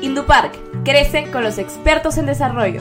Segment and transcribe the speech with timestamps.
[0.00, 2.80] Indupark Crece con los expertos en desarrollo.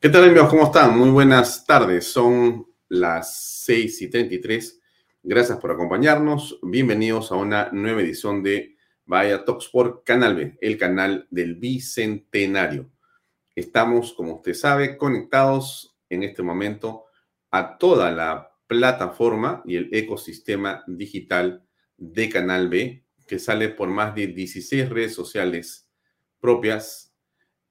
[0.00, 0.48] ¿Qué tal amigos?
[0.48, 0.98] ¿Cómo están?
[0.98, 2.12] Muy buenas tardes.
[2.12, 4.80] Son las 6 y 33.
[5.22, 6.58] Gracias por acompañarnos.
[6.62, 12.90] Bienvenidos a una nueva edición de Vaya Talks por Canal B, el canal del Bicentenario.
[13.54, 17.04] Estamos, como usted sabe, conectados en este momento
[17.50, 21.64] a toda la plataforma y el ecosistema digital
[21.96, 25.88] de Canal B que sale por más de 16 redes sociales
[26.38, 27.16] propias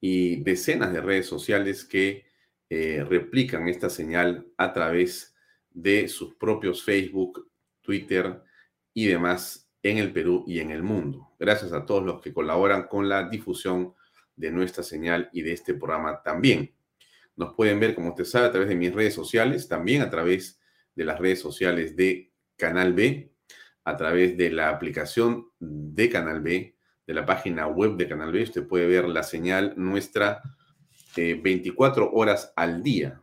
[0.00, 2.24] y decenas de redes sociales que
[2.68, 5.36] eh, replican esta señal a través
[5.70, 7.48] de sus propios Facebook,
[7.80, 8.42] Twitter
[8.92, 11.30] y demás en el Perú y en el mundo.
[11.38, 13.94] Gracias a todos los que colaboran con la difusión
[14.34, 16.74] de nuestra señal y de este programa también.
[17.36, 20.60] Nos pueden ver, como usted sabe, a través de mis redes sociales, también a través
[20.96, 23.31] de las redes sociales de Canal B,
[23.84, 26.76] a través de la aplicación de Canal B,
[27.06, 28.42] de la página web de Canal B.
[28.42, 30.42] Usted puede ver la señal nuestra
[31.16, 33.22] 24 eh, horas al día.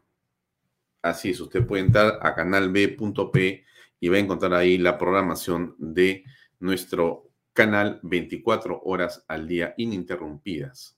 [1.02, 3.66] Así es, usted puede entrar a canalb.p
[4.02, 6.26] y va a encontrar ahí la programación de
[6.60, 10.98] nuestro canal 24 horas al día ininterrumpidas.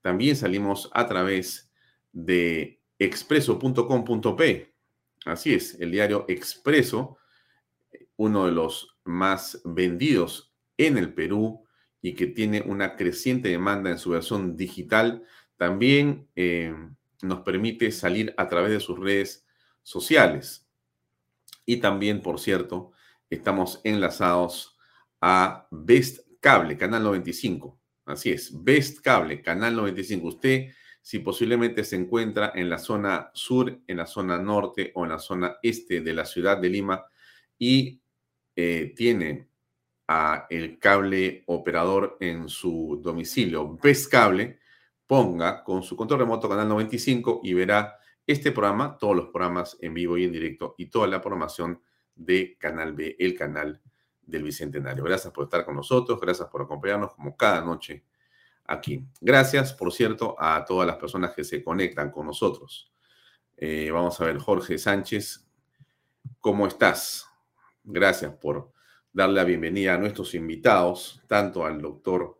[0.00, 1.72] También salimos a través
[2.12, 4.74] de expreso.com.p.
[5.24, 7.18] Así es, el diario Expreso
[8.16, 11.64] uno de los más vendidos en el Perú
[12.02, 15.24] y que tiene una creciente demanda en su versión digital,
[15.56, 16.74] también eh,
[17.22, 19.46] nos permite salir a través de sus redes
[19.82, 20.66] sociales.
[21.64, 22.92] Y también, por cierto,
[23.30, 24.78] estamos enlazados
[25.20, 27.80] a Best Cable, Canal 95.
[28.04, 30.28] Así es, Best Cable, Canal 95.
[30.28, 30.68] Usted,
[31.02, 35.18] si posiblemente se encuentra en la zona sur, en la zona norte o en la
[35.18, 37.04] zona este de la ciudad de Lima
[37.58, 38.00] y
[38.56, 39.48] eh, tiene
[40.08, 44.58] a el cable operador en su domicilio, Best Cable,
[45.06, 49.94] ponga con su control remoto Canal 95 y verá este programa, todos los programas en
[49.94, 51.80] vivo y en directo y toda la programación
[52.14, 53.80] de Canal B, el canal
[54.22, 55.04] del Bicentenario.
[55.04, 58.04] Gracias por estar con nosotros, gracias por acompañarnos como cada noche
[58.64, 59.04] aquí.
[59.20, 62.92] Gracias, por cierto, a todas las personas que se conectan con nosotros.
[63.56, 65.46] Eh, vamos a ver, Jorge Sánchez,
[66.40, 67.28] ¿cómo estás?
[67.88, 68.72] Gracias por
[69.12, 72.36] darle la bienvenida a nuestros invitados, tanto al doctor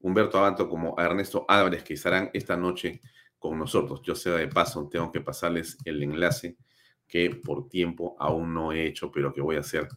[0.00, 3.00] Humberto Abanto como a Ernesto Álvarez, que estarán esta noche
[3.38, 4.02] con nosotros.
[4.02, 6.58] Yo sé de paso, tengo que pasarles el enlace
[7.08, 9.88] que por tiempo aún no he hecho, pero que voy a hacer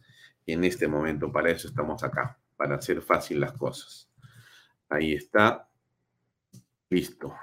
[0.46, 1.30] en este momento.
[1.30, 4.10] Para eso estamos acá, para hacer fácil las cosas.
[4.88, 5.68] Ahí está.
[6.88, 7.34] Listo.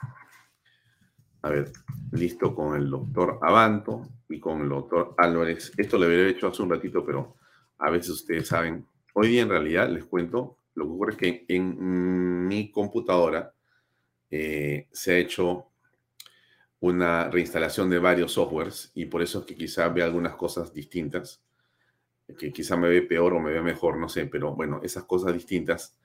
[1.43, 1.71] A ver,
[2.11, 5.71] listo con el doctor Abanto y con el doctor Álvarez.
[5.77, 7.35] Esto lo había hecho hace un ratito, pero
[7.81, 12.47] a veces ustedes saben, hoy día en realidad les cuento, Lo que ocurre que en
[12.47, 13.53] mi computadora
[14.29, 15.67] eh, se ha hecho
[16.79, 21.43] una reinstalación de varios softwares y por eso es que quizá ve algunas cosas distintas,
[22.37, 25.33] que quizá me ve peor o me ve mejor, no sé, pero bueno, esas cosas
[25.33, 25.97] distintas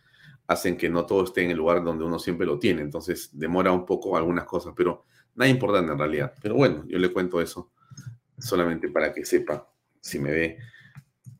[0.48, 3.70] hacen que no todo esté en el lugar donde uno siempre lo tiene, entonces demora
[3.70, 6.32] un poco algunas cosas, pero nada importante en realidad.
[6.42, 7.70] Pero bueno, yo le cuento eso
[8.38, 9.68] solamente para que sepa
[10.00, 10.58] si me ve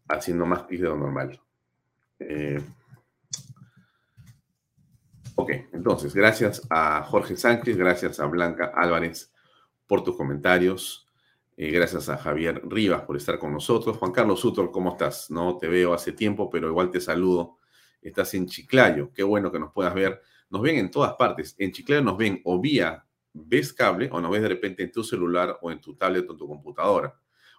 [0.08, 1.40] haciendo más clic de lo normal.
[2.18, 2.60] Eh,
[5.34, 9.32] ok, entonces, gracias a Jorge Sánchez, gracias a Blanca Álvarez
[9.86, 11.06] por tus comentarios.
[11.56, 13.96] Eh, gracias a Javier Rivas por estar con nosotros.
[13.96, 15.30] Juan Carlos Sutor, ¿cómo estás?
[15.30, 17.58] No te veo hace tiempo, pero igual te saludo.
[18.02, 19.10] Estás en Chiclayo.
[19.12, 20.20] Qué bueno que nos puedas ver.
[20.50, 21.54] Nos ven en todas partes.
[21.58, 23.02] En Chiclayo nos ven o vía
[23.32, 26.32] ves cable o nos ves de repente en tu celular o en tu tablet o
[26.32, 27.14] en tu computadora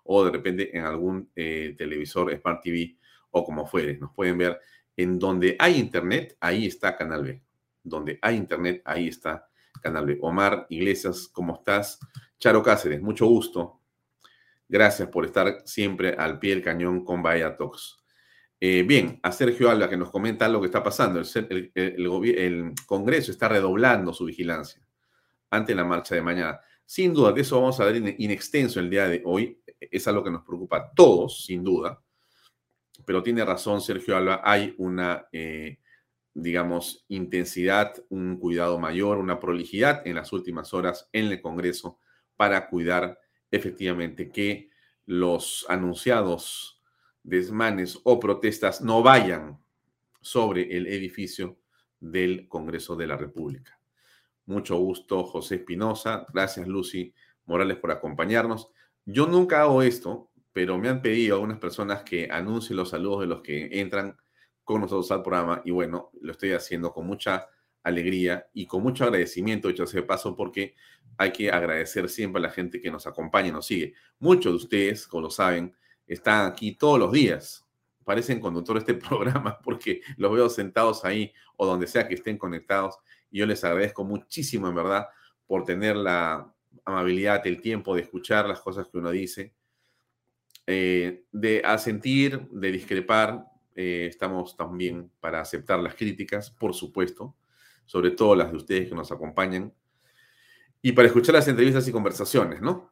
[0.08, 2.98] o de repente en algún eh, televisor Smart TV
[3.32, 3.98] o como fuere.
[3.98, 4.60] Nos pueden ver
[4.96, 7.42] en donde hay internet, ahí está Canal B.
[7.84, 9.48] Donde hay internet, ahí está
[9.82, 10.18] Canal B.
[10.22, 12.00] Omar Iglesias, ¿cómo estás?
[12.40, 13.82] Charo Cáceres, mucho gusto.
[14.68, 17.98] Gracias por estar siempre al pie del cañón con Bahía Talks.
[18.60, 21.22] Eh, bien, a Sergio Alba que nos comenta lo que está pasando.
[21.22, 24.82] El, el, Congreso está redoblando su vigilancia
[25.52, 26.60] ante la marcha de mañana.
[26.88, 29.62] Sin duda, de eso vamos a ver in extenso el día de hoy.
[29.78, 32.02] Es algo que nos preocupa a todos, sin duda.
[33.06, 35.80] Pero tiene razón Sergio Alba, hay una, eh,
[36.34, 42.00] digamos, intensidad, un cuidado mayor, una prolijidad en las últimas horas en el Congreso
[42.38, 43.20] para cuidar
[43.52, 44.70] efectivamente que
[45.06, 46.82] los anunciados
[47.22, 49.60] desmanes o protestas no vayan
[50.22, 51.60] sobre el edificio
[52.00, 53.77] del Congreso de la República.
[54.48, 56.26] Mucho gusto, José Espinosa.
[56.34, 57.14] Gracias, Lucy
[57.46, 58.72] Morales, por acompañarnos.
[59.06, 63.28] Yo nunca hago esto, pero me han pedido algunas personas que anuncie los saludos de
[63.28, 64.18] los que entran
[64.64, 67.48] con nosotros al programa y bueno, lo estoy haciendo con mucha
[67.84, 70.76] alegría y con mucho agradecimiento, hecho ese paso, porque
[71.18, 73.96] hay que agradecer siempre a la gente que nos acompaña y nos sigue.
[74.20, 77.66] Muchos de ustedes, como lo saben, están aquí todos los días.
[78.06, 82.38] Parecen conductores de este programa porque los veo sentados ahí o donde sea que estén
[82.38, 82.98] conectados
[83.32, 85.08] yo les agradezco muchísimo, en verdad,
[85.46, 86.54] por tener la
[86.86, 89.54] amabilidad, el tiempo de escuchar las cosas que uno dice,
[90.66, 93.46] eh, de asentir, de discrepar.
[93.76, 97.36] Eh, estamos también para aceptar las críticas, por supuesto,
[97.86, 99.74] sobre todo las de ustedes que nos acompañan,
[100.82, 102.92] y para escuchar las entrevistas y conversaciones, ¿no?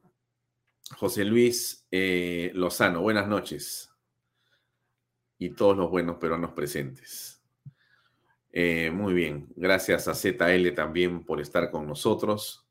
[0.97, 3.89] José Luis eh, Lozano, buenas noches.
[5.37, 7.34] Y todos los buenos peruanos presentes.
[8.57, 12.65] Eh, muy bien, gracias a ZL también por estar con nosotros.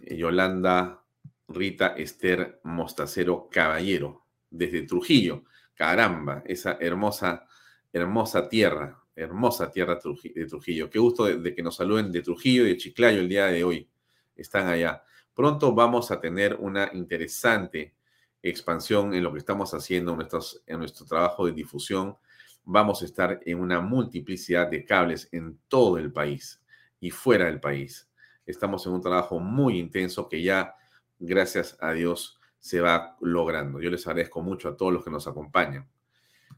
[0.00, 1.04] Eh, Yolanda
[1.46, 5.44] Rita Esther Mostacero Caballero, desde Trujillo.
[5.74, 7.46] Caramba, esa hermosa,
[7.92, 10.00] hermosa tierra, hermosa tierra
[10.34, 10.90] de Trujillo.
[10.90, 13.88] Qué gusto de, que nos saluden de Trujillo y de Chiclayo el día de hoy.
[14.34, 15.04] Están allá.
[15.32, 17.94] Pronto vamos a tener una interesante
[18.42, 20.26] expansión en lo que estamos haciendo en,
[20.66, 22.16] en nuestro trabajo de difusión
[22.64, 26.62] vamos a estar en una multiplicidad de cables en todo el país
[27.00, 28.08] y fuera del país.
[28.46, 30.74] Estamos en un trabajo muy intenso que ya,
[31.18, 33.80] gracias a Dios, se va logrando.
[33.80, 35.88] Yo les agradezco mucho a todos los que nos acompañan.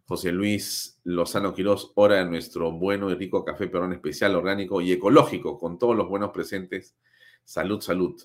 [0.05, 4.93] José Luis Lozano Quirós, hora de nuestro bueno y rico café perón especial, orgánico y
[4.93, 6.97] ecológico, con todos los buenos presentes.
[7.45, 8.23] Salud, salud.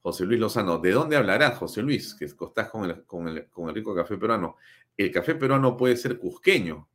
[0.00, 2.14] José Luis Lozano, ¿de dónde hablarás, José Luis?
[2.14, 4.56] Que estás con el, con el, con el rico café peruano.
[4.96, 6.88] El café peruano puede ser cusqueño,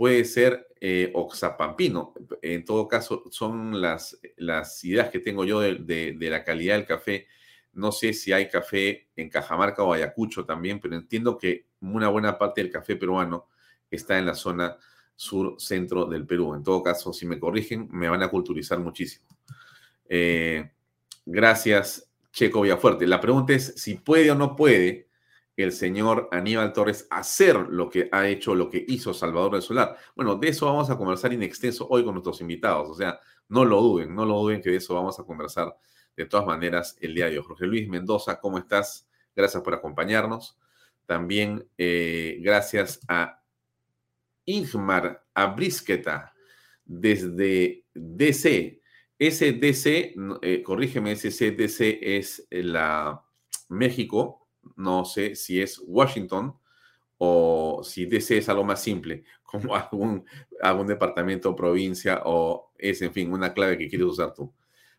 [0.00, 2.14] puede ser eh, oxapampino.
[2.40, 7.26] En todo caso, son las, las ideas que tengo yo de, la calidad del café.
[7.74, 12.38] No sé si hay café en Cajamarca o Ayacucho también, pero entiendo que una buena
[12.38, 13.48] parte del café peruano
[13.90, 14.78] está en la zona
[15.14, 16.54] sur-centro del Perú.
[16.54, 19.26] En todo caso, si me corrigen, me van a culturizar muchísimo.
[20.08, 20.70] Eh,
[21.26, 23.06] gracias, Checo Villafuerte.
[23.06, 25.09] La pregunta es si puede o no puede
[25.62, 29.96] el señor Aníbal Torres hacer lo que ha hecho, lo que hizo Salvador del Solar.
[30.14, 32.88] Bueno, de eso vamos a conversar en extenso hoy con nuestros invitados.
[32.88, 35.76] O sea, no lo duden, no lo duden que de eso vamos a conversar
[36.16, 37.44] de todas maneras el día de hoy.
[37.44, 39.08] Jorge Luis Mendoza, ¿cómo estás?
[39.34, 40.58] Gracias por acompañarnos.
[41.06, 43.42] También eh, gracias a
[44.44, 46.32] Ingmar Abrisqueta
[46.84, 48.80] desde DC.
[49.18, 53.22] SDC, eh, corrígeme, SCDC es la
[53.68, 56.54] México, no sé si es Washington
[57.18, 60.24] o si DC es algo más simple, como algún,
[60.62, 64.52] algún departamento o provincia o es, en fin, una clave que quieres usar tú.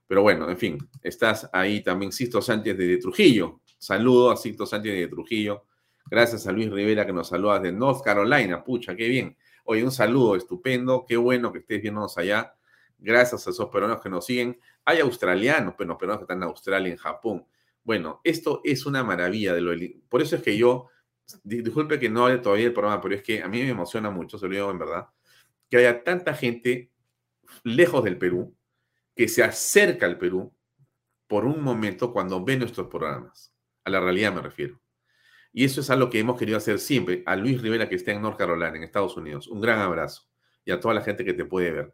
[0.08, 3.62] Pero bueno, en fin, estás ahí también Sisto Sánchez de Trujillo.
[3.78, 5.66] Saludo a Sisto Sánchez de Trujillo.
[6.06, 8.63] Gracias a Luis Rivera que nos saluda de North Carolina.
[8.63, 9.38] Pucha, qué bien.
[9.63, 12.54] Oye, un saludo estupendo, qué bueno que estés viéndonos allá.
[13.00, 14.60] Gracias a esos peruanos que nos siguen.
[14.86, 17.46] Hay australianos, pero los peruanos que están en Australia, en Japón.
[17.84, 19.74] Bueno, esto es una maravilla de lo
[20.10, 20.88] Por eso es que yo,
[21.44, 24.38] disculpe que no hable todavía el programa, pero es que a mí me emociona mucho,
[24.38, 25.08] se lo digo en verdad,
[25.70, 26.92] que haya tanta gente
[27.64, 28.56] lejos del Perú
[29.16, 30.54] que se acerca al Perú
[31.28, 33.54] por un momento cuando ve nuestros programas.
[33.84, 34.80] A la realidad me refiero.
[35.54, 37.24] Y eso es algo que hemos querido hacer siempre.
[37.26, 40.30] A Luis Rivera, que está en North Carolina, en Estados Unidos, un gran abrazo.
[40.64, 41.94] Y a toda la gente que te puede ver.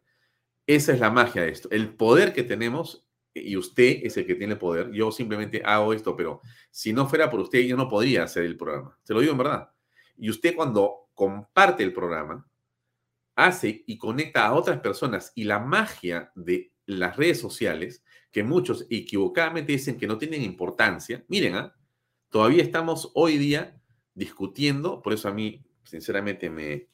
[0.66, 1.68] Esa es la magia de esto.
[1.70, 3.07] El poder que tenemos,
[3.42, 4.90] y usted es el que tiene poder.
[4.92, 6.40] Yo simplemente hago esto, pero
[6.70, 8.98] si no fuera por usted, yo no podría hacer el programa.
[9.02, 9.70] Se lo digo en verdad.
[10.16, 12.48] Y usted cuando comparte el programa,
[13.34, 15.32] hace y conecta a otras personas.
[15.34, 21.24] Y la magia de las redes sociales, que muchos equivocadamente dicen que no tienen importancia.
[21.28, 21.74] Miren, ¿ah?
[22.30, 23.80] Todavía estamos hoy día
[24.14, 26.88] discutiendo, por eso a mí, sinceramente, me,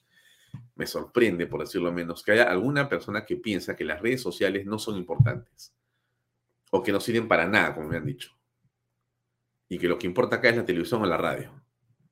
[0.75, 4.67] me sorprende, por decirlo menos, que haya alguna persona que piensa que las redes sociales
[4.67, 5.75] no son importantes
[6.76, 8.37] o que no sirven para nada, como me han dicho.
[9.69, 11.52] Y que lo que importa acá es la televisión o la radio.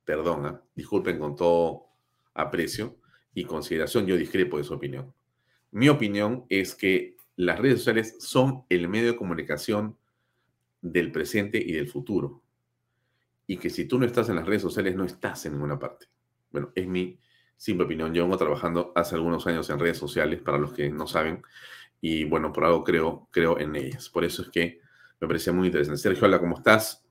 [0.05, 0.61] Perdona, ¿ah?
[0.73, 1.87] disculpen con todo
[2.33, 2.97] aprecio
[3.33, 5.13] y consideración, yo discrepo de su opinión.
[5.71, 9.97] Mi opinión es que las redes sociales son el medio de comunicación
[10.81, 12.41] del presente y del futuro
[13.45, 16.05] y que si tú no estás en las redes sociales no estás en ninguna parte.
[16.51, 17.19] Bueno, es mi
[17.57, 18.13] simple opinión.
[18.13, 21.43] Yo vengo trabajando hace algunos años en redes sociales, para los que no saben,
[22.05, 24.09] y bueno, por algo creo, creo en ellas.
[24.09, 24.81] Por eso es que
[25.21, 26.01] me parece muy interesante.
[26.01, 27.01] Sergio, hola, ¿cómo estás?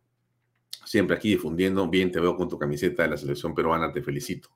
[0.85, 1.89] Siempre aquí difundiendo.
[1.89, 4.51] Bien, te veo con tu camiseta de la selección peruana, te felicito.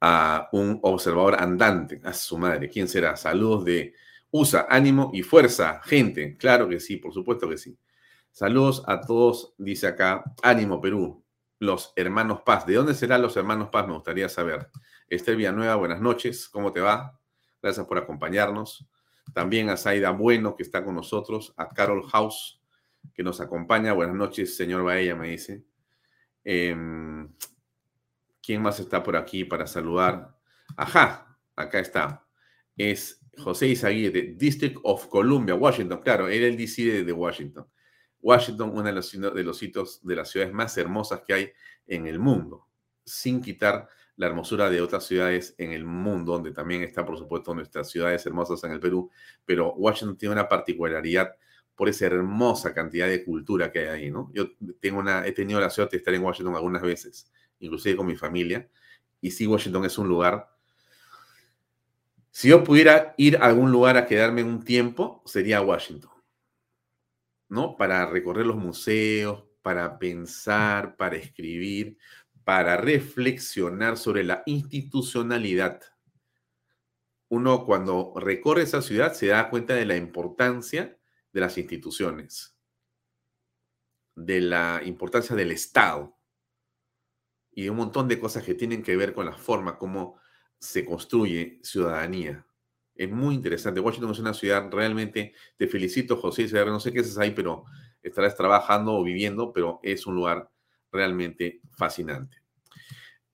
[0.00, 3.16] A un observador andante, a su madre, ¿quién será?
[3.16, 3.94] Saludos de
[4.32, 6.36] USA, ánimo y fuerza, gente.
[6.36, 7.78] Claro que sí, por supuesto que sí.
[8.32, 11.24] Saludos a todos, dice acá, ánimo Perú,
[11.60, 12.66] los hermanos Paz.
[12.66, 13.86] ¿De dónde serán los hermanos Paz?
[13.86, 14.68] Me gustaría saber.
[15.06, 17.20] Esther Villanueva, buenas noches, ¿cómo te va?
[17.62, 18.84] Gracias por acompañarnos.
[19.32, 22.60] También a Zaida Bueno, que está con nosotros, a Carol House,
[23.14, 23.92] que nos acompaña.
[23.92, 25.64] Buenas noches, señor Baella, me dice.
[26.44, 27.28] Em,
[28.42, 30.36] ¿Quién más está por aquí para saludar?
[30.76, 32.26] Ajá, acá está.
[32.76, 36.00] Es José Izaguirre, District of Columbia, Washington.
[36.02, 37.66] Claro, era el DC de Washington.
[38.20, 41.52] Washington, uno de los, de los sitios de las ciudades más hermosas que hay
[41.86, 42.66] en el mundo,
[43.04, 47.54] sin quitar la hermosura de otras ciudades en el mundo, donde también está, por supuesto,
[47.54, 49.10] nuestras ciudades hermosas en el Perú,
[49.44, 51.34] pero Washington tiene una particularidad
[51.74, 54.30] por esa hermosa cantidad de cultura que hay ahí, ¿no?
[54.32, 58.06] Yo tengo una, he tenido la suerte de estar en Washington algunas veces, inclusive con
[58.06, 58.68] mi familia,
[59.20, 60.48] y sí, Washington es un lugar...
[62.30, 66.10] Si yo pudiera ir a algún lugar a quedarme un tiempo, sería Washington.
[67.48, 67.76] ¿no?
[67.76, 71.96] Para recorrer los museos, para pensar, para escribir,
[72.44, 75.80] para reflexionar sobre la institucionalidad.
[77.28, 80.98] Uno cuando recorre esa ciudad se da cuenta de la importancia
[81.32, 82.56] de las instituciones,
[84.14, 86.16] de la importancia del Estado
[87.50, 90.20] y de un montón de cosas que tienen que ver con la forma como
[90.58, 92.46] se construye ciudadanía.
[92.94, 93.80] Es muy interesante.
[93.80, 97.64] Washington es una ciudad realmente, te felicito José, no sé qué haces ahí, pero
[98.02, 100.53] estarás trabajando o viviendo, pero es un lugar
[100.94, 102.38] realmente fascinante.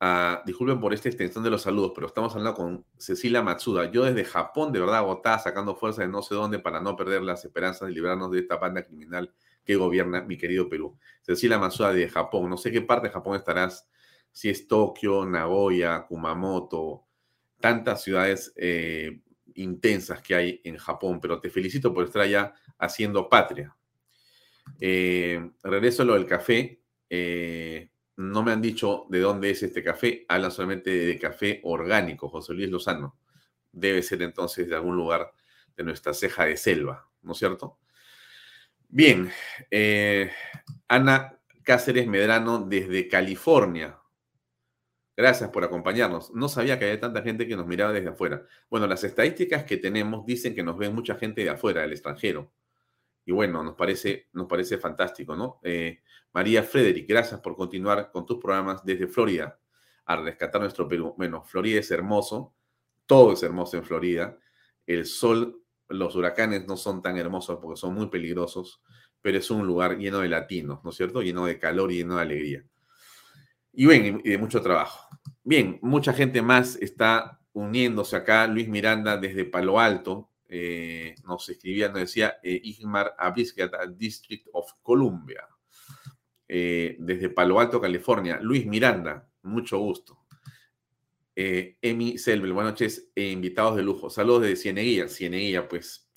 [0.02, 3.90] Uh, disculpen por esta extensión de los saludos, pero estamos hablando con Cecilia Matsuda.
[3.90, 7.20] Yo desde Japón, de verdad, agotada, sacando fuerza de no sé dónde para no perder
[7.22, 9.30] las esperanzas de librarnos de esta banda criminal
[9.62, 10.98] que gobierna mi querido Perú.
[11.20, 12.48] Cecilia Matsuda de Japón.
[12.48, 13.90] No sé qué parte de Japón estarás,
[14.32, 17.04] si es Tokio, Nagoya, Kumamoto,
[17.60, 19.20] tantas ciudades eh,
[19.54, 23.76] intensas que hay en Japón, pero te felicito por estar allá haciendo patria.
[24.80, 26.79] Eh, regreso a lo del café.
[27.10, 32.28] Eh, no me han dicho de dónde es este café, hablan solamente de café orgánico,
[32.28, 33.18] José Luis Lozano.
[33.72, 35.32] Debe ser entonces de algún lugar
[35.76, 37.78] de nuestra ceja de selva, ¿no es cierto?
[38.88, 39.30] Bien,
[39.70, 40.30] eh,
[40.88, 43.98] Ana Cáceres Medrano desde California.
[45.16, 46.32] Gracias por acompañarnos.
[46.34, 48.46] No sabía que había tanta gente que nos miraba desde afuera.
[48.68, 52.52] Bueno, las estadísticas que tenemos dicen que nos ven mucha gente de afuera, del extranjero.
[53.30, 55.60] Y bueno, nos parece, nos parece fantástico, ¿no?
[55.62, 56.00] Eh,
[56.32, 59.56] María Frederick, gracias por continuar con tus programas desde Florida
[60.06, 61.14] a rescatar nuestro Perú.
[61.16, 62.56] Bueno, Florida es hermoso,
[63.06, 64.36] todo es hermoso en Florida.
[64.84, 68.82] El sol, los huracanes no son tan hermosos porque son muy peligrosos,
[69.22, 71.22] pero es un lugar lleno de latinos, ¿no es cierto?
[71.22, 72.64] Lleno de calor y lleno de alegría
[73.72, 75.08] y bien, y de mucho trabajo.
[75.44, 78.48] Bien, mucha gente más está uniéndose acá.
[78.48, 84.72] Luis Miranda desde Palo Alto eh, nos escribía, nos decía eh, Igmar Abiscat, District of
[84.82, 85.46] Columbia,
[86.48, 88.40] eh, desde Palo Alto, California.
[88.42, 90.18] Luis Miranda, mucho gusto.
[91.36, 94.10] Eh, Emi Selbel, buenas noches, invitados de lujo.
[94.10, 95.06] Saludos de Cieneguía.
[95.08, 96.10] Cieneguía, pues,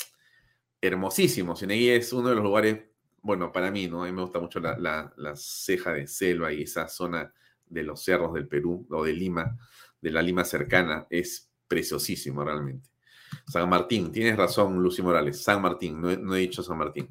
[0.81, 1.55] hermosísimo.
[1.55, 2.85] Cieneguía es uno de los lugares,
[3.21, 4.01] bueno, para mí, ¿no?
[4.03, 7.31] A mí me gusta mucho la, la ceja de selva y esa zona
[7.67, 9.55] de los cerros del Perú o de Lima,
[10.01, 11.05] de la Lima cercana.
[11.11, 12.92] Es preciosísimo realmente.
[13.47, 15.41] San Martín, tienes razón, Lucy Morales.
[15.41, 17.09] San Martín, no he, dicho San Martín.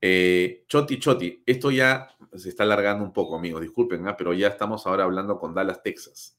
[0.00, 4.16] Eh, choti, Choti, esto ya se está alargando un poco, amigos, disculpen, ¿ah?
[4.16, 6.38] pero ya estamos ahora hablando con Dallas, Texas.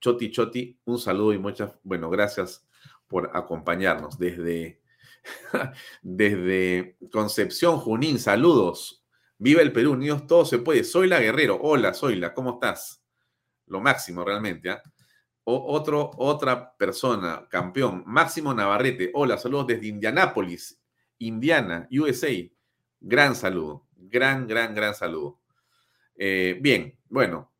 [0.00, 2.66] Choti, Choti, un saludo y muchas, bueno, gracias
[3.06, 4.80] por acompañarnos desde,
[6.02, 9.04] desde Concepción, Junín, saludos.
[9.38, 10.84] Viva el Perú, Unidos, todo se puede.
[10.84, 13.02] Soy la Guerrero, hola, soy la, ¿cómo estás?
[13.66, 14.82] Lo máximo realmente, ¿ah?
[15.44, 19.10] Otro, otra persona, campeón, Máximo Navarrete.
[19.14, 20.80] Hola, saludos desde Indianápolis,
[21.18, 22.30] Indiana, USA.
[23.00, 25.40] Gran saludo, gran, gran, gran saludo.
[26.16, 27.52] Eh, bien, bueno,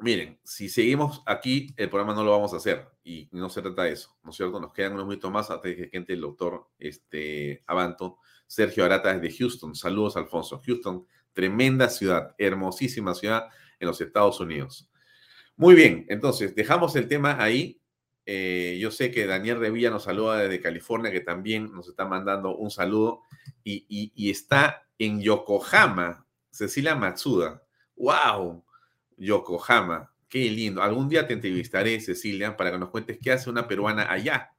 [0.00, 3.84] miren, si seguimos aquí, el programa no lo vamos a hacer y no se trata
[3.84, 4.60] de eso, ¿no es cierto?
[4.60, 8.18] Nos quedan unos minutos más hasta que entre el doctor este, Abanto.
[8.46, 9.74] Sergio Arata desde Houston.
[9.74, 10.60] Saludos, Alfonso.
[10.64, 13.48] Houston, tremenda ciudad, hermosísima ciudad
[13.78, 14.87] en los Estados Unidos.
[15.58, 17.80] Muy bien, entonces dejamos el tema ahí.
[18.24, 22.54] Eh, yo sé que Daniel Revilla nos saluda desde California, que también nos está mandando
[22.56, 23.22] un saludo
[23.64, 27.60] y, está en Yokohama, Cecilia Matsuda.
[27.96, 28.64] ¡Wow!
[29.16, 30.80] Yokohama, qué lindo.
[30.80, 34.52] Algún día te entrevistaré, Cecilia, para que nos cuentes qué hace una peruana allá.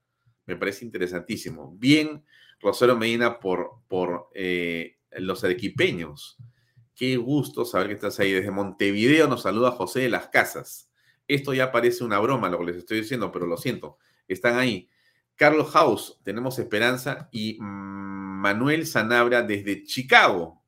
[0.47, 1.77] Me parece interesantísimo.
[1.77, 2.25] Bien,
[2.59, 6.35] Rosario Medina, por, por eh, los arequipeños.
[6.93, 8.33] Qué gusto saber que estás ahí.
[8.33, 10.88] Desde Montevideo nos saluda José de las Casas.
[11.29, 14.89] Esto ya parece una broma lo que les estoy diciendo, pero lo siento, están ahí.
[15.35, 20.63] Carlos House, tenemos esperanza, y Manuel Sanabra desde Chicago.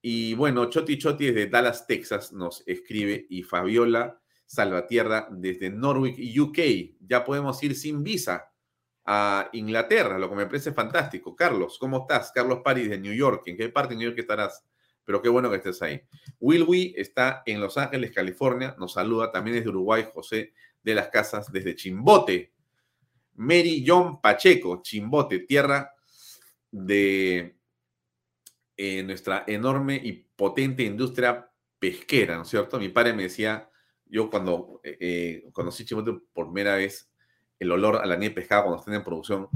[0.00, 6.58] Y bueno, Choti Choti desde Dallas, Texas, nos escribe, y Fabiola Salvatierra desde Norwich, UK.
[7.06, 8.50] Ya podemos ir sin visa
[9.04, 11.36] a Inglaterra, lo que me parece fantástico.
[11.36, 12.32] Carlos, ¿cómo estás?
[12.32, 13.42] Carlos Paris de New York.
[13.48, 14.64] ¿En qué parte de New York estarás?
[15.08, 16.02] Pero qué bueno que estés ahí.
[16.38, 21.50] Wilwy está en Los Ángeles, California, nos saluda también desde Uruguay, José de las Casas,
[21.50, 22.52] desde Chimbote.
[23.36, 25.94] Mary John Pacheco, Chimbote, tierra
[26.70, 27.56] de
[28.76, 32.78] eh, nuestra enorme y potente industria pesquera, ¿no es cierto?
[32.78, 33.70] Mi padre me decía,
[34.04, 37.10] yo cuando eh, eh, conocí Chimbote por primera vez,
[37.58, 39.48] el olor a la nieve pescada cuando están en producción,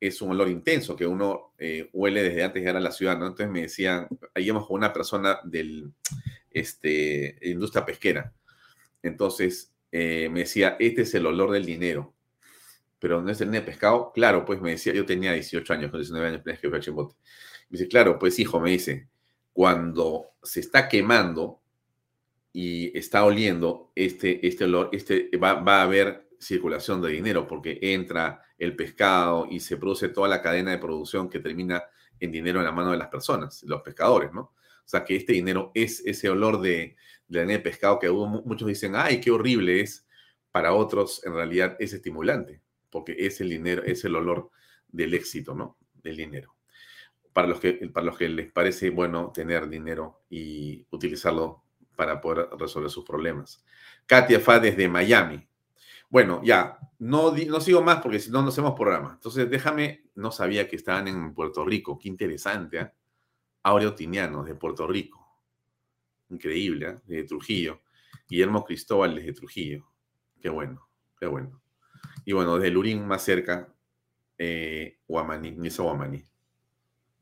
[0.00, 3.18] es un olor intenso que uno eh, huele desde antes de llegar a la ciudad,
[3.18, 3.26] ¿no?
[3.26, 5.92] Entonces me decían, ahí íbamos con una persona del,
[6.50, 8.32] este, industria pesquera.
[9.02, 12.14] Entonces eh, me decía, este es el olor del dinero.
[12.98, 14.12] Pero no es el de pescado.
[14.12, 17.14] Claro, pues me decía, yo tenía 18 años, con 19 años, que Chimbote.
[17.68, 19.08] Me dice, claro, pues hijo, me dice,
[19.52, 21.60] cuando se está quemando
[22.52, 27.78] y está oliendo este, este olor, este, va, va a haber circulación de dinero porque
[27.80, 31.84] entra el pescado y se produce toda la cadena de producción que termina
[32.18, 34.40] en dinero en la mano de las personas, los pescadores, ¿no?
[34.40, 36.96] O sea, que este dinero es ese olor de,
[37.28, 40.06] de pescado que muchos dicen, ay, qué horrible es.
[40.50, 44.50] Para otros, en realidad, es estimulante, porque es el dinero, es el olor
[44.88, 45.78] del éxito, ¿no?
[46.02, 46.56] Del dinero.
[47.32, 51.62] Para los que, para los que les parece bueno tener dinero y utilizarlo
[51.94, 53.64] para poder resolver sus problemas.
[54.06, 55.46] Katia Fa desde Miami.
[56.10, 59.12] Bueno, ya, no, no sigo más porque si no, no hacemos programa.
[59.14, 61.98] Entonces, déjame, no sabía que estaban en Puerto Rico.
[61.98, 62.92] Qué interesante, ¿eh?
[63.62, 65.26] Aureo Tiniano, de Puerto Rico.
[66.28, 66.98] Increíble, ¿eh?
[67.06, 67.80] De Trujillo.
[68.28, 69.86] Guillermo Cristóbal, desde Trujillo.
[70.40, 71.62] Qué bueno, qué bueno.
[72.24, 73.72] Y bueno, desde Lurín, más cerca,
[75.06, 76.24] Guamaní, Nisa Guamaní.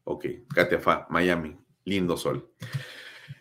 [0.05, 1.57] Ok, Katia Miami.
[1.85, 2.53] Lindo sol.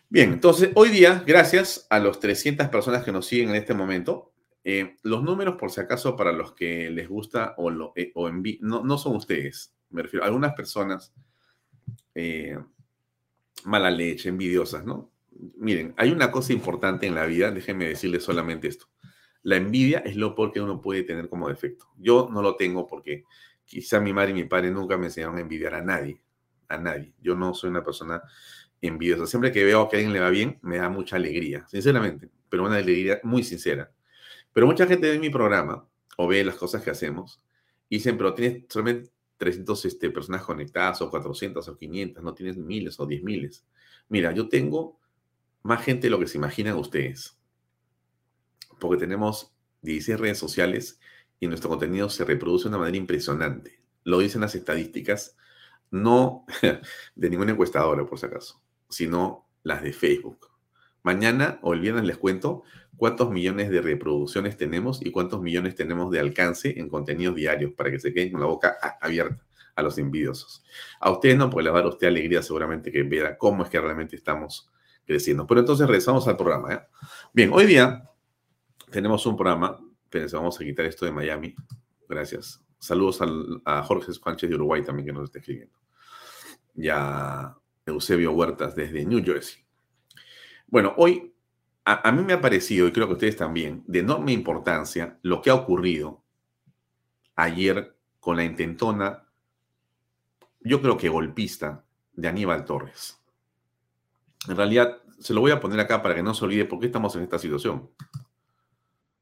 [0.09, 4.33] Bien, entonces hoy día, gracias a los 300 personas que nos siguen en este momento,
[4.63, 8.11] eh, los números, por si acaso, para los que les gusta o, lo, eh,
[8.61, 11.13] no, son ustedes, me refiero a algunas personas
[12.13, 12.57] eh,
[13.63, 15.11] mala leche, envidiosas, ¿no?
[15.57, 18.87] Miren, hay una cosa importante en la vida, déjenme decirles solamente esto.
[19.43, 21.87] La envidia es lo peor que uno puede tener como defecto.
[21.97, 23.23] Yo no lo tengo porque
[23.65, 26.21] quizá mi madre y mi padre nunca me enseñaron a envidiar a nadie,
[26.67, 27.13] a nadie.
[27.21, 28.21] Yo no soy una persona
[28.81, 29.27] envidiosa.
[29.27, 32.65] Siempre que veo que a alguien le va bien, me da mucha alegría, sinceramente, pero
[32.65, 33.91] una alegría muy sincera.
[34.57, 37.39] Pero mucha gente ve mi programa o ve las cosas que hacemos
[37.89, 42.57] y dicen, pero tienes solamente 300 este, personas conectadas o 400 o 500, no tienes
[42.57, 43.67] miles o 10 miles.
[44.09, 44.99] Mira, yo tengo
[45.61, 47.37] más gente de lo que se imaginan ustedes.
[48.79, 50.99] Porque tenemos 16 redes sociales
[51.39, 53.79] y nuestro contenido se reproduce de una manera impresionante.
[54.05, 55.37] Lo dicen las estadísticas,
[55.91, 56.47] no
[57.15, 60.56] de ninguna encuestadora, por si acaso, sino las de Facebook.
[61.07, 62.63] Mañana o el les cuento
[62.97, 67.89] cuántos millones de reproducciones tenemos y cuántos millones tenemos de alcance en contenidos diarios para
[67.89, 69.41] que se queden con la boca abierta
[69.73, 70.65] a los envidiosos.
[70.99, 73.69] A ustedes no, pues les va a dar usted alegría seguramente que vea cómo es
[73.69, 74.69] que realmente estamos
[75.05, 75.47] creciendo.
[75.47, 76.73] Pero entonces regresamos al programa.
[76.73, 76.81] ¿eh?
[77.31, 78.03] Bien, hoy día
[78.91, 79.79] tenemos un programa.
[80.03, 81.55] Espérense, vamos a quitar esto de Miami.
[82.09, 82.61] Gracias.
[82.79, 83.21] Saludos
[83.63, 85.77] a Jorge Sánchez de Uruguay también que nos está escribiendo.
[86.75, 89.66] Y a Eusebio Huertas desde New Jersey.
[90.67, 91.33] Bueno, hoy
[91.85, 95.49] a, mí me ha parecido, y creo que ustedes también, de enorme importancia lo que
[95.49, 96.21] ha ocurrido
[97.37, 99.23] ayer con la intentona,
[100.59, 103.17] yo creo que golpista, de Aníbal Torres.
[104.49, 106.87] En realidad, se lo voy a poner acá para que no se olvide por qué
[106.87, 107.89] estamos en esta situación.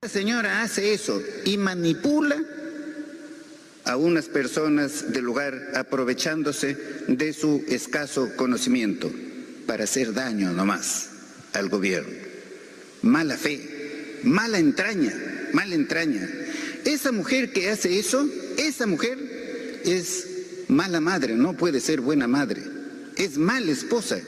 [0.02, 2.38] La señora hace eso y manipula
[3.84, 6.76] a unas personas del lugar aprovechándose
[7.08, 9.12] de su escaso conocimiento
[9.68, 11.15] para hacer daño nomás
[11.56, 12.14] al gobierno.
[13.02, 15.14] Mala fe, mala entraña,
[15.54, 16.28] mala entraña.
[16.86, 20.28] Esa mujer que hace eso, esa mujer es
[20.68, 22.62] mala madre, no puede ser buena madre.
[23.18, 24.20] Es mala esposa,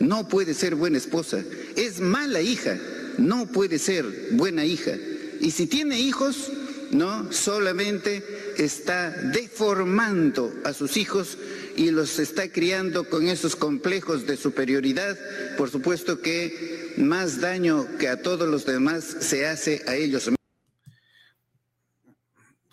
[0.00, 1.42] no puede ser buena esposa.
[1.76, 2.78] Es mala hija,
[3.18, 4.92] no puede ser buena hija.
[5.40, 6.50] Y si tiene hijos,
[6.94, 8.22] no solamente
[8.56, 11.36] está deformando a sus hijos
[11.76, 15.16] y los está criando con esos complejos de superioridad,
[15.58, 20.30] por supuesto que más daño que a todos los demás se hace a ellos.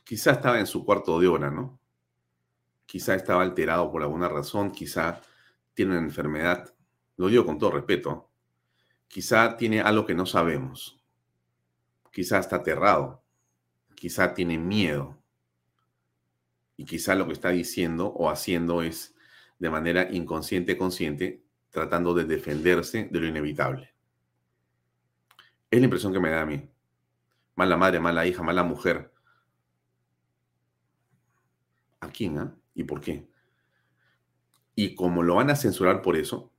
[0.03, 1.79] Quizá estaba en su cuarto de hora, ¿no?
[2.85, 5.21] Quizá estaba alterado por alguna razón, quizá
[5.73, 6.71] tiene una enfermedad,
[7.17, 8.29] lo digo con todo respeto,
[9.07, 11.01] quizá tiene algo que no sabemos,
[12.11, 13.20] quizá está aterrado,
[14.01, 15.21] quizá tiene miedo,
[16.75, 19.13] y quizá lo que está diciendo o haciendo es
[19.59, 23.93] de manera inconsciente, consciente, tratando de defenderse de lo inevitable.
[25.69, 26.67] Es la impresión que me da a mí.
[27.53, 29.13] Mala madre, mala hija, mala mujer.
[31.99, 32.39] ¿A quién?
[32.39, 32.55] Ah?
[32.73, 33.29] ¿Y por qué?
[34.73, 36.51] Y como lo van a censurar por eso,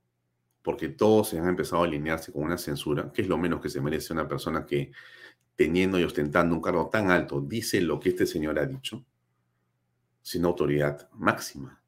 [0.61, 3.67] porque todos se han empezado a alinearse con una censura, que es lo menos que
[3.67, 4.93] se merece una persona que,
[5.55, 9.05] teniendo y ostentando un cargo tan alto, dice lo que este señor ha dicho,
[10.21, 11.81] sin autoridad máxima,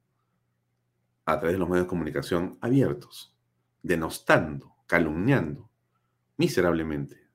[1.25, 3.35] a través de los medios de comunicación abiertos,
[3.81, 5.69] denostando, calumniando,
[6.37, 7.25] miserablemente.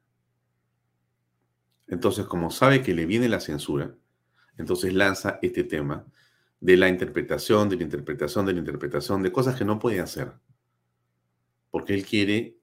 [1.88, 3.96] Entonces, como sabe que le viene la censura,
[4.56, 6.06] entonces lanza este tema
[6.60, 10.32] de la interpretación, de la interpretación, de la interpretación, de cosas que no puede hacer.
[11.70, 12.58] Porque él quiere,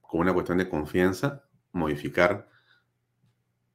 [0.00, 2.48] con una cuestión de confianza, modificar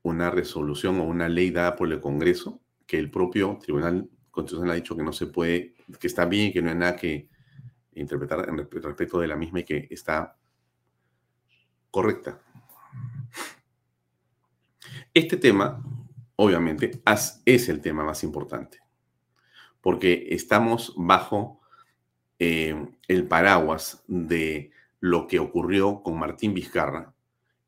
[0.04, 4.76] una resolución o una ley dada por el Congreso que el propio Tribunal Constitucional ha
[4.76, 7.30] dicho que no se puede, que está bien y que no hay nada que
[7.94, 10.38] interpretar respecto de la misma y que está
[11.89, 12.42] correcta.
[15.13, 15.84] Este tema,
[16.36, 17.02] obviamente,
[17.46, 18.80] es el tema más importante,
[19.80, 21.62] porque estamos bajo
[22.39, 22.76] eh,
[23.08, 27.13] el paraguas de lo que ocurrió con Martín Vizcarra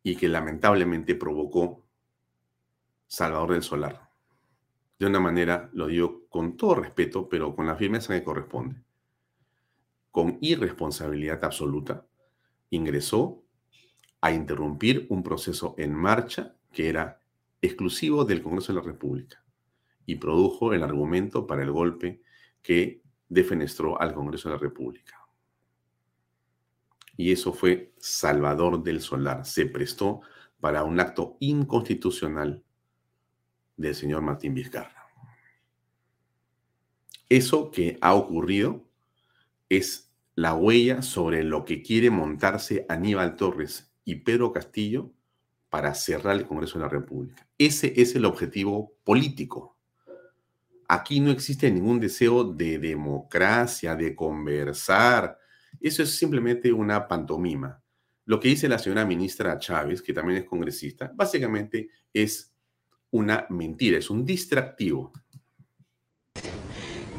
[0.01, 1.84] y que lamentablemente provocó
[3.07, 4.05] Salvador del Solar
[4.97, 8.81] de una manera, lo digo con todo respeto, pero con la firmeza que corresponde,
[10.11, 12.05] con irresponsabilidad absoluta,
[12.69, 13.43] ingresó
[14.21, 17.19] a interrumpir un proceso en marcha que era
[17.61, 19.43] exclusivo del Congreso de la República
[20.05, 22.21] y produjo el argumento para el golpe
[22.61, 25.19] que defenestró al Congreso de la República.
[27.17, 29.45] Y eso fue Salvador del Solar.
[29.45, 30.21] Se prestó
[30.59, 32.64] para un acto inconstitucional
[33.77, 35.05] del señor Martín Vizcarra.
[37.29, 38.85] Eso que ha ocurrido
[39.69, 45.11] es la huella sobre lo que quiere montarse Aníbal Torres y Pedro Castillo
[45.69, 47.47] para cerrar el Congreso de la República.
[47.57, 49.77] Ese es el objetivo político.
[50.87, 55.37] Aquí no existe ningún deseo de democracia, de conversar.
[55.81, 57.81] Eso es simplemente una pantomima.
[58.25, 62.54] Lo que dice la señora ministra Chávez, que también es congresista, básicamente es
[63.15, 65.11] una mentira, es un distractivo.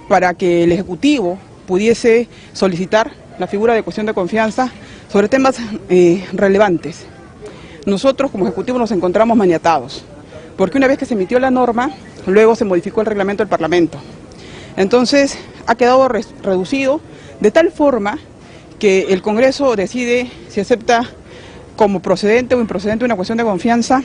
[0.09, 4.71] Para que el Ejecutivo pudiese solicitar la figura de cuestión de confianza
[5.11, 5.57] sobre temas
[5.89, 7.07] eh, relevantes.
[7.87, 10.05] Nosotros como Ejecutivo nos encontramos maniatados,
[10.57, 11.91] porque una vez que se emitió la norma,
[12.27, 13.99] luego se modificó el reglamento del Parlamento.
[14.77, 17.01] Entonces ha quedado reducido
[17.41, 18.19] de tal forma
[18.79, 21.09] que el Congreso decide si acepta
[21.77, 24.03] como procedente o improcedente una cuestión de confianza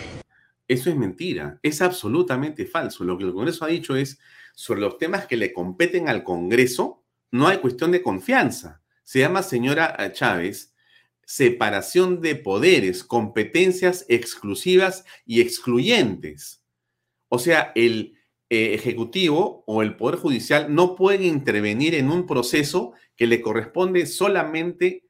[0.72, 3.04] eso es mentira, es absolutamente falso.
[3.04, 4.20] Lo que el Congreso ha dicho es,
[4.56, 8.82] sobre los temas que le competen al Congreso, no hay cuestión de confianza.
[9.04, 10.74] Se llama señora eh, Chávez,
[11.26, 16.64] separación de poderes, competencias exclusivas y excluyentes.
[17.28, 18.18] O sea, el
[18.50, 24.06] eh, Ejecutivo o el Poder Judicial no pueden intervenir en un proceso que le corresponde
[24.06, 25.04] solamente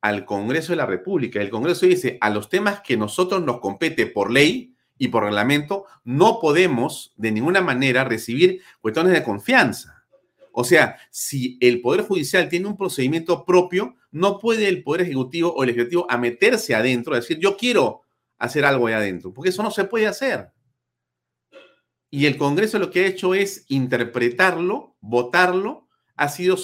[0.00, 1.40] al Congreso de la República.
[1.40, 5.86] El Congreso dice, a los temas que nosotros nos compete por ley y por reglamento,
[6.04, 10.04] no podemos de ninguna manera recibir cuestiones de confianza.
[10.52, 15.52] O sea, si el Poder Judicial tiene un procedimiento propio, no puede el Poder Ejecutivo
[15.52, 18.02] o el Ejecutivo a meterse adentro, a decir, yo quiero
[18.38, 20.52] hacer algo adentro, porque eso no se puede hacer.
[22.08, 26.56] Y el Congreso lo que ha hecho es interpretarlo, votarlo, ha sido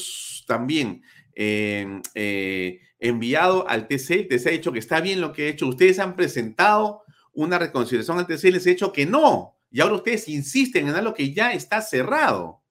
[0.46, 1.02] también
[1.34, 5.48] eh, eh, enviado al TC, el TC ha dicho que está bien lo que ha
[5.48, 7.02] hecho, ustedes han presentado
[7.42, 11.14] una reconciliación TC y les ha dicho que no, y ahora ustedes insisten en algo
[11.14, 12.62] que ya está cerrado.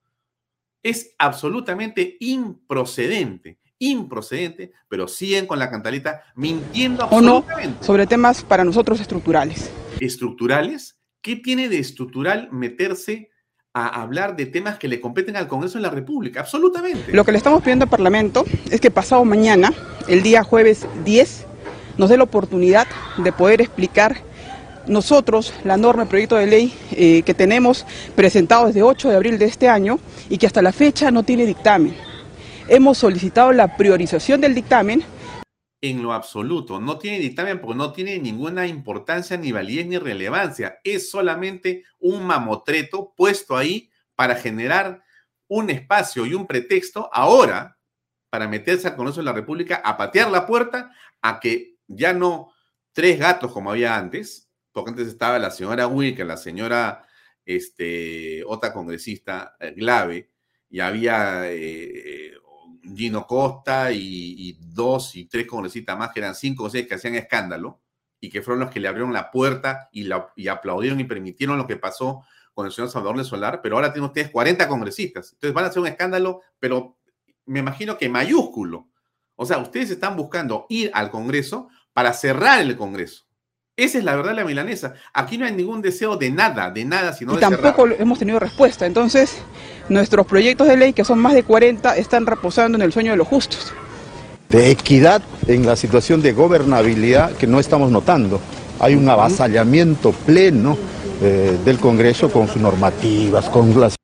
[0.84, 7.76] Es absolutamente improcedente, improcedente, pero siguen con la cantaleta mintiendo absolutamente.
[7.76, 9.72] O no, sobre temas para nosotros estructurales.
[10.00, 10.98] ¿Estructurales?
[11.22, 13.30] ¿Qué tiene de estructural meterse
[13.74, 16.42] a hablar de temas que le competen al Congreso de la República?
[16.42, 17.12] Absolutamente.
[17.12, 19.74] Lo que le estamos pidiendo al Parlamento es que pasado mañana,
[20.08, 21.46] el día jueves 10,
[21.98, 24.29] nos dé la oportunidad de poder explicar
[24.90, 29.40] nosotros la norma, el proyecto de ley eh, que tenemos presentado desde 8 de abril
[29.40, 30.00] de este año
[30.30, 31.96] y que hasta la fecha no tiene dictamen.
[32.68, 35.04] Hemos solicitado la priorización del dictamen
[35.82, 36.80] en lo absoluto.
[36.80, 40.80] No tiene dictamen porque no tiene ninguna importancia, ni validez, ni relevancia.
[40.84, 45.04] Es solamente un mamotreto puesto ahí para generar
[45.48, 47.78] un espacio y un pretexto ahora
[48.30, 52.52] para meterse al Congreso de la República a patear la puerta a que ya no
[52.94, 57.06] tres gatos como había antes, porque antes estaba la señora Wilke, la señora
[57.46, 60.32] este, otra congresista, eh, Glave,
[60.70, 62.34] y había eh,
[62.96, 67.16] Gino Costa y, dos y tres congresistas más, que eran cinco o seis que hacían
[67.16, 67.82] escándalo
[68.20, 71.66] y que fueron los que le abrieron la puerta y, y aplaudieron y permitieron lo
[71.66, 75.32] que pasó con el señor Salvador de Solar, pero ahora tienen ustedes 40 congresistas.
[75.34, 76.98] Entonces van a hacer un escándalo, pero
[77.46, 78.90] me imagino que mayúsculo.
[79.36, 83.29] O sea, ustedes están buscando ir al Congreso para cerrar el Congreso.
[83.80, 84.94] Esa es la verdad de la milanesa.
[85.14, 88.86] Aquí no hay ningún deseo de nada, de nada, sino y tampoco hemos tenido respuesta.
[88.86, 89.38] Entonces,
[89.88, 93.18] nuestros proyectos de ley, que son más de 40, están reposando en el sueño de
[93.18, 93.72] los justos.
[94.50, 98.42] De equidad en la situación de gobernabilidad que no estamos notando.
[98.82, 100.78] Hay un avasallamiento pleno
[101.22, 103.96] eh, del Congreso con sus normativas, con las...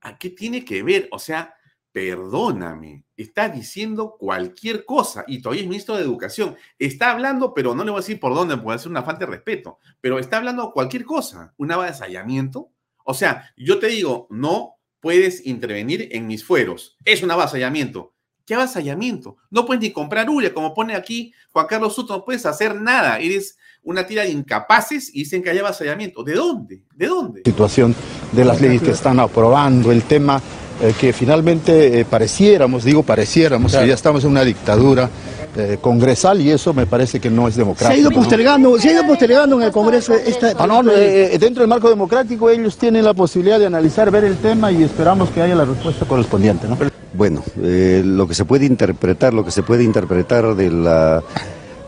[0.00, 1.08] ¿A qué tiene que ver?
[1.12, 1.54] O sea,
[1.92, 6.56] perdóname, está diciendo cualquier cosa y todavía es ministro de Educación.
[6.78, 9.32] Está hablando, pero no le voy a decir por dónde, puede ser una falta de
[9.32, 12.70] respeto, pero está hablando cualquier cosa, un avasallamiento.
[13.04, 16.96] O sea, yo te digo, no puedes intervenir en mis fueros.
[17.04, 18.14] Es un avasallamiento.
[18.46, 19.36] ¿Qué avasallamiento?
[19.50, 23.18] No puedes ni comprar huya, como pone aquí Juan Carlos Soto, no puedes hacer nada.
[23.18, 26.24] Eres una tira de incapaces y dicen que hay avasallamiento.
[26.24, 26.84] ¿De dónde?
[26.94, 27.42] ¿De dónde?
[27.44, 27.94] Situación
[28.32, 30.40] de las leyes que están aprobando, el tema
[30.82, 35.08] eh, que finalmente eh, pareciéramos, digo pareciéramos, que ya estamos en una dictadura
[35.56, 37.92] eh, congresal y eso me parece que no es democrático.
[37.92, 40.54] Se ha ido postergando, se ha ido postergando en el Congreso esta...
[40.58, 44.72] Ah, no, dentro del marco democrático ellos tienen la posibilidad de analizar, ver el tema
[44.72, 46.66] y esperamos que haya la respuesta correspondiente.
[46.66, 46.76] ¿no?
[47.14, 51.22] Bueno, lo que se puede interpretar, lo que se puede interpretar de la...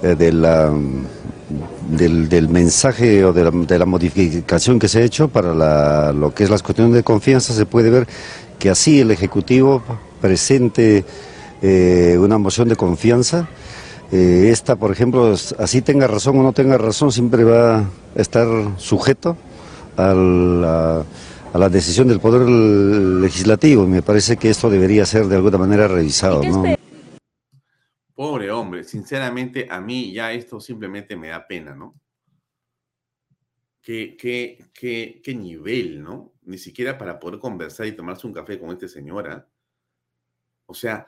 [0.03, 0.73] de la
[1.91, 6.63] del, mensaje o de la, modificación que se ha hecho para lo que es las
[6.63, 8.07] cuestiones de confianza se puede ver
[8.65, 9.83] que así el Ejecutivo
[10.23, 11.05] presente
[11.61, 13.47] eh, una moción de confianza.
[14.11, 18.49] Eh, esta, por ejemplo, así tenga razón o no tenga razón, siempre va a estar
[18.79, 19.37] sujeto
[19.99, 21.05] a la,
[21.53, 23.87] a la decisión del Poder Legislativo.
[23.87, 26.43] Me parece que esto debería ser de alguna manera revisado.
[26.43, 26.65] ¿no?
[28.15, 32.01] Pobre hombre, sinceramente a mí ya esto simplemente me da pena, ¿no?
[33.83, 36.34] Qué, qué, qué, qué nivel, ¿no?
[36.45, 39.49] Ni siquiera para poder conversar y tomarse un café con esta señora.
[40.67, 41.07] O sea,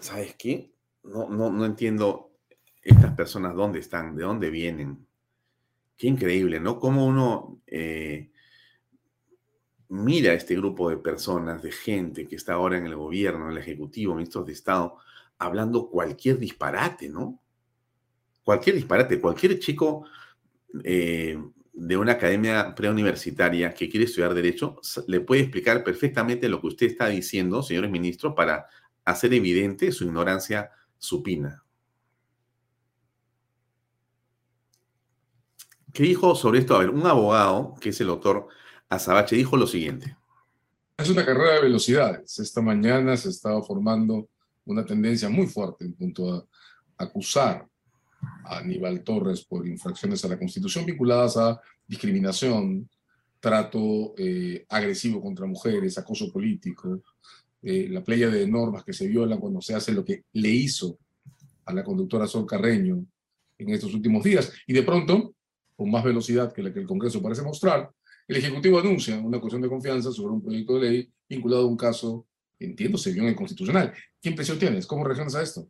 [0.00, 0.72] ¿sabes qué?
[1.02, 2.32] No, no, no entiendo
[2.82, 5.06] estas personas dónde están, de dónde vienen.
[5.96, 6.78] Qué increíble, ¿no?
[6.78, 8.30] Cómo uno eh,
[9.88, 13.52] mira a este grupo de personas, de gente que está ahora en el gobierno, en
[13.52, 14.96] el Ejecutivo, ministros de Estado,
[15.38, 17.40] hablando cualquier disparate, ¿no?
[18.42, 20.04] Cualquier disparate, cualquier chico
[20.84, 21.38] eh,
[21.72, 26.86] de una academia preuniversitaria que quiere estudiar derecho le puede explicar perfectamente lo que usted
[26.86, 28.66] está diciendo, señores ministros, para
[29.04, 31.64] hacer evidente su ignorancia supina.
[35.92, 36.76] ¿Qué dijo sobre esto?
[36.76, 38.48] A ver, un abogado, que es el doctor
[38.88, 40.16] Azabache, dijo lo siguiente.
[40.96, 42.38] Es una carrera de velocidades.
[42.38, 44.28] Esta mañana se estaba formando
[44.66, 46.48] una tendencia muy fuerte en punto
[46.96, 47.66] acusar
[48.44, 52.88] a Aníbal Torres por infracciones a la Constitución vinculadas a discriminación,
[53.40, 57.02] trato eh, agresivo contra mujeres, acoso político,
[57.62, 60.98] eh, la playa de normas que se violan cuando se hace lo que le hizo
[61.64, 63.04] a la conductora Sol Carreño
[63.58, 64.52] en estos últimos días.
[64.66, 65.34] Y de pronto,
[65.76, 67.90] con más velocidad que la que el Congreso parece mostrar,
[68.28, 71.76] el Ejecutivo anuncia una cuestión de confianza sobre un proyecto de ley vinculado a un
[71.76, 72.26] caso,
[72.58, 73.92] entiendo, se vio en el Constitucional.
[74.20, 74.86] ¿Qué impresión tienes?
[74.86, 75.68] ¿Cómo reaccionas a esto?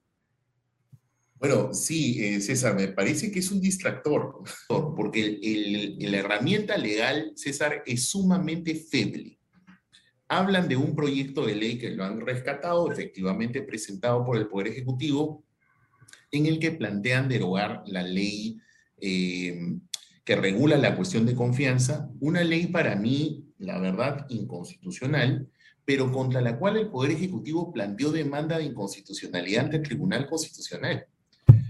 [1.40, 4.42] Bueno, sí, eh, César, me parece que es un distractor,
[4.94, 9.38] porque la herramienta legal, César, es sumamente feble.
[10.28, 14.68] Hablan de un proyecto de ley que lo han rescatado, efectivamente presentado por el Poder
[14.68, 15.42] Ejecutivo,
[16.30, 18.60] en el que plantean derogar la ley
[19.00, 19.78] eh,
[20.22, 25.48] que regula la cuestión de confianza, una ley para mí, la verdad, inconstitucional,
[25.86, 31.06] pero contra la cual el Poder Ejecutivo planteó demanda de inconstitucionalidad ante el Tribunal Constitucional.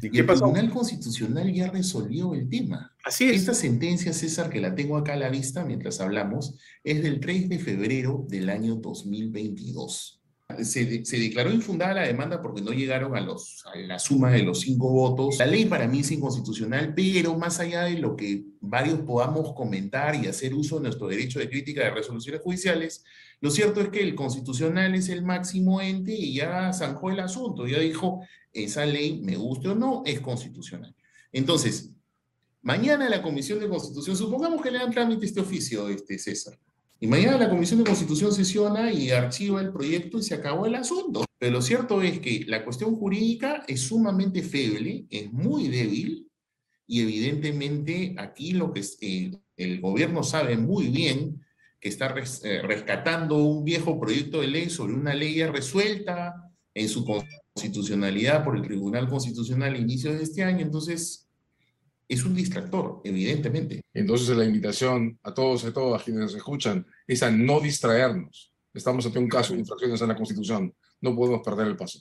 [0.03, 2.95] ¿Y, el Tribunal Constitucional ya resolvió el tema.
[3.05, 3.37] Así es.
[3.41, 7.49] Esta sentencia, César, que la tengo acá a la vista mientras hablamos, es del 3
[7.49, 10.20] de febrero del año 2022.
[10.65, 14.91] Se, declaró infundada la demanda porque no llegaron a, a la suma de los cinco
[14.91, 15.39] votos.
[15.39, 20.15] La ley para mí es inconstitucional, pero más allá de lo que varios podamos comentar
[20.15, 23.05] y hacer uso de nuestro derecho de crítica de resoluciones judiciales,
[23.41, 27.67] lo cierto es que el constitucional es el máximo ente y ya zanjó el asunto,
[27.67, 30.95] ya dijo, esa ley, me guste o no, es constitucional.
[31.33, 31.91] Entonces,
[32.63, 36.59] mañana la Comisión de Constitución, supongamos que le dan trámite este oficio, este César,
[37.03, 40.75] y mañana la Comisión de Constitución sesiona y archiva el proyecto y se acabó el
[40.75, 41.25] asunto.
[41.39, 46.31] Pero lo cierto es que la cuestión jurídica es sumamente feble, es muy débil,
[46.87, 51.41] y evidentemente aquí lo que eh, el gobierno sabe muy bien
[51.81, 56.35] que está eh, rescatando un viejo proyecto de ley sobre una ley resuelta
[56.75, 61.30] en su constitucionalidad por el Tribunal Constitucional a inicio de este año, entonces
[62.11, 63.83] es un distractor, evidentemente.
[63.95, 68.53] Entonces la invitación a todos y a todas quienes nos escuchan es a no distraernos.
[68.75, 70.75] Estamos ante un caso de infracciones a la Constitución.
[71.01, 72.01] No podemos perder el paso.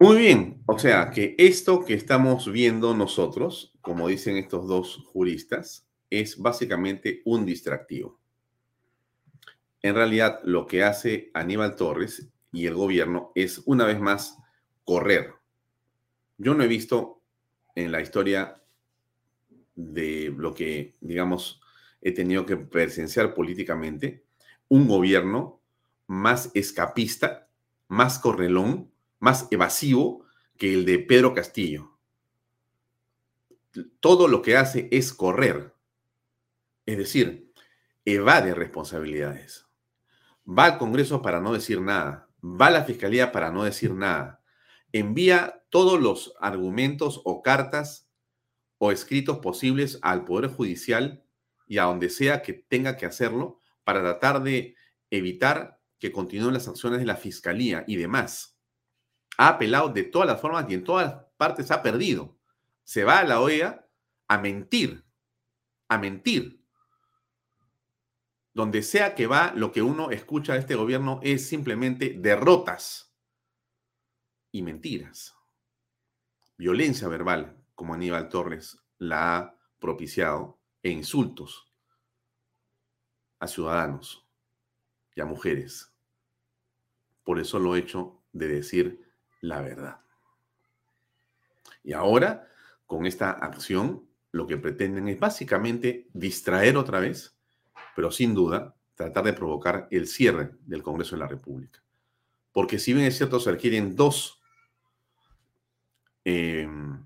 [0.00, 5.86] Muy bien, o sea que esto que estamos viendo nosotros, como dicen estos dos juristas,
[6.10, 8.18] es básicamente un distractivo.
[9.82, 14.36] En realidad, lo que hace Aníbal Torres y el gobierno es, una vez más,
[14.82, 15.43] correr.
[16.38, 17.22] Yo no he visto
[17.74, 18.60] en la historia
[19.74, 21.60] de lo que, digamos,
[22.00, 24.24] he tenido que presenciar políticamente,
[24.68, 25.60] un gobierno
[26.06, 27.48] más escapista,
[27.88, 30.24] más correlón, más evasivo
[30.56, 31.98] que el de Pedro Castillo.
[34.00, 35.74] Todo lo que hace es correr.
[36.86, 37.52] Es decir,
[38.04, 39.66] evade responsabilidades.
[40.46, 42.28] Va al Congreso para no decir nada.
[42.42, 44.42] Va a la Fiscalía para no decir nada.
[44.92, 48.08] Envía todos los argumentos o cartas
[48.78, 51.24] o escritos posibles al Poder Judicial
[51.66, 54.76] y a donde sea que tenga que hacerlo para tratar de
[55.10, 58.56] evitar que continúen las acciones de la Fiscalía y demás.
[59.36, 62.38] Ha apelado de todas las formas y en todas partes ha perdido.
[62.84, 63.84] Se va a la OEA
[64.28, 65.04] a mentir,
[65.88, 66.64] a mentir
[68.52, 73.12] donde sea que va, lo que uno escucha de este gobierno es simplemente derrotas
[74.52, 75.33] y mentiras.
[76.56, 81.66] Violencia verbal, como Aníbal Torres la ha propiciado, e insultos
[83.38, 84.26] a ciudadanos
[85.14, 85.94] y a mujeres
[87.24, 89.00] por eso lo hecho de decir
[89.40, 90.00] la verdad.
[91.82, 92.48] Y ahora,
[92.86, 97.34] con esta acción, lo que pretenden es básicamente distraer otra vez
[97.94, 101.82] pero sin duda tratar de provocar el cierre del Congreso de la República.
[102.52, 104.40] Porque si bien es cierto, se requieren dos
[106.24, 107.04] em,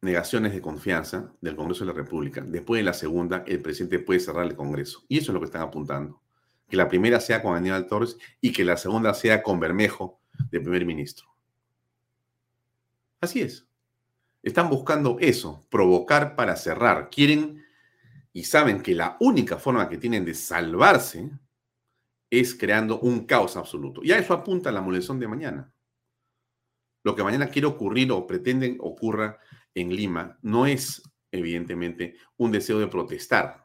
[0.00, 4.20] negaciones de confianza del Congreso de la República, después de la segunda, el presidente puede
[4.20, 5.04] cerrar el Congreso.
[5.08, 6.22] Y eso es lo que están apuntando.
[6.68, 10.20] Que la primera sea con Aníbal Torres y que la segunda sea con Bermejo
[10.50, 11.26] de primer ministro.
[13.20, 13.66] Así es.
[14.42, 17.10] Están buscando eso, provocar para cerrar.
[17.10, 17.64] Quieren
[18.32, 21.30] y saben que la única forma que tienen de salvarse
[22.30, 24.02] es creando un caos absoluto.
[24.04, 25.72] Y a eso apunta la molesón de mañana.
[27.06, 29.38] Lo que mañana quiere ocurrir o pretenden ocurra
[29.76, 33.64] en Lima no es, evidentemente, un deseo de protestar.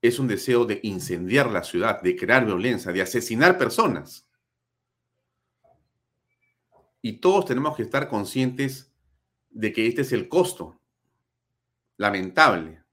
[0.00, 4.30] Es un deseo de incendiar la ciudad, de crear violencia, de asesinar personas.
[7.00, 8.94] Y todos tenemos que estar conscientes
[9.50, 10.80] de que este es el costo
[11.96, 12.84] lamentable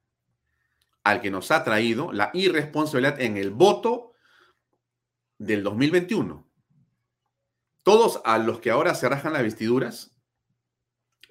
[1.03, 4.13] al que nos ha traído la irresponsabilidad en el voto
[5.37, 6.48] del 2021.
[7.89, 10.15] Todos a los que ahora se rajan las vestiduras,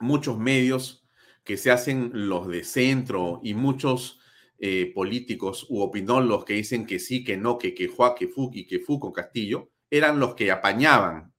[0.00, 1.08] muchos medios
[1.44, 4.18] que se hacen los de centro y muchos
[4.58, 8.50] eh, políticos u opinólogos que dicen que sí, que no, que que Juá, que Fu
[8.52, 11.32] y que Fu con Castillo, eran los que apañaban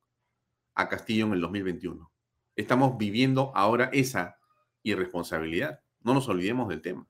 [0.73, 2.09] a Castillo en el 2021.
[2.55, 4.37] Estamos viviendo ahora esa
[4.83, 5.81] irresponsabilidad.
[5.99, 7.05] No nos olvidemos del tema.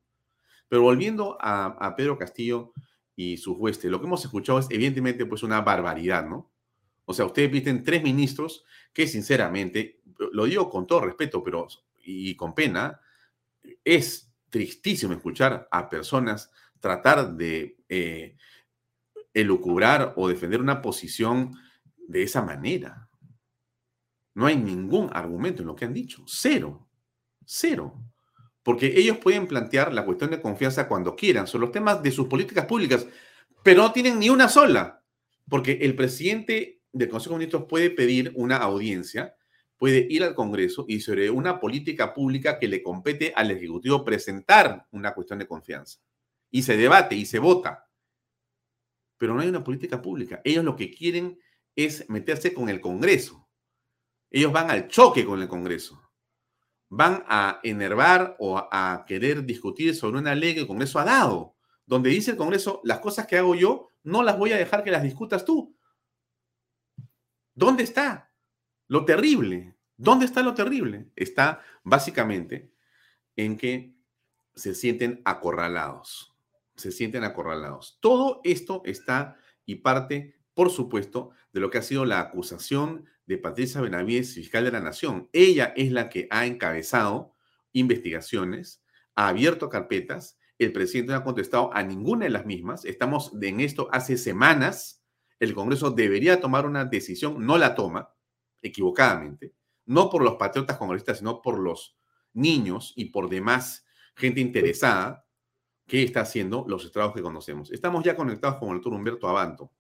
[0.68, 2.74] Pero volviendo a, Pedro Castillo
[3.16, 6.52] y sus huestes, lo que hemos escuchado es evidentemente pues una barbaridad, ¿no?
[7.10, 10.00] O sea, ustedes visten tres ministros que sinceramente,
[10.32, 11.68] lo digo con todo respeto, pero
[12.04, 13.02] y con pena,
[13.84, 18.38] es tristísimo escuchar a personas tratar de eh,
[19.34, 21.56] elucubrar o defender una posición
[21.98, 23.10] de esa manera.
[24.36, 26.24] No hay ningún argumento en lo que han dicho.
[26.28, 26.88] Cero.
[27.44, 28.04] Cero.
[28.62, 32.28] Porque ellos pueden plantear la cuestión de confianza cuando quieran sobre los temas de sus
[32.28, 33.08] políticas públicas,
[33.64, 35.04] pero no tienen ni una sola.
[35.50, 39.36] Porque el presidente del Consejo de Ministros puede pedir una audiencia,
[39.78, 44.88] puede ir al Congreso y sobre una política pública que le compete al Ejecutivo presentar
[44.92, 46.00] una cuestión de confianza.
[46.52, 47.88] Y se debate y se vota.
[49.18, 50.42] Pero no hay una política pública.
[50.44, 51.40] Ellos lo que quieren
[51.76, 53.48] es meterse con el Congreso.
[54.32, 56.02] Ellos van al choque con el Congreso.
[56.90, 61.56] Van a enervar o a querer discutir sobre una ley que el Congreso ha dado,
[61.86, 64.92] donde dice el Congreso, las cosas que hago yo no las voy a dejar que
[64.92, 65.76] las discutas tú.
[67.60, 68.32] ¿Dónde está
[68.88, 69.76] lo terrible?
[69.98, 71.10] ¿Dónde está lo terrible?
[71.18, 72.72] Está básicamente
[73.36, 73.98] en que
[74.56, 76.34] se sienten acorralados.
[76.78, 77.98] Se sienten acorralados.
[78.00, 79.36] Todo esto está
[79.66, 84.64] y parte, por supuesto, de lo que ha sido la acusación de Patricia Benavides, fiscal
[84.64, 85.28] de la Nación.
[85.34, 87.36] Ella es la que ha encabezado
[87.74, 88.86] investigaciones,
[89.16, 90.40] ha abierto carpetas.
[90.60, 92.86] El presidente no ha contestado a ninguna de las mismas.
[92.86, 94.99] Estamos en esto hace semanas
[95.40, 98.14] el Congreso debería tomar una decisión, no la toma,
[98.62, 99.54] equivocadamente,
[99.86, 101.98] no por los patriotas congresistas, sino por los
[102.34, 103.86] niños y por demás
[104.16, 105.26] gente interesada
[105.88, 107.72] que está haciendo los estragos que conocemos.
[107.72, 109.72] Estamos ya conectados con el doctor Humberto Abanto.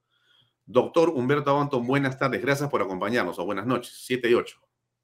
[0.66, 4.57] Doctor Humberto Abanto, buenas tardes, gracias por acompañarnos, o buenas noches, 7 y 8.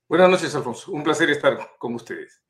[0.07, 2.41] Buenas noches, Alfonso, un placer estar con ustedes.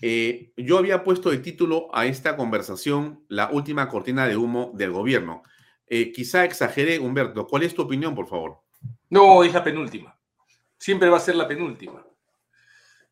[0.00, 4.92] Eh, yo había puesto de título a esta conversación la última cortina de humo del
[4.92, 5.42] gobierno.
[5.90, 7.46] Eh, quizá exageré, Humberto.
[7.46, 8.60] ¿Cuál es tu opinión, por favor?
[9.10, 10.18] No, es la penúltima.
[10.76, 12.04] Siempre va a ser la penúltima.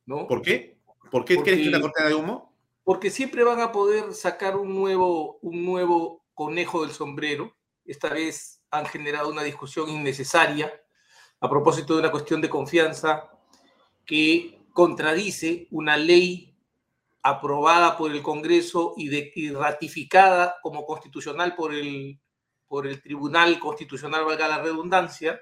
[0.07, 0.27] ¿no?
[0.27, 0.79] ¿Por qué?
[1.11, 2.53] ¿Por qué crees que es una cortina de humo?
[2.85, 7.57] Porque siempre van a poder sacar un nuevo, un nuevo conejo del sombrero.
[7.85, 10.73] Esta vez han generado una discusión innecesaria
[11.41, 13.31] a propósito de una cuestión de confianza
[14.05, 16.55] que contradice una ley
[17.23, 22.21] aprobada por el Congreso y, de, y ratificada como constitucional por el
[22.69, 25.41] por el Tribunal Constitucional, valga la redundancia,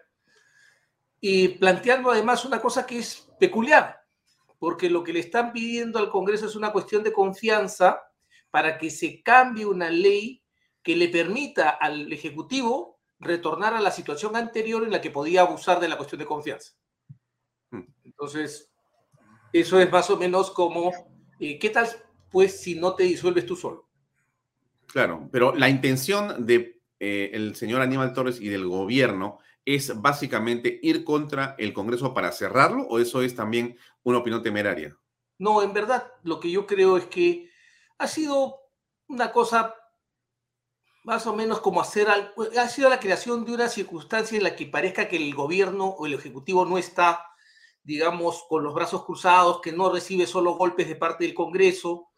[1.21, 4.01] y planteando además una cosa que es peculiar,
[4.59, 8.03] porque lo que le están pidiendo al Congreso es una cuestión de confianza
[8.51, 10.43] para que se cambie una ley
[10.83, 15.81] que le permita al Ejecutivo retornar a la situación anterior en la que podía abusar
[15.81, 16.73] de la cuestión de confianza.
[17.71, 17.85] Hmm.
[18.05, 18.71] Entonces,
[19.53, 20.93] eso es más o menos como,
[21.41, 21.89] eh, ¿qué tal
[22.31, 23.89] pues si no te disuelves tú solo?
[24.87, 30.81] Claro, pero la intención de eh, el señor Aníbal Torres y del gobierno es básicamente
[30.83, 34.97] ir contra el Congreso para cerrarlo o eso es también una opinión temeraria?
[35.39, 37.51] No, en verdad lo que yo creo es que
[37.99, 38.59] ha sido
[39.07, 39.75] una cosa
[41.05, 44.57] más o menos como hacer algo, ha sido la creación de una circunstancia en la
[44.57, 47.27] que parezca que el gobierno o el ejecutivo no está,
[47.83, 52.09] digamos, con los brazos cruzados, que no recibe solo golpes de parte del Congreso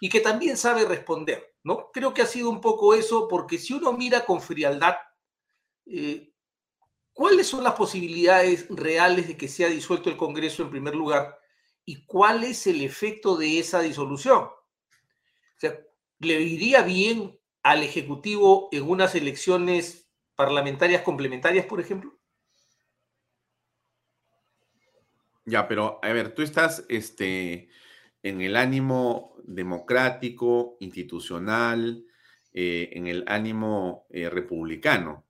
[0.00, 1.55] y que también sabe responder.
[1.66, 1.90] ¿No?
[1.92, 4.94] Creo que ha sido un poco eso, porque si uno mira con frialdad,
[5.84, 6.32] eh,
[7.12, 11.36] ¿cuáles son las posibilidades reales de que sea disuelto el Congreso en primer lugar?
[11.84, 14.44] ¿Y cuál es el efecto de esa disolución?
[14.44, 15.76] O sea,
[16.20, 22.16] ¿le iría bien al Ejecutivo en unas elecciones parlamentarias complementarias, por ejemplo?
[25.44, 27.70] Ya, pero a ver, tú estás este,
[28.26, 32.04] en el ánimo democrático, institucional,
[32.52, 35.24] eh, en el ánimo eh, republicano.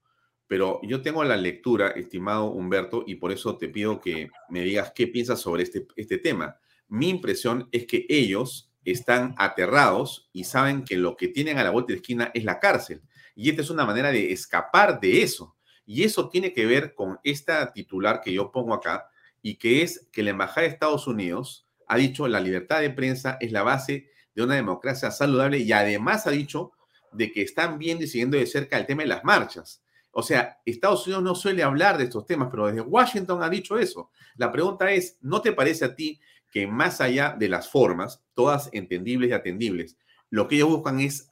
[0.46, 4.92] Pero yo tengo la lectura, estimado Humberto, y por eso te pido que me digas
[4.94, 6.56] qué piensas sobre este, este tema.
[6.88, 11.70] Mi impresión es que ellos están aterrados y saben que lo que tienen a la
[11.70, 13.02] vuelta de esquina es la cárcel.
[13.34, 15.54] Y esta es una manera de escapar de eso.
[15.84, 19.10] Y eso tiene que ver con esta titular que yo pongo acá,
[19.42, 23.36] y que es que la Embajada de Estados Unidos ha dicho la libertad de prensa
[23.40, 26.72] es la base de una democracia saludable y además ha dicho
[27.12, 29.82] de que están bien siguiendo de cerca el tema de las marchas.
[30.10, 33.78] O sea, Estados Unidos no suele hablar de estos temas, pero desde Washington ha dicho
[33.78, 34.10] eso.
[34.36, 36.20] La pregunta es, ¿no te parece a ti
[36.50, 39.98] que más allá de las formas, todas entendibles y atendibles,
[40.30, 41.30] lo que ellos buscan es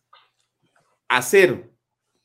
[1.09, 1.71] hacer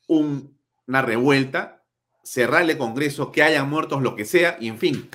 [0.06, 1.82] una revuelta,
[2.22, 5.08] cerrarle Congreso, que haya muertos, lo que sea, y en fin,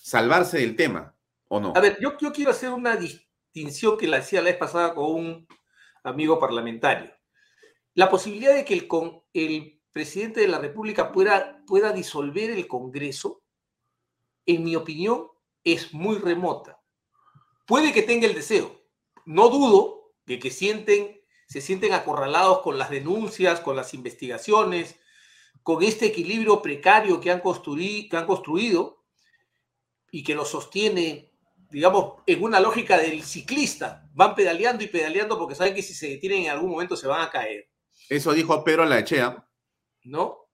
[0.00, 1.15] salvarse del tema,
[1.48, 5.48] A ver, yo, quiero hacer una distinción que la hacía la vez pasada con un
[6.02, 7.12] amigo parlamentario.
[7.94, 8.74] La posibilidad de que
[9.32, 13.42] el presidente de la República pueda, pueda disolver el Congreso,
[14.44, 15.28] en mi opinión,
[15.64, 16.80] es muy remota.
[17.66, 18.82] Puede que tenga el deseo.
[19.24, 25.00] No dudo de que sienten, se sienten acorralados con las denuncias, con las investigaciones,
[25.62, 29.04] con este equilibrio precario que han, construido, que han construido
[30.10, 31.32] y que lo sostiene,
[31.70, 34.08] digamos, en una lógica del ciclista.
[34.14, 37.22] Van pedaleando y pedaleando porque saben que si se detienen en algún momento se van
[37.22, 37.68] a caer.
[38.08, 39.48] Eso dijo Pedro Laechea.
[40.04, 40.48] ¿No?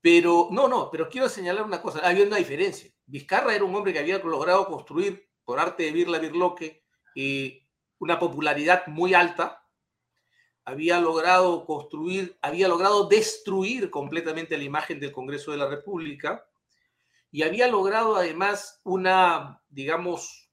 [0.00, 2.00] Pero, no, no, pero quiero señalar una cosa.
[2.00, 2.90] Había una diferencia.
[3.06, 6.84] Vizcarra era un hombre que había logrado construir, por arte de Virla Virloque,
[7.14, 7.66] eh,
[7.98, 9.62] una popularidad muy alta.
[10.64, 16.44] Había logrado construir, había logrado destruir completamente la imagen del Congreso de la República
[17.30, 20.50] y había logrado además una, digamos,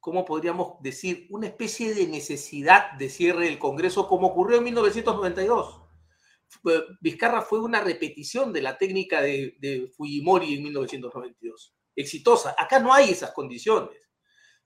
[0.00, 1.26] ¿cómo podríamos decir?
[1.30, 5.82] Una especie de necesidad de cierre del Congreso como ocurrió en 1992.
[7.00, 11.74] Vizcarra fue una repetición de la técnica de, Fujimori en 1992.
[11.94, 12.54] Exitosa.
[12.56, 13.98] Acá no hay esas condiciones.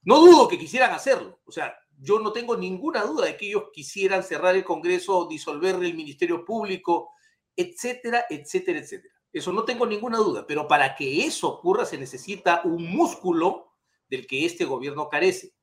[0.03, 1.41] No dudo que quisieran hacerlo.
[1.45, 5.77] O sea, yo no tengo ninguna duda de que ellos quisieran cerrar el Congreso, disolver
[5.77, 7.13] el Ministerio Público,
[7.55, 9.15] etcétera, etcétera, etcétera.
[9.33, 10.47] Eso no tengo ninguna duda.
[10.47, 13.75] Pero para que eso ocurra se necesita un músculo
[14.09, 15.55] del que este gobierno carece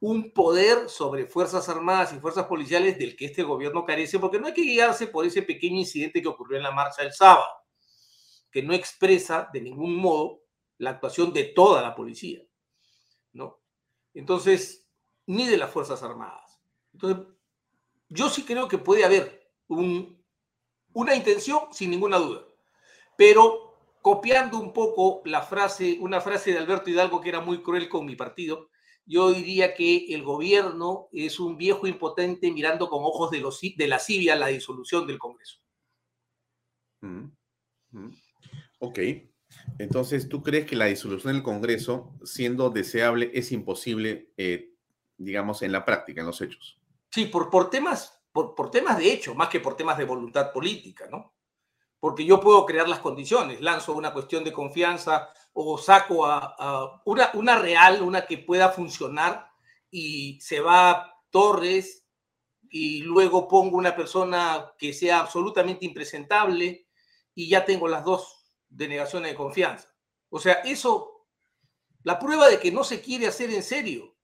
[0.00, 4.46] un poder sobre Fuerzas Armadas y Fuerzas Policiales del que este gobierno carece, porque no
[4.46, 7.46] hay que guiarse por ese pequeño incidente que ocurrió en la marcha del sábado,
[8.50, 10.42] que no expresa de ningún modo
[10.78, 12.42] la actuación de toda la policía,
[13.32, 13.60] ¿no?
[14.14, 14.88] Entonces,
[15.26, 16.60] ni de las Fuerzas Armadas.
[16.92, 17.26] Entonces,
[18.08, 20.24] yo sí creo que puede haber un,
[20.92, 22.46] una intención, sin ninguna duda,
[23.18, 27.88] pero copiando un poco la frase, una frase de Alberto Hidalgo que era muy cruel
[27.88, 28.70] con mi partido,
[29.04, 33.88] yo diría que el gobierno es un viejo impotente mirando con ojos de, los, de
[33.88, 35.58] lascivia la disolución del Congreso.
[37.00, 37.24] Mm,
[37.90, 38.10] mm.
[38.78, 38.98] Ok.
[39.80, 44.74] Entonces, ¿tú crees que la disolución del Congreso, siendo deseable, es imposible, eh,
[45.16, 46.80] digamos, en la práctica, en los hechos?
[47.10, 50.52] Sí, por, por, temas, por, por temas de hecho, más que por temas de voluntad
[50.52, 51.34] política, ¿no?
[52.00, 57.30] Porque yo puedo crear las condiciones, lanzo una cuestión de confianza o saco a, una,
[57.34, 59.50] una real, una que pueda funcionar
[59.90, 62.06] y se va Torres
[62.70, 66.86] y luego pongo una persona que sea absolutamente impresentable
[67.34, 69.88] y ya tengo las dos denegaciones de confianza.
[70.28, 71.26] O sea, eso,
[72.02, 74.16] la prueba de que no se quiere hacer en serio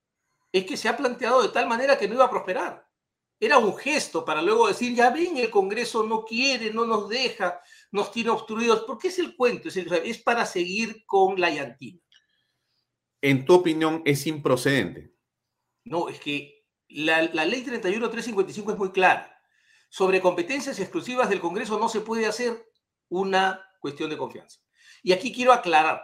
[0.52, 2.86] es que se ha planteado de tal manera que no iba a prosperar.
[3.40, 7.60] Era un gesto para luego decir, ya ven, el Congreso no quiere, no nos deja,
[7.90, 8.84] nos tiene obstruidos.
[8.84, 9.68] ¿Por qué es el cuento?
[9.68, 12.00] Es, para seguir con la llantina.
[13.20, 15.14] En tu opinión, es improcedente.
[15.84, 19.30] No, es que la, la ley 31355 es muy clara.
[19.88, 22.66] Sobre competencias exclusivas del Congreso no se puede hacer
[23.08, 24.60] una cuestión de confianza.
[25.02, 26.02] Y aquí quiero aclarar,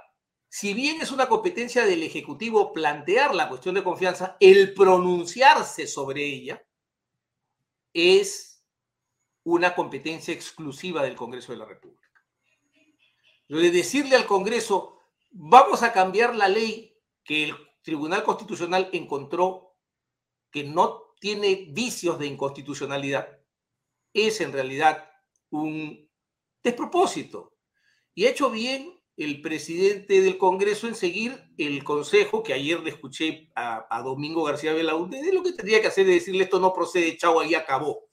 [0.48, 6.24] si bien es una competencia del Ejecutivo plantear la cuestión de confianza, el pronunciarse sobre
[6.24, 6.62] ella
[7.92, 8.64] es
[9.44, 12.08] una competencia exclusiva del Congreso de la República.
[13.48, 19.76] De decirle al Congreso, vamos a cambiar la ley que el Tribunal Constitucional encontró
[20.50, 23.40] que no tiene vicios de inconstitucionalidad,
[24.12, 25.10] es en realidad
[25.50, 26.08] un
[26.62, 27.56] despropósito.
[28.14, 33.50] Y hecho bien el presidente del Congreso en seguir el consejo que ayer le escuché
[33.54, 37.18] a, Domingo García Belaúnde de lo que tendría que hacer es decirle esto no procede,
[37.18, 38.06] chao, ahí acabó.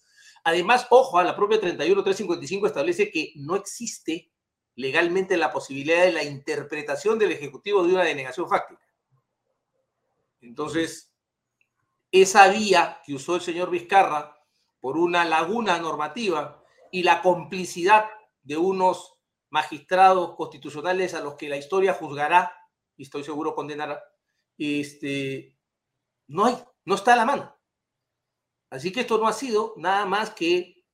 [0.43, 4.34] Además, ojo, la propia 31355 establece que no existe
[4.76, 8.86] legalmente la posibilidad de la interpretación del Ejecutivo de una denegación fáctica.
[10.41, 11.14] Entonces,
[12.12, 14.36] esa vía que usó el señor Vizcarra
[14.82, 18.10] por una laguna normativa y la complicidad
[18.43, 19.16] de unos
[19.58, 22.51] magistrados constitucionales a los que la historia juzgará,
[22.95, 24.03] y estoy seguro condenará,
[24.55, 25.58] este,
[26.28, 26.55] no hay,
[26.86, 27.55] no está a la mano.
[28.70, 30.86] Así que esto no ha sido nada más que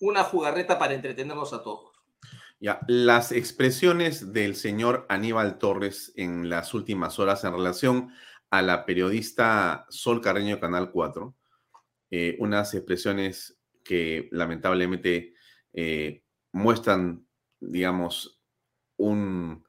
[0.00, 1.92] una jugarreta para entretenernos a todos.
[2.58, 8.12] Ya, las expresiones del señor Aníbal Torres en las últimas horas en relación
[8.50, 11.36] a la periodista Sol Carreño Canal 4,
[12.10, 15.34] eh, unas expresiones que lamentablemente
[15.72, 17.26] eh, muestran,
[17.60, 18.40] digamos,
[18.96, 19.64] un,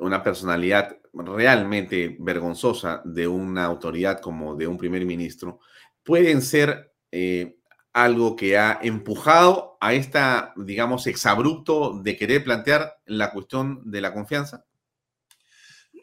[0.00, 5.60] una personalidad realmente vergonzosa de una autoridad como de un primer ministro,
[6.02, 7.58] pueden ser eh,
[7.92, 14.12] algo que ha empujado a esta, digamos, exabrupto de querer plantear la cuestión de la
[14.12, 14.64] confianza?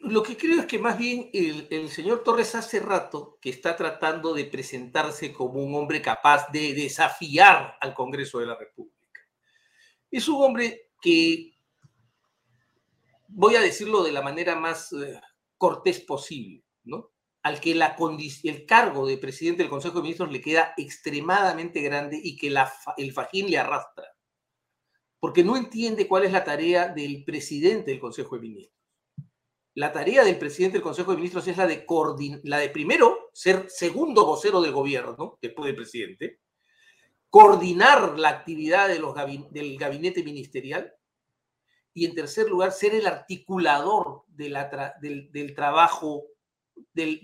[0.02, 3.74] Lo que creo es que más bien el, el, señor Torres hace rato que está
[3.74, 8.96] tratando de presentarse como un hombre capaz de desafiar al Congreso de la República.
[10.10, 11.56] Es un hombre que
[13.28, 15.20] voy a decirlo de la manera más eh,
[15.58, 17.12] cortés posible, ¿no?
[17.42, 22.36] Al que el cargo de presidente del Consejo de Ministros le queda extremadamente grande y
[22.36, 22.52] que
[22.96, 24.06] el fajín le arrastra,
[25.20, 28.76] porque no entiende cuál es la tarea del presidente del Consejo de Ministros.
[29.74, 31.84] La tarea del presidente del Consejo de Ministros es la de
[32.44, 36.40] la de primero ser segundo vocero del gobierno, después del presidente,
[37.30, 39.14] coordinar la actividad de los
[39.50, 40.96] del gabinete ministerial
[41.96, 46.24] y en tercer lugar, ser el articulador de la del, trabajo,
[46.92, 47.22] del,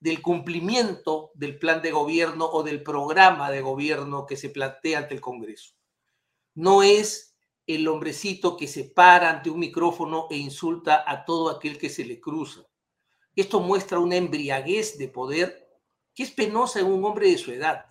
[0.00, 5.14] del, cumplimiento del plan de gobierno o del programa de gobierno que se plantea ante
[5.14, 5.74] el Congreso.
[6.54, 7.36] No es
[7.66, 12.06] el hombrecito que se para ante un micrófono e insulta a todo aquel que se
[12.06, 12.62] le cruza.
[13.36, 15.68] Esto muestra una embriaguez de poder
[16.14, 17.84] que es penosa en un hombre de su edad,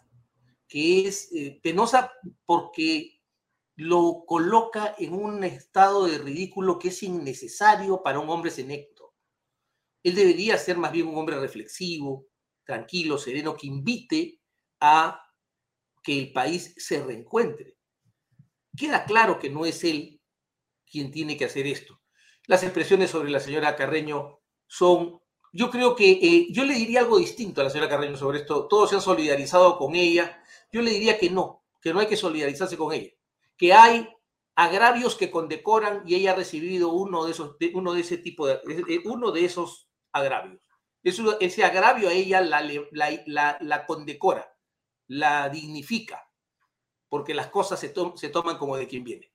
[0.67, 2.11] que es eh, penosa
[2.45, 3.21] porque
[3.75, 9.13] lo coloca en un estado de ridículo que es innecesario para un hombre senecto.
[10.03, 12.27] Él debería ser más bien un hombre reflexivo,
[12.65, 14.41] tranquilo, sereno, que invite
[14.79, 15.19] a
[16.03, 17.77] que el país se reencuentre.
[18.75, 20.21] Queda claro que no es él
[20.85, 22.01] quien tiene que hacer esto.
[22.45, 25.21] Las expresiones sobre la señora Carreño son,
[25.53, 28.67] yo creo que eh, yo le diría algo distinto a la señora Carreño sobre esto.
[28.67, 30.42] Todos se han solidarizado con ella.
[30.73, 33.11] Yo le diría que no, que no hay que solidarizarse con ella
[33.57, 34.09] que hay
[34.55, 38.59] agravios que condecoran y ella ha recibido uno de esos, uno de ese tipo de,
[39.05, 40.61] uno de esos agravios.
[41.01, 42.61] Eso, ese agravio a ella la,
[42.91, 44.53] la, la, condecora,
[45.07, 46.29] la dignifica,
[47.09, 49.31] porque las cosas se, se toman como de quien viene.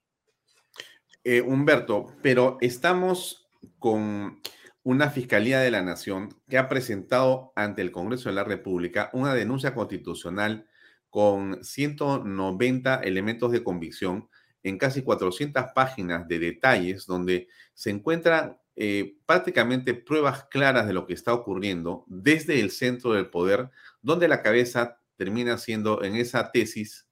[1.23, 4.41] Eh, Humberto, pero estamos con
[4.83, 9.33] una Fiscalía de la Nación que ha presentado ante el Congreso de la República una
[9.33, 10.68] denuncia constitucional
[11.09, 14.29] con 190 elementos de convicción
[14.63, 21.05] en casi 400 páginas de detalles donde se encuentran eh, prácticamente pruebas claras de lo
[21.05, 23.69] que está ocurriendo desde el centro del poder,
[24.01, 27.09] donde la cabeza termina siendo en esa tesis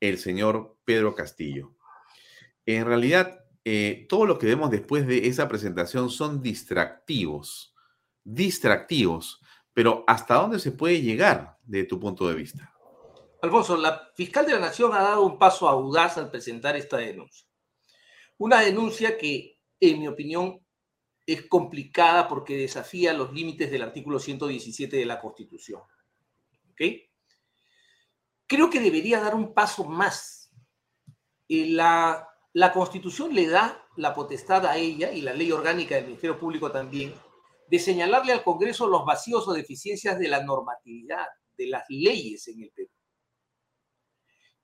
[0.00, 1.74] el señor Pedro Castillo.
[2.66, 7.74] En realidad, eh, todo lo que vemos después de esa presentación son distractivos,
[8.24, 9.40] distractivos,
[9.72, 12.72] pero ¿hasta dónde se puede llegar de tu punto de vista?
[13.40, 17.46] Alfonso, la fiscal de la Nación ha dado un paso audaz al presentar esta denuncia.
[18.36, 20.64] Una denuncia que, en mi opinión,
[21.26, 25.82] es complicada porque desafía los límites del artículo 117 de la Constitución.
[28.46, 30.50] Creo que debería dar un paso más.
[31.48, 36.06] Eh, la, la Constitución le da la potestad a ella y la ley orgánica del
[36.06, 37.14] Ministerio Público también
[37.68, 41.26] de señalarle al Congreso los vacíos o deficiencias de la normatividad,
[41.56, 42.88] de las leyes en el Perú.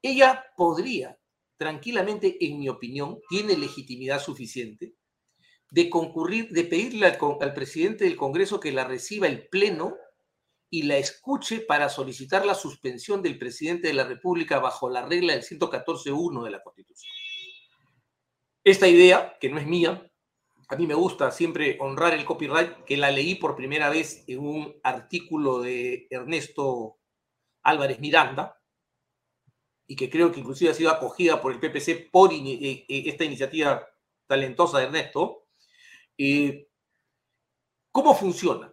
[0.04, 1.18] Ella podría,
[1.56, 4.96] tranquilamente, en mi opinión, tiene legitimidad suficiente
[5.70, 9.96] de concurrir, de pedirle al, presidente del Congreso que la reciba el Pleno
[10.68, 15.32] y la escuche para solicitar la suspensión del presidente de la República bajo la regla
[15.32, 17.10] del 114.1 de la Constitución.
[18.62, 20.12] Esta idea, que no es mía,
[20.68, 24.40] a mí me gusta siempre honrar el copyright, que la leí por primera vez en
[24.40, 26.98] un artículo de Ernesto
[27.62, 28.60] Álvarez Miranda,
[29.86, 33.24] y que creo que inclusive ha sido acogida por el PPC por eh, eh, esta
[33.24, 33.86] iniciativa
[34.26, 35.46] talentosa de Ernesto.
[36.16, 36.68] Eh,
[37.90, 38.72] ¿Cómo funciona?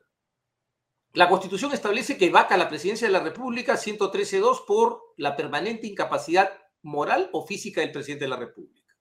[1.13, 6.51] La Constitución establece que vaca la presidencia de la República 113.2 por la permanente incapacidad
[6.83, 8.95] moral o física del presidente de la República.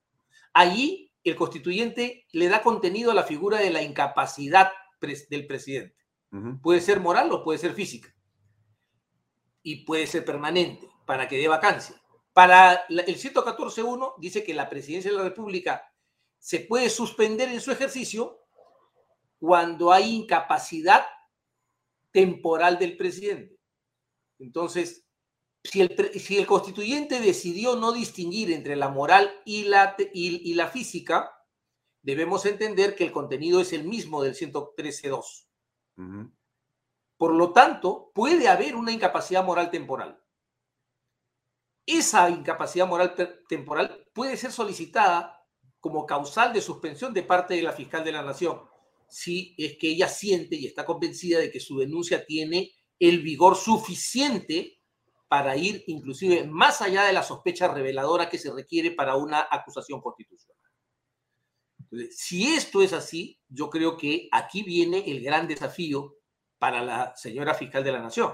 [0.52, 5.96] Allí el constituyente le da contenido a la figura de la incapacidad del presidente.
[6.62, 8.14] Puede ser moral o puede ser física.
[9.62, 11.99] Y puede ser permanente para que dé vacancia.
[12.32, 15.92] Para el 114.1 dice que la presidencia de la República
[16.38, 18.46] se puede suspender en su ejercicio
[19.38, 21.04] cuando hay incapacidad
[22.12, 23.58] temporal del presidente.
[24.38, 25.06] Entonces,
[25.62, 30.68] si el, si el constituyente decidió no distinguir entre la moral y la, y, la
[30.68, 31.30] física,
[32.02, 35.46] debemos entender que el contenido es el mismo del 113.2.
[37.18, 40.18] Por lo tanto, puede haber una incapacidad moral temporal.
[41.96, 43.14] Esa incapacidad moral
[43.48, 45.40] temporal puede ser solicitada
[45.80, 48.60] como causal de suspensión de parte de la fiscal de la nación,
[49.08, 53.56] si es que ella siente y está convencida de que su denuncia tiene el vigor
[53.56, 54.80] suficiente
[55.28, 60.00] para ir inclusive más allá de la sospecha reveladora que se requiere para una acusación
[60.00, 60.56] constitucional.
[62.10, 66.16] Si esto es así, yo creo que aquí viene el gran desafío
[66.58, 68.32] para la señora fiscal de la Nación.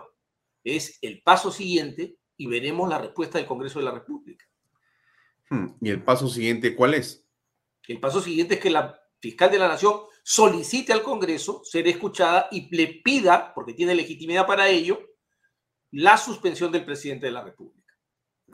[0.64, 4.45] Es el paso siguiente y veremos la respuesta del Congreso de la República.
[5.51, 7.26] Hmm, ¿Y el paso siguiente cuál es?
[7.87, 12.49] El paso siguiente es que la fiscal de la Nación solicite al Congreso ser escuchada
[12.51, 15.01] y le pida, porque tiene legitimidad para ello,
[15.93, 17.95] la suspensión del presidente de la República.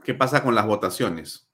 [0.05, 1.49] ¿Qué pasa con las votaciones?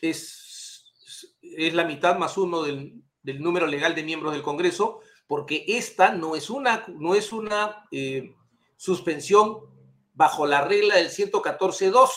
[0.00, 0.94] Es,
[1.42, 6.12] es la mitad más uno del, del número legal de miembros del Congreso, porque esta
[6.12, 8.34] no es una, no es una eh,
[8.76, 9.75] suspensión
[10.16, 12.08] bajo la regla del 114.2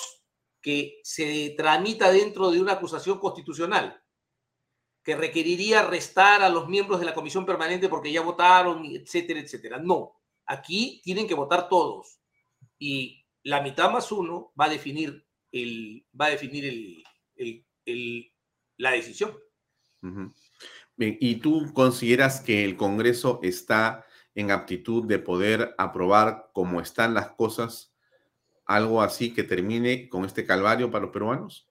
[0.62, 4.02] que se tramita dentro de una acusación constitucional,
[5.04, 9.80] que requeriría restar a los miembros de la comisión permanente porque ya votaron, etcétera, etcétera.
[9.80, 10.14] No,
[10.46, 12.22] aquí tienen que votar todos
[12.78, 17.04] y la mitad más uno va a definir, el, va a definir
[17.36, 18.34] el,
[18.78, 19.38] la decisión.
[20.98, 27.32] ¿y tú consideras que el Congreso está en aptitud de poder aprobar como están las
[27.32, 27.89] cosas
[28.70, 31.68] algo así que termine con este calvario para los peruanos?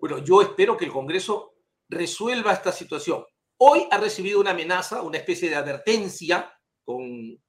[0.00, 1.54] Bueno, yo espero que el Congreso
[1.88, 3.24] resuelva esta situación.
[3.58, 6.52] Hoy ha recibido una amenaza, una especie de advertencia
[6.84, 7.40] con,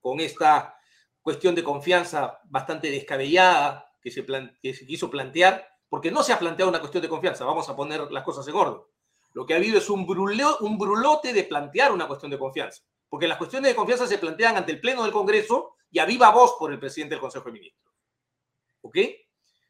[0.00, 0.76] con, esta
[1.22, 4.26] cuestión de confianza bastante descabellada que se,
[4.60, 7.76] que se quiso plantear, porque no se ha planteado una cuestión de confianza, vamos a
[7.76, 8.82] poner las cosas en orden.
[9.32, 10.00] Lo que ha habido es un,
[10.60, 14.56] un brulote de plantear una cuestión de confianza, porque las cuestiones de confianza se plantean
[14.56, 17.52] ante el Pleno del Congreso y a viva voz por el presidente del Consejo de
[17.52, 17.93] Ministros.
[18.84, 18.98] ¿Ok?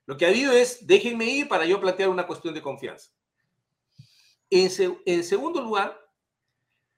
[0.06, 3.10] Lo que ha habido es, déjenme ir para yo plantear una cuestión de confianza.
[4.50, 4.70] En,
[5.24, 5.98] segundo lugar,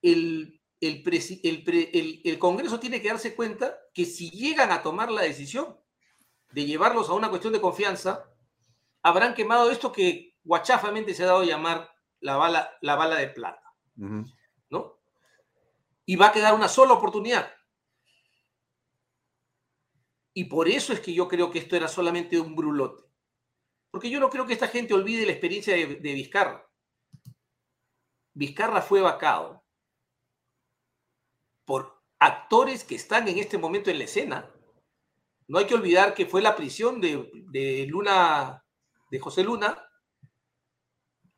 [0.02, 5.78] el, el, Congreso tiene que darse cuenta que si llegan a tomar la decisión
[6.52, 8.24] de llevarlos a una cuestión de confianza,
[9.02, 11.90] habrán quemado esto que guachafamente se ha dado a llamar
[12.20, 13.62] la bala, la bala de plata.
[13.94, 14.98] ¿No?
[16.06, 17.55] Y va a quedar una sola oportunidad.
[20.38, 23.02] Y por eso es que yo creo que esto era solamente un brulote.
[23.90, 26.70] Porque yo no creo que esta gente olvide la experiencia de, Vizcarra.
[28.34, 29.64] Vizcarra fue vacado
[31.64, 34.54] por actores que están en este momento en la escena.
[35.48, 38.62] No hay que olvidar que fue la prisión de, de Luna,
[39.10, 39.88] de José Luna,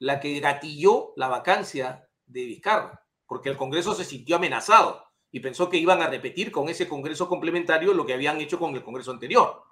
[0.01, 5.69] la que gatilló la vacancia de Vizcarra, porque el Congreso se sintió amenazado y pensó
[5.69, 9.11] que iban a repetir con ese Congreso complementario lo que habían hecho con el Congreso
[9.11, 9.63] anterior,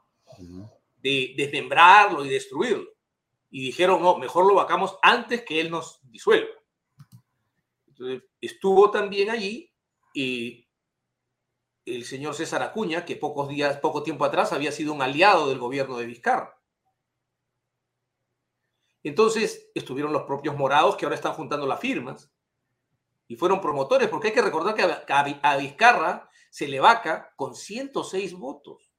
[0.99, 2.91] de desmembrarlo y destruirlo.
[3.51, 6.51] Y dijeron, no, mejor lo vacamos antes que él nos disuelva.
[7.87, 9.73] Entonces, estuvo también allí
[10.13, 10.67] y
[11.87, 15.59] el señor César Acuña, que pocos días, poco tiempo atrás había sido un aliado del
[15.59, 16.61] gobierno de Vizcarra.
[19.05, 22.36] Entonces estuvieron los propios morados que ahora están juntando las firmas
[23.29, 28.35] y fueron promotores, porque hay que recordar que a Vizcarra se le vaca con 106
[28.35, 28.93] votos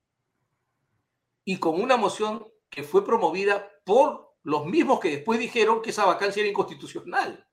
[1.46, 6.06] y con una moción que fue promovida por los mismos que después dijeron que esa
[6.06, 7.48] vacancia era inconstitucional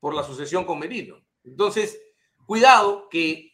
[0.00, 1.24] por la sucesión con Merino.
[1.44, 2.00] Entonces,
[2.46, 3.52] cuidado que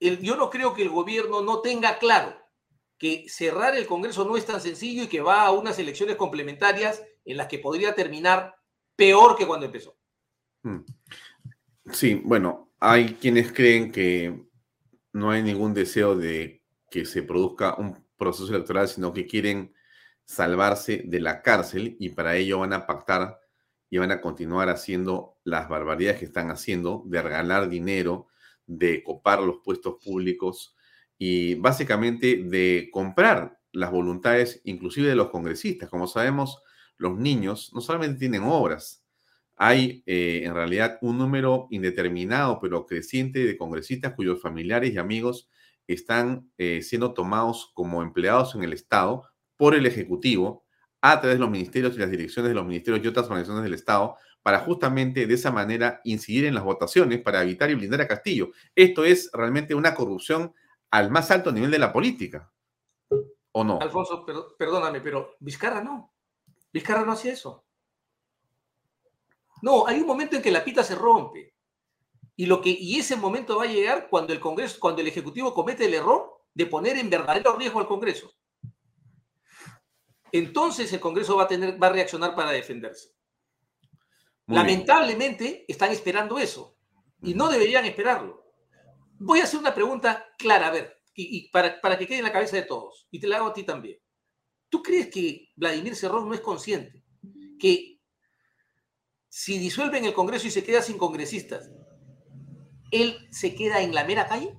[0.00, 2.36] yo no creo que el gobierno no tenga claro
[2.98, 7.02] que cerrar el Congreso no es tan sencillo y que va a unas elecciones complementarias
[7.24, 8.56] en las que podría terminar
[8.96, 9.96] peor que cuando empezó.
[10.62, 10.80] Hmm.
[11.92, 14.46] Sí, bueno, hay quienes creen que
[15.12, 19.74] no hay ningún deseo de que se produzca un proceso electoral, sino que quieren
[20.24, 23.38] salvarse de la cárcel y para ello van a pactar
[23.90, 28.28] y van a continuar haciendo las barbaridades que están haciendo, de regalar dinero,
[28.66, 30.76] de copar los puestos públicos,
[31.18, 35.88] y básicamente de comprar las voluntades inclusive de los congresistas.
[35.88, 36.62] Como sabemos,
[36.96, 38.97] los niños no solamente tienen obras,
[39.58, 45.50] hay eh, en realidad un número indeterminado pero creciente de congresistas cuyos familiares y amigos
[45.88, 49.24] están eh, siendo tomados como empleados en el Estado
[49.56, 50.64] por el Ejecutivo
[51.00, 53.74] a través de los ministerios y las direcciones de los ministerios y otras organizaciones del
[53.74, 58.08] Estado para justamente de esa manera incidir en las votaciones para evitar y blindar a
[58.08, 58.50] Castillo.
[58.74, 60.54] Esto es realmente una corrupción
[60.90, 62.50] al más alto nivel de la política.
[63.52, 63.80] ¿O no?
[63.80, 64.24] Alfonso,
[64.58, 66.14] perdóname, pero Vizcarra no.
[66.72, 67.67] Vizcarra no hacía eso.
[69.62, 71.54] No, hay un momento en que la pita se rompe.
[72.36, 75.52] Y, lo que, y ese momento va a llegar cuando el Congreso, cuando el Ejecutivo
[75.52, 78.32] comete el error de poner en verdadero riesgo al Congreso.
[80.30, 83.10] entonces el Congreso va a, tener, va a reaccionar para defenderse.
[84.46, 86.76] Lamentablemente están esperando eso
[87.22, 88.44] y no deberían esperarlo.
[89.18, 92.32] Voy a hacer una pregunta clara, a ver, y, para, para, que quede en la
[92.32, 93.98] cabeza de todos, y te la hago a ti también.
[94.68, 97.02] ¿Tú crees que Vladimir Cerrón no es consciente
[97.58, 97.97] que
[99.28, 101.70] si disuelven el Congreso y se queda sin congresistas,
[102.90, 104.56] él se queda en la mera calle?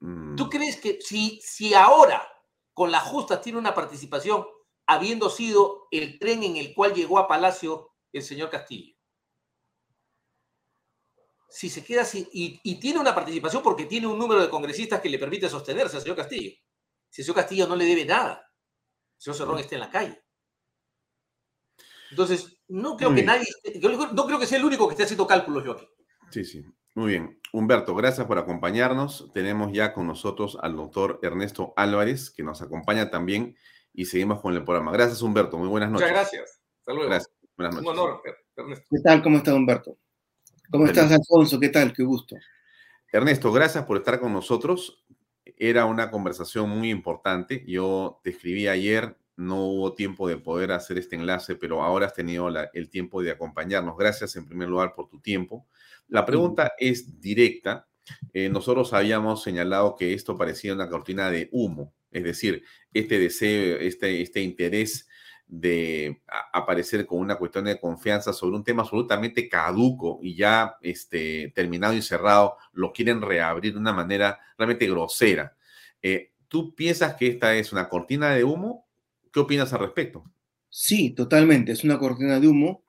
[0.00, 0.36] Mm.
[0.36, 2.26] ¿Tú crees que si, si ahora
[2.72, 4.46] con la justa tiene una participación,
[4.86, 8.94] habiendo sido el tren en el cual llegó a Palacio el señor Castillo?
[11.48, 15.00] Si se queda así, y, y tiene una participación porque tiene un número de congresistas
[15.00, 16.52] que le permite sostenerse al señor Castillo.
[17.08, 18.48] Si el señor Castillo no le debe nada,
[19.16, 20.24] el señor Cerrón está en la calle.
[22.10, 23.46] Entonces, no creo que nadie,
[24.12, 25.88] no creo que sea el único que esté haciendo cálculos yo aquí.
[26.30, 26.64] Sí, sí.
[26.94, 27.40] Muy bien.
[27.52, 29.30] Humberto, gracias por acompañarnos.
[29.32, 33.56] Tenemos ya con nosotros al doctor Ernesto Álvarez, que nos acompaña también,
[33.92, 34.92] y seguimos con el programa.
[34.92, 35.56] Gracias, Humberto.
[35.56, 36.08] Muy buenas noches.
[36.08, 36.60] Muchas gracias.
[36.80, 37.10] Hasta luego.
[37.10, 37.32] Gracias.
[37.56, 37.90] Buenas noches.
[37.90, 38.22] Un honor,
[38.56, 38.86] Ernesto.
[38.90, 39.22] ¿Qué tal?
[39.22, 39.98] ¿Cómo está Humberto?
[40.70, 41.58] ¿Cómo estás, Alfonso?
[41.60, 41.92] ¿Qué tal?
[41.92, 42.36] Qué gusto.
[43.12, 45.04] Ernesto, gracias por estar con nosotros.
[45.44, 47.64] Era una conversación muy importante.
[47.66, 52.14] Yo te escribí ayer, no hubo tiempo de poder hacer este enlace, pero ahora has
[52.14, 53.96] tenido la, el tiempo de acompañarnos.
[53.96, 55.66] Gracias en primer lugar por tu tiempo.
[56.08, 57.88] La pregunta es directa.
[58.34, 63.78] Eh, nosotros habíamos señalado que esto parecía una cortina de humo, es decir, este deseo,
[63.78, 65.08] este, este interés
[65.46, 66.20] de
[66.52, 71.94] aparecer con una cuestión de confianza sobre un tema absolutamente caduco y ya este, terminado
[71.94, 75.56] y cerrado, lo quieren reabrir de una manera realmente grosera.
[76.02, 78.89] Eh, ¿Tú piensas que esta es una cortina de humo?
[79.32, 80.24] ¿Qué opinas al respecto?
[80.68, 81.72] Sí, totalmente.
[81.72, 82.84] Es una cortina de humo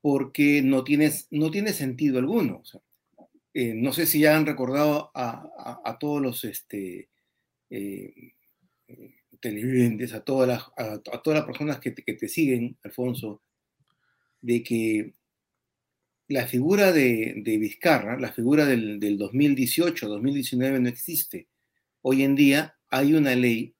[0.00, 2.62] porque no, tienes, no tiene sentido alguno.
[3.52, 7.08] Eh, no sé si ya han recordado a, todos los este,
[7.68, 8.34] eh,
[9.40, 13.42] televidentes, a todas las, a, todas las personas que te, siguen, Alfonso,
[14.40, 15.14] de que
[16.28, 21.48] la figura de, de Vizcarra, la figura del, del 2018, 2019 no existe.
[22.02, 23.74] Hoy en día hay una ley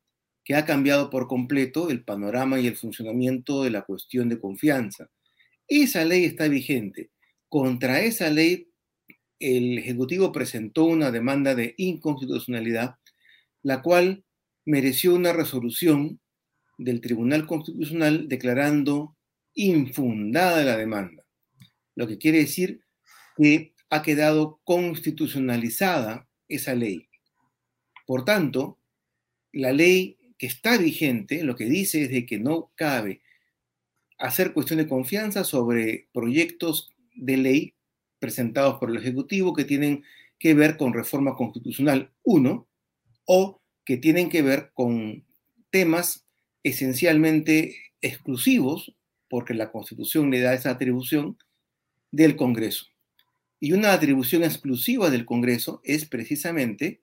[0.50, 5.08] que ha cambiado por completo el panorama y el funcionamiento de la cuestión de confianza.
[5.68, 7.12] Esa ley está vigente.
[7.48, 8.68] Contra esa ley,
[9.38, 12.96] el Ejecutivo presentó una demanda de inconstitucionalidad,
[13.62, 14.24] la cual
[14.64, 16.18] mereció una resolución
[16.78, 19.16] del Tribunal Constitucional declarando
[19.54, 21.24] infundada la demanda,
[21.94, 22.82] lo que quiere decir
[23.36, 27.06] que ha quedado constitucionalizada esa ley.
[28.04, 28.80] Por tanto,
[29.52, 33.20] la ley que está vigente lo que dice es de que no cabe
[34.16, 37.74] hacer cuestión de confianza sobre proyectos de ley
[38.18, 40.02] presentados por el Ejecutivo que tienen
[40.38, 42.66] que ver con reforma constitucional, uno,
[43.26, 45.26] o que tienen que ver con
[45.68, 46.24] temas
[46.62, 48.94] esencialmente exclusivos,
[49.28, 51.36] porque la Constitución le da esa atribución
[52.10, 52.86] del Congreso.
[53.60, 57.02] Y una atribución exclusiva del Congreso es precisamente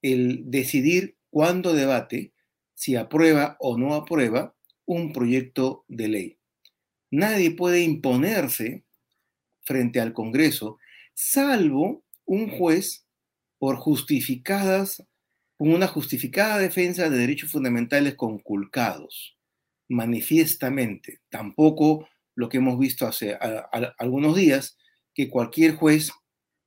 [0.00, 2.32] el decidir cuándo debate,
[2.78, 4.54] si aprueba o no aprueba
[4.86, 6.38] un proyecto de ley.
[7.10, 8.84] Nadie puede imponerse
[9.64, 10.78] frente al Congreso,
[11.12, 13.04] salvo un juez
[13.58, 15.04] por justificadas,
[15.56, 19.36] con una justificada defensa de derechos fundamentales conculcados,
[19.88, 21.18] manifiestamente.
[21.30, 23.36] Tampoco lo que hemos visto hace
[23.98, 24.78] algunos días,
[25.14, 26.12] que cualquier juez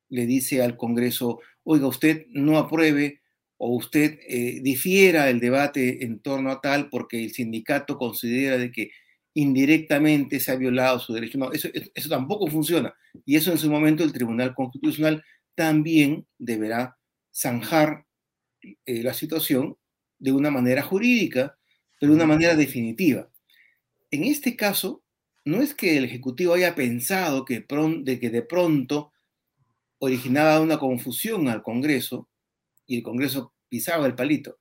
[0.09, 3.20] le dice al Congreso, oiga, usted no apruebe
[3.64, 8.72] o usted eh, difiera el debate en torno a tal porque el sindicato considera de
[8.72, 8.89] que
[9.36, 11.38] indirectamente se ha violado su derecho.
[11.38, 12.91] No, eso, eso tampoco funciona.
[13.24, 16.97] Y eso en su momento el Tribunal Constitucional también deberá
[17.32, 18.07] zanjar
[18.64, 19.78] eh, la situación
[20.18, 21.55] de una manera jurídica,
[21.99, 23.30] pero de una manera definitiva.
[24.09, 25.03] En este caso,
[25.45, 27.64] no es que el Ejecutivo haya pensado que,
[27.99, 29.14] de que de pronto
[29.99, 32.30] originaba una confusión al Congreso
[32.92, 34.60] y el Congreso pisaba el palito,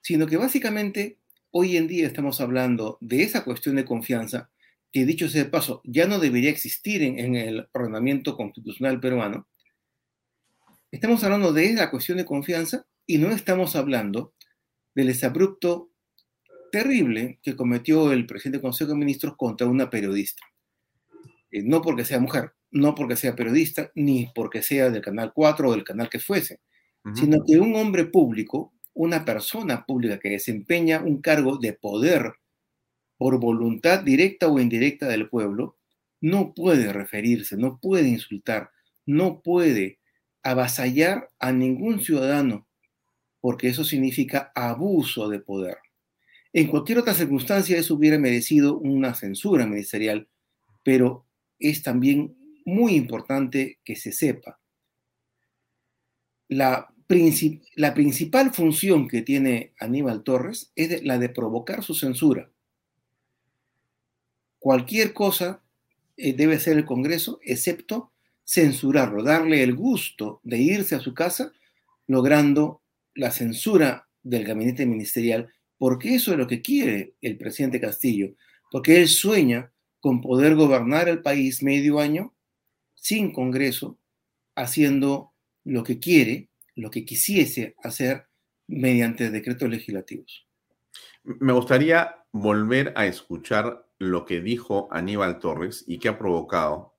[0.00, 1.18] sino que básicamente
[1.50, 4.52] hoy en día estamos hablando de esa cuestión de confianza
[4.92, 9.48] que dicho sea de paso, ya no debería existir en, en el ordenamiento constitucional peruano.
[10.92, 14.32] Estamos hablando de la cuestión de confianza y no estamos hablando
[14.94, 15.90] del exabrupto
[16.70, 20.44] terrible que cometió el presidente del Consejo de Ministros contra una periodista.
[21.50, 25.68] Eh, no porque sea mujer, no porque sea periodista, ni porque sea del Canal 4
[25.68, 26.60] o del canal que fuese,
[27.14, 32.32] sino que un hombre público, una persona pública que desempeña un cargo de poder
[33.18, 35.76] por voluntad directa o indirecta del pueblo,
[36.20, 38.70] no puede referirse, no puede insultar,
[39.04, 39.98] no puede
[40.42, 42.66] avasallar a ningún ciudadano,
[43.40, 45.76] porque eso significa abuso de poder.
[46.52, 50.28] En cualquier otra circunstancia eso hubiera merecido una censura ministerial,
[50.82, 51.26] pero
[51.58, 54.60] es también muy importante que se sepa.
[56.48, 56.93] La,
[57.76, 62.50] la principal función que tiene Aníbal Torres es la de provocar su censura.
[64.58, 65.62] Cualquier cosa
[66.16, 68.12] eh, debe ser el Congreso, excepto
[68.46, 71.52] censurarlo, darle el gusto de irse a su casa,
[72.06, 72.80] logrando
[73.14, 78.34] la censura del gabinete ministerial, porque eso es lo que quiere el presidente Castillo,
[78.70, 82.34] porque él sueña con poder gobernar el país medio año
[82.94, 83.98] sin Congreso,
[84.54, 85.32] haciendo
[85.64, 88.26] lo que quiere, lo que quisiese hacer
[88.66, 90.46] mediante decretos legislativos.
[91.22, 96.94] Me gustaría volver a escuchar lo que dijo Aníbal Torres y que ha provocado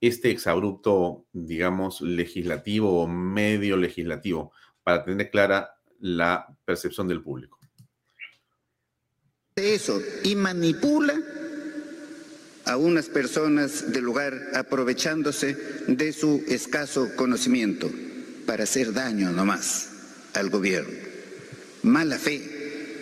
[0.00, 4.52] este exabrupto, digamos, legislativo o medio legislativo,
[4.82, 7.58] para tener clara la percepción del público.
[9.56, 11.20] Eso, y manipula
[12.64, 15.56] a unas personas del lugar aprovechándose
[15.88, 17.90] de su escaso conocimiento
[18.48, 19.88] para hacer daño nomás
[20.32, 20.96] al gobierno.
[21.82, 22.40] Mala fe,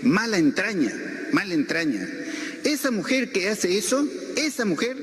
[0.03, 0.93] mala entraña,
[1.31, 2.05] mala entraña.
[2.65, 4.97] Esa mujer que hace eso, esa mujer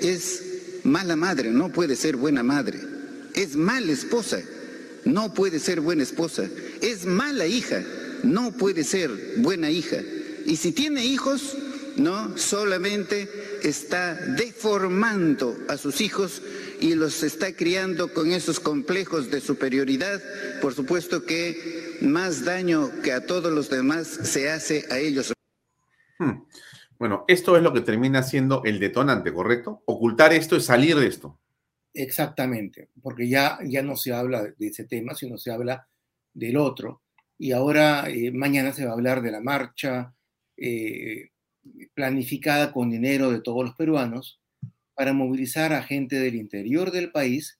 [0.00, 0.42] es
[0.84, 2.80] mala madre, no puede ser buena madre.
[3.34, 4.40] Es mala esposa,
[5.04, 6.48] no puede ser buena esposa.
[6.80, 7.84] Es mala hija,
[8.22, 9.98] no puede ser buena hija.
[10.46, 11.58] Y si tiene hijos,
[11.96, 13.28] no solamente
[13.62, 16.40] está deformando a sus hijos
[16.80, 20.20] y los está criando con esos complejos de superioridad,
[20.60, 25.32] por supuesto que más daño que a todos los demás se hace a ellos.
[26.18, 26.44] Hmm.
[26.98, 29.82] Bueno, esto es lo que termina siendo el detonante, ¿correcto?
[29.86, 31.40] Ocultar esto es salir de esto.
[31.92, 35.88] Exactamente, porque ya, ya no se habla de ese tema, sino se habla
[36.32, 37.02] del otro.
[37.38, 40.14] Y ahora, eh, mañana se va a hablar de la marcha
[40.56, 41.30] eh,
[41.94, 44.40] planificada con dinero de todos los peruanos
[44.94, 47.58] para movilizar a gente del interior del país,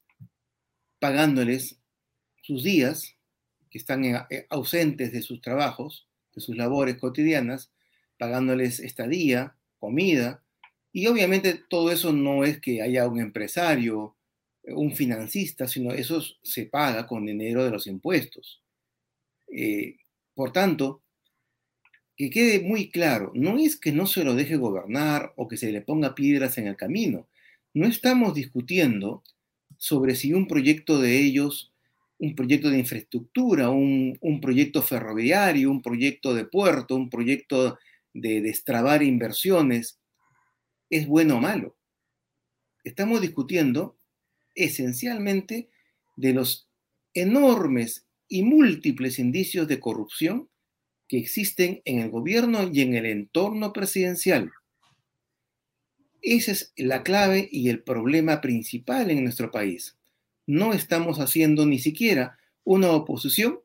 [0.98, 1.78] pagándoles
[2.42, 3.16] sus días,
[3.70, 7.72] que están eh, ausentes de sus trabajos, de sus labores cotidianas,
[8.18, 10.42] pagándoles estadía, comida,
[10.92, 14.16] y obviamente todo eso no es que haya un empresario,
[14.62, 18.62] un financista, sino eso se paga con dinero de los impuestos.
[19.48, 19.96] Eh,
[20.34, 21.02] por tanto,
[22.16, 25.72] que quede muy claro, no es que no se lo deje gobernar o que se
[25.72, 27.28] le ponga piedras en el camino.
[27.72, 29.24] No estamos discutiendo
[29.78, 31.72] sobre si un proyecto de ellos,
[32.18, 37.78] un proyecto de infraestructura, un, un proyecto ferroviario, un proyecto de puerto, un proyecto
[38.12, 39.98] de destrabar inversiones
[40.88, 41.76] es bueno o malo.
[42.84, 43.98] Estamos discutiendo
[44.54, 45.68] esencialmente
[46.16, 46.68] de los
[47.12, 50.48] enormes y múltiples indicios de corrupción
[51.18, 54.52] existen en el gobierno y en el entorno presidencial.
[56.22, 59.96] Esa es la clave y el problema principal en nuestro país.
[60.46, 63.60] No estamos haciendo ni siquiera una oposición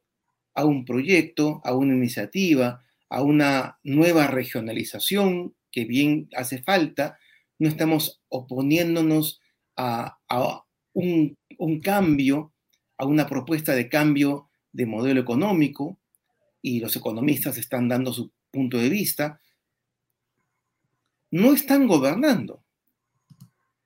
[0.54, 7.18] a un proyecto, a una iniciativa, a una nueva regionalización que bien hace falta,
[7.58, 9.42] no estamos oponiéndonos
[9.76, 10.18] a,
[10.94, 11.38] un,
[11.82, 12.52] cambio,
[12.98, 15.98] a una propuesta de cambio de modelo económico,
[16.62, 19.40] y los economistas están dando su punto de vista,
[21.32, 22.64] no están gobernando.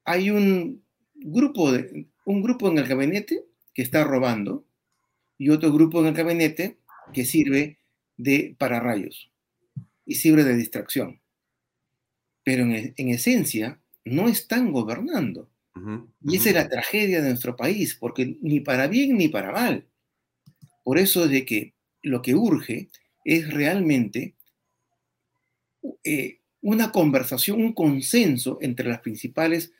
[0.05, 0.84] Hay un
[1.15, 4.65] grupo, de, un grupo en el gabinete que está robando
[5.38, 6.78] y otro grupo en el gabinete
[7.13, 7.78] que sirve
[8.17, 9.32] de pararrayos
[10.05, 11.19] y sirve de distracción.
[12.43, 15.49] Pero en, esencia no están gobernando.
[16.24, 19.88] Y esa es la tragedia de nuestro país, porque ni para bien ni para mal.
[20.84, 21.74] Por eso de que
[22.04, 22.89] lo que urge
[23.26, 24.36] es realmente
[26.04, 29.74] eh, una conversación, un consenso entre las principales,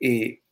[0.00, 0.42] eh,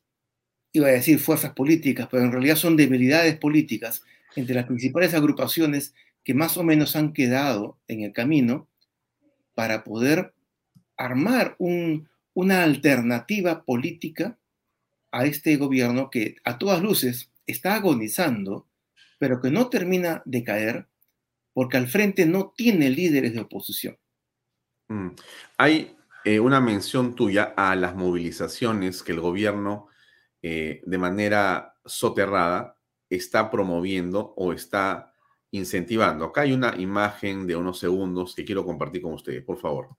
[0.73, 4.03] iba a decir fuerzas políticas, pero en realidad son debilidades políticas,
[4.35, 5.95] entre las principales agrupaciones
[6.25, 8.69] que más o menos han quedado en el camino
[9.55, 10.35] para poder
[10.97, 14.39] armar una alternativa política
[15.13, 18.67] a este gobierno que a todas luces está agonizando,
[19.19, 20.89] pero que no termina de caer
[21.53, 23.97] porque al frente no tiene líderes de oposición.
[24.89, 25.09] Mm.
[25.57, 29.89] Hay eh, una mención tuya a las movilizaciones que el gobierno
[30.43, 32.77] eh, de manera soterrada
[33.09, 35.15] está promoviendo o está
[35.51, 36.27] incentivando.
[36.27, 39.97] Acá hay una imagen de unos segundos que quiero compartir con ustedes, por favor.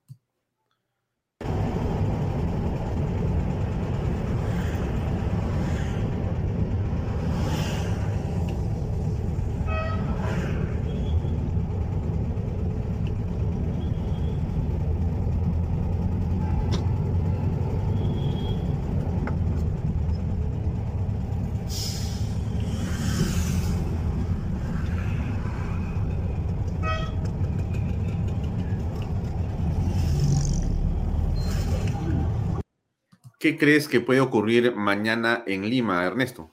[33.47, 36.51] ¿Qué crees que puede ocurrir mañana en Lima, Ernesto?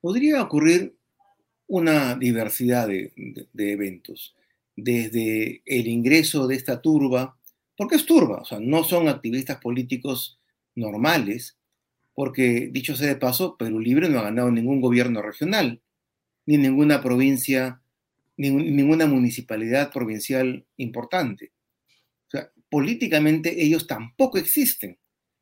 [0.00, 0.96] Podría ocurrir
[1.66, 3.12] una diversidad de,
[3.58, 4.34] eventos,
[4.74, 7.36] desde el ingreso de esta turba,
[7.76, 10.40] porque es turba, o sea, no son activistas políticos
[10.74, 11.58] normales,
[12.14, 15.82] porque dicho sea de paso, Perú Libre no ha ganado ningún gobierno regional,
[16.46, 17.82] ni ninguna provincia,
[18.38, 21.52] ni ninguna municipalidad provincial importante.
[22.76, 24.98] Políticamente ellos tampoco existen.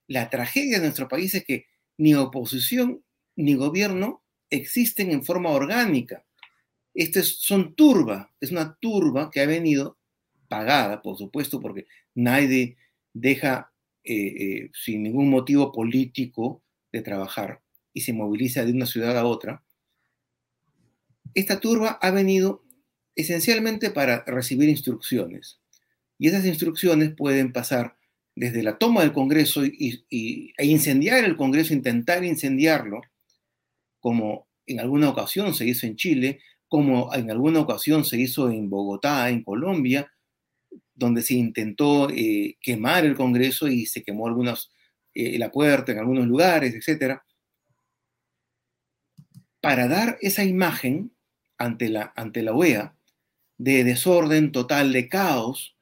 [0.07, 1.67] La tragedia de nuestro país es que
[1.99, 3.05] ni oposición
[3.35, 6.25] ni gobierno existen en forma orgánica.
[6.95, 9.99] Estos son turba, es una turba que ha venido
[10.47, 12.77] pagada, por supuesto, porque nadie
[13.13, 13.73] deja
[14.05, 16.63] eh, eh, sin ningún motivo político
[16.93, 17.63] de trabajar
[17.93, 19.65] y se moviliza de una ciudad a otra.
[21.35, 22.63] Esta turba ha venido
[23.17, 25.64] esencialmente para recibir instrucciones.
[26.25, 27.99] Y esas instrucciones pueden pasar
[28.35, 30.07] desde la toma del Congreso y,
[30.57, 33.03] e incendiar el Congreso, intentar incendiarlo,
[34.01, 38.71] como en alguna ocasión se hizo en Chile, como en alguna ocasión se hizo en
[38.71, 40.11] Bogotá, en Colombia,
[40.95, 44.71] donde se intentó eh, quemar el Congreso y se quemó algunas,
[45.13, 47.19] eh, la puerta en algunos lugares, etc.
[49.61, 51.13] Para dar esa imagen
[51.59, 52.97] ante la, ante la OEA
[53.59, 55.75] de desorden total, de caos,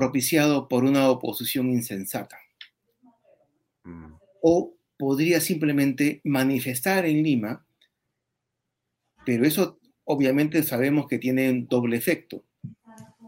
[0.00, 2.38] propiciado por una oposición insensata.
[3.84, 4.14] Mm.
[4.40, 7.66] O podría simplemente manifestar en Lima,
[9.26, 12.42] pero eso obviamente sabemos que tiene un doble efecto.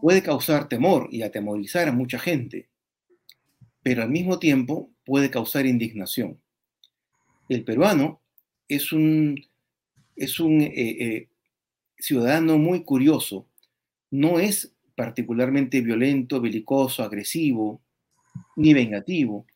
[0.01, 2.71] Puede causar temor y atemorizar a mucha gente,
[3.83, 6.41] pero al mismo tiempo puede causar indignación.
[7.51, 8.23] El peruano
[8.67, 9.39] es un,
[10.17, 11.29] es un eh, eh,
[11.99, 13.47] ciudadano muy curioso,
[14.11, 17.81] no es particularmente violento, belicoso, agresivo,
[18.57, 19.47] ni vengativo.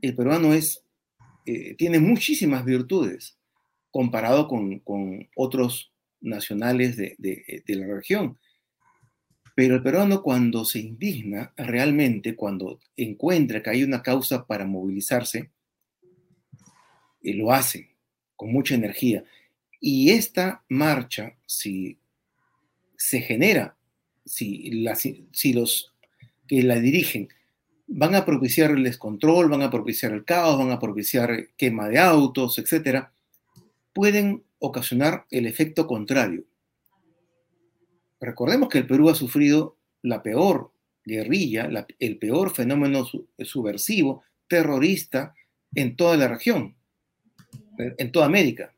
[0.00, 0.82] El peruano es,
[1.46, 3.36] eh, tiene muchísimas virtudes
[3.90, 4.82] comparado con,
[5.34, 8.38] otros nacionales de, de, la región.
[9.54, 15.50] Pero el peruano cuando se indigna realmente, cuando encuentra que hay una causa para movilizarse,
[17.22, 17.96] eh, lo hace
[18.34, 19.24] con mucha energía.
[19.80, 21.98] Y esta marcha, si
[22.96, 23.75] se genera,
[24.26, 24.84] si,
[25.32, 25.94] si los
[26.46, 27.28] que la dirigen
[27.86, 31.98] van a propiciar el descontrol, van a propiciar el caos, van a propiciar quema de
[31.98, 33.06] autos, etc.,
[33.92, 36.44] pueden ocasionar el efecto contrario.
[38.20, 40.72] Recordemos que el Perú ha sufrido la peor
[41.04, 43.06] guerrilla, el peor fenómeno
[43.38, 45.34] subversivo, terrorista
[45.74, 46.76] en toda la región,
[47.78, 48.74] en toda América.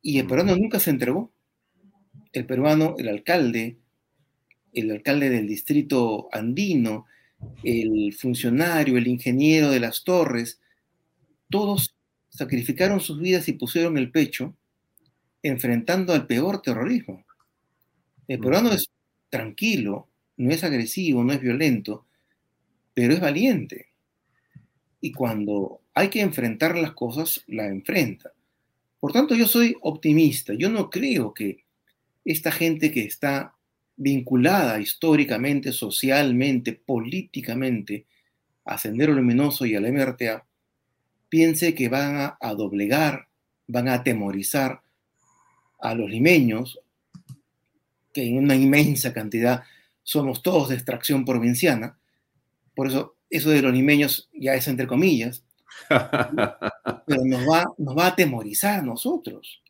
[0.00, 1.32] Y el peruano nunca se entregó.
[2.32, 3.78] El peruano, el alcalde,
[4.74, 7.06] el alcalde del distrito andino,
[7.62, 10.60] el funcionario, el ingeniero de las torres,
[11.50, 11.94] todos
[12.30, 14.56] sacrificaron sus vidas y pusieron el pecho
[15.42, 17.24] enfrentando al peor terrorismo.
[18.26, 18.90] El peruano es
[19.28, 22.06] tranquilo, no es agresivo, no es violento,
[22.94, 23.88] pero es valiente.
[25.00, 28.32] Y cuando hay que enfrentar las cosas, la enfrenta.
[29.00, 30.54] Por tanto, yo soy optimista.
[30.54, 31.64] Yo no creo que
[32.24, 33.53] esta gente que está
[33.96, 38.06] vinculada históricamente, socialmente, políticamente
[38.64, 40.44] a Sendero Luminoso y al MRTA,
[41.28, 43.28] piense que van a, doblegar,
[43.66, 44.80] van a atemorizar
[45.80, 46.80] a los limeños,
[48.12, 49.64] que en una inmensa cantidad
[50.02, 51.98] somos todos de extracción provinciana.
[52.74, 55.44] Por eso, eso de los limeños ya es entre comillas,
[55.88, 59.62] pero nos va, nos va a atemorizar a nosotros,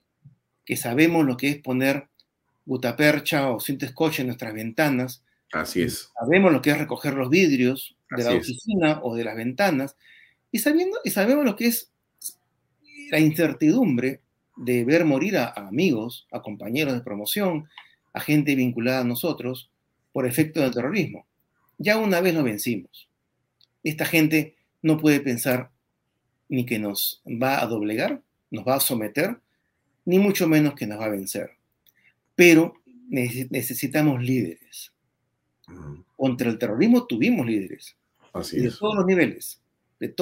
[0.64, 2.09] que sabemos lo que es poner
[2.66, 5.22] gutapercha o cinta scotch en nuestras ventanas.
[5.52, 6.10] Así es.
[6.18, 9.96] Sabemos lo que es recoger los vidrios de la oficina o de las ventanas.
[10.50, 11.90] Y, sabiendo, y sabemos lo que es
[13.10, 14.20] la incertidumbre
[14.56, 17.68] de ver morir a, amigos, a compañeros de promoción,
[18.12, 19.70] a gente vinculada a nosotros
[20.12, 21.26] por efecto del terrorismo.
[21.78, 23.08] Ya una vez lo vencimos.
[23.82, 25.70] Esta gente no puede pensar
[26.48, 29.38] ni que nos va a doblegar, nos va a someter,
[30.04, 31.50] ni mucho menos que nos va a vencer.
[32.35, 32.74] Pero
[33.09, 34.93] necesitamos líderes.
[36.16, 37.97] Contra el terrorismo tuvimos líderes.
[38.52, 39.61] de todos los niveles,
[40.01, 40.12] de, de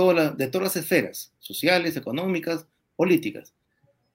[0.48, 2.66] todas las esferas, sociales, económicas,
[2.96, 3.54] políticas.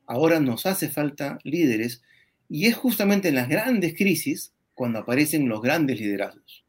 [0.06, 2.02] Ahora nos hace falta líderes
[2.49, 6.64] y es justamente en las grandes crisis cuando aparecen los grandes liderazgos.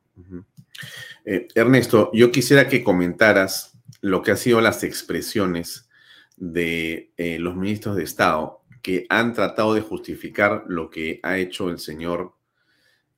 [1.24, 5.88] Eh, Ernesto, yo quisiera que comentaras lo que han sido las expresiones
[6.36, 11.70] de eh, los ministros de Estado que han tratado de justificar lo que ha hecho
[11.70, 12.34] el señor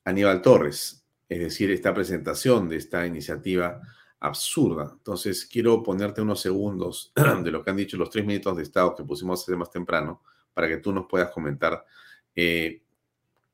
[0.05, 3.81] Aníbal Torres, es decir, esta presentación de esta iniciativa
[4.19, 4.91] absurda.
[4.93, 7.13] Entonces, quiero ponerte unos segundos
[7.43, 10.23] de lo que han dicho los tres minutos de Estado que pusimos hace más temprano
[10.53, 11.85] para que tú nos puedas comentar
[12.35, 12.83] eh,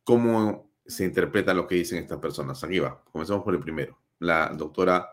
[0.03, 2.63] cómo se interpreta lo que dicen estas personas.
[2.63, 3.99] Aquí va, comenzamos por el primero.
[4.21, 5.11] La doctora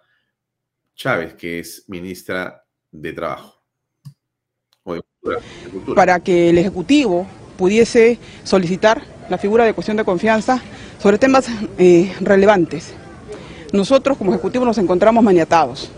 [0.95, 3.62] Chávez, que es ministra de Trabajo.
[5.95, 7.25] Para que el Ejecutivo
[7.57, 10.61] pudiese solicitar la figura de cuestión de confianza
[11.01, 11.47] sobre temas
[11.77, 12.93] eh, relevantes.
[13.71, 15.89] Nosotros como Ejecutivo nos encontramos maniatados,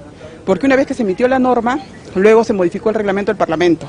[0.45, 1.79] porque una vez que se emitió la norma,
[2.13, 3.87] luego se modificó el reglamento del Parlamento.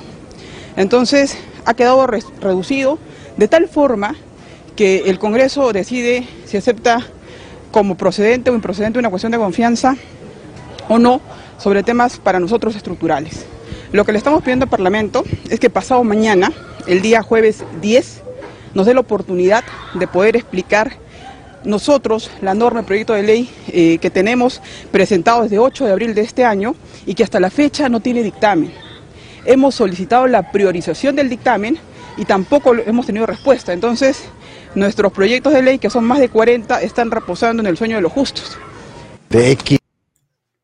[0.74, 1.36] Entonces
[1.66, 2.98] ha quedado reducido
[3.36, 4.14] de tal forma
[4.74, 7.06] que el Congreso decide si acepta
[7.72, 9.96] como procedente o improcedente una cuestión de confianza
[10.88, 11.20] o no
[11.58, 13.46] sobre temas para nosotros estructurales.
[13.92, 16.52] Lo que le estamos pidiendo al Parlamento es que pasado mañana,
[16.86, 18.22] el día jueves 10,
[18.74, 19.64] nos dé la oportunidad
[19.94, 20.92] de poder explicar
[21.64, 24.60] nosotros la norma, el proyecto de ley eh, que tenemos
[24.90, 26.74] presentado desde 8 de abril de este año
[27.06, 28.72] y que hasta la fecha no tiene dictamen.
[29.44, 31.78] Hemos solicitado la priorización del dictamen
[32.16, 33.72] y tampoco hemos tenido respuesta.
[33.72, 34.24] Entonces,
[34.74, 38.02] nuestros proyectos de ley, que son más de 40, están reposando en el sueño de
[38.02, 38.58] los justos.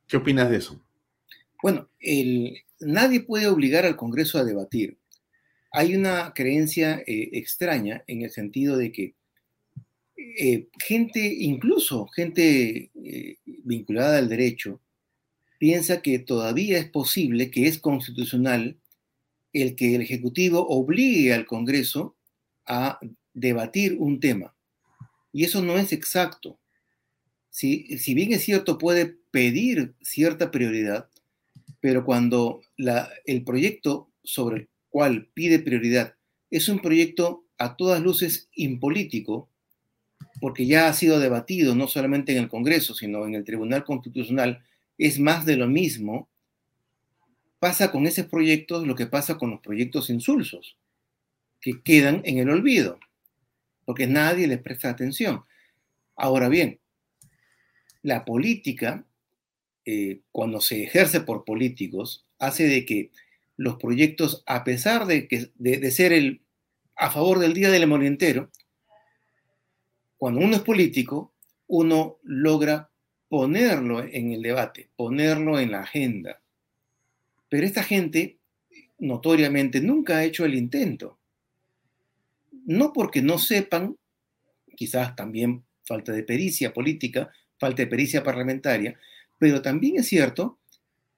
[0.06, 0.76] ¿Qué opinas de eso?
[1.62, 1.88] Bueno,
[2.80, 4.98] nadie puede obligar al Congreso a debatir.
[5.70, 9.14] Hay una creencia eh, extraña en el sentido de que
[10.16, 14.80] eh, gente, incluso gente eh, vinculada al derecho,
[15.58, 18.76] piensa que todavía es posible, que es constitucional,
[19.52, 22.16] el que el Ejecutivo obligue al Congreso
[22.66, 22.98] a
[23.32, 24.54] debatir un tema.
[25.32, 26.58] Y eso no es exacto.
[27.50, 31.08] Si, si bien es cierto, puede pedir cierta prioridad,
[31.82, 32.62] pero cuando
[33.26, 36.14] el proyecto sobre el cual pide prioridad
[36.48, 39.50] es un proyecto a todas luces impolítico,
[40.40, 44.64] porque ya ha sido debatido no solamente en el Congreso, sino en el Tribunal Constitucional,
[44.96, 46.28] es más de lo mismo,
[47.58, 50.76] pasa con esos proyectos lo que pasa con los proyectos insulsos,
[51.60, 53.00] que quedan en el olvido,
[53.84, 55.42] porque nadie les presta atención.
[56.14, 56.78] Ahora bien,
[58.02, 59.04] la política,
[59.84, 63.10] eh, cuando se ejerce por políticos, hace de que
[63.56, 66.42] los proyectos, a pesar de, que, de, ser el,
[66.96, 68.50] a favor del Día del Amor entero,
[70.16, 71.32] cuando uno es político,
[71.66, 72.90] uno logra
[73.28, 76.40] ponerlo en el debate, ponerlo en la agenda.
[77.48, 78.38] Pero esta gente
[78.98, 81.18] notoriamente nunca ha hecho el intento.
[82.66, 83.96] No porque no sepan,
[84.76, 88.98] quizás también falta de pericia política, falta de pericia parlamentaria,
[89.42, 90.60] pero también es cierto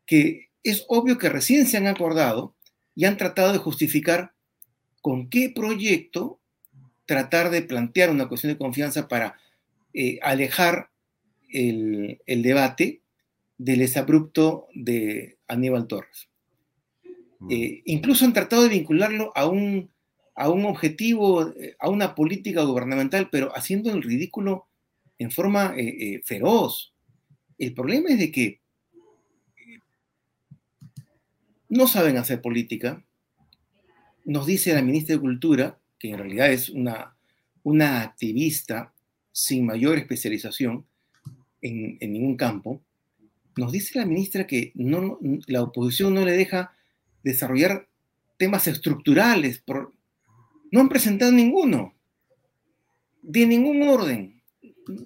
[0.07, 2.57] que es obvio que recién se han acordado
[2.95, 4.33] y han tratado de justificar
[5.03, 6.41] con qué proyecto
[7.05, 9.39] tratar de plantear una cuestión de confianza para
[9.93, 10.89] eh, alejar
[11.51, 13.03] el, el debate
[13.59, 16.31] del exabrupto de Aníbal Torres.
[17.41, 17.51] Mm.
[17.51, 19.91] Eh, incluso han tratado de vincularlo a un,
[20.35, 24.67] a un objetivo, eh, a una política gubernamental, pero haciendo el ridículo
[25.19, 26.94] en forma eh, feroz.
[27.59, 28.61] El problema es de que
[31.69, 33.03] no saben hacer política.
[34.25, 37.17] Nos dice la ministra de Cultura, que en realidad es una,
[37.63, 38.93] una activista
[39.33, 40.87] sin mayor especialización
[41.61, 42.81] en, ningún campo,
[43.57, 46.75] nos dice la ministra que no, la oposición no le deja
[47.23, 47.89] desarrollar
[48.37, 49.63] temas estructurales.
[50.71, 51.95] no han presentado ninguno,
[53.23, 54.43] de ningún orden.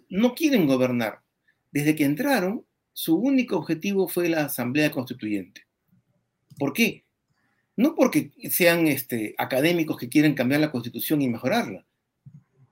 [0.08, 1.20] No quieren gobernar.
[1.70, 5.66] Desde que entraron, su único objetivo fue la Asamblea Constituyente.
[6.59, 7.05] ¿Por qué?
[7.77, 11.86] No porque sean este, académicos que quieren cambiar la Constitución y mejorarla,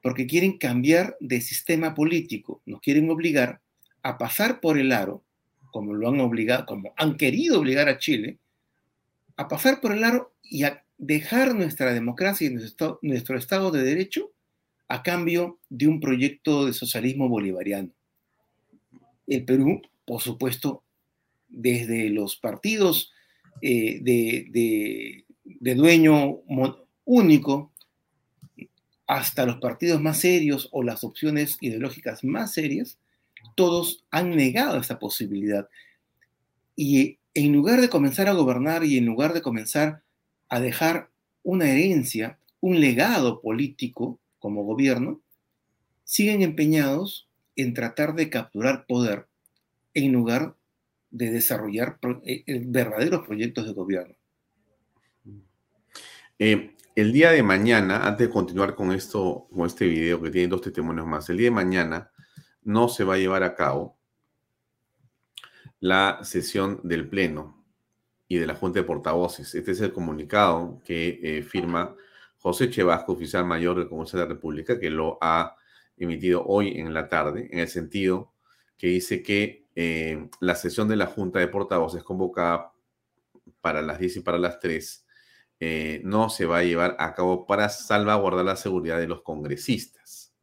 [0.02, 3.60] porque quieren cambiar de sistema político, nos quieren obligar
[4.02, 5.24] a pasar por el aro
[5.76, 8.38] como lo han obligado, como han querido obligar a Chile,
[9.36, 13.82] a pasar por el aro y a dejar nuestra democracia y nuestro, nuestro Estado de
[13.82, 14.32] Derecho
[14.88, 17.90] a cambio de un proyecto de socialismo bolivariano.
[19.26, 20.82] El Perú, por supuesto,
[21.48, 23.12] desde los partidos
[23.62, 26.40] eh, de, de, dueño
[27.04, 27.72] único
[29.06, 32.98] hasta los partidos más serios o las opciones ideológicas más serias,
[33.54, 35.68] todos han negado esa posibilidad.
[36.74, 40.02] Y en lugar de comenzar a gobernar y en lugar de comenzar
[40.48, 41.10] a dejar
[41.42, 45.20] una herencia, un legado político como gobierno,
[46.04, 47.25] siguen empeñados
[47.56, 49.26] en tratar de capturar poder
[49.94, 50.54] en lugar
[51.10, 54.14] de desarrollar eh, eh, verdaderos proyectos de gobierno.
[56.38, 60.48] Eh, el día de mañana, antes de continuar con esto, con este video que tiene
[60.48, 62.10] dos testimonios más, el día de mañana
[62.62, 63.98] no se va a llevar a cabo
[65.80, 67.64] la sesión del Pleno
[68.28, 69.54] y de la Junta de Portavoces.
[69.54, 71.94] Este es el comunicado que firma
[72.38, 75.56] José Chevasco, oficial mayor del Congreso de la República, que lo ha
[75.96, 78.32] emitido hoy en la tarde, en el sentido
[78.76, 82.72] que dice que eh, la sesión de la Junta de Portavoces convocada
[83.60, 85.06] para las 10 y para las 3
[85.60, 90.34] eh, no se va a llevar a cabo para salvaguardar la seguridad de los congresistas.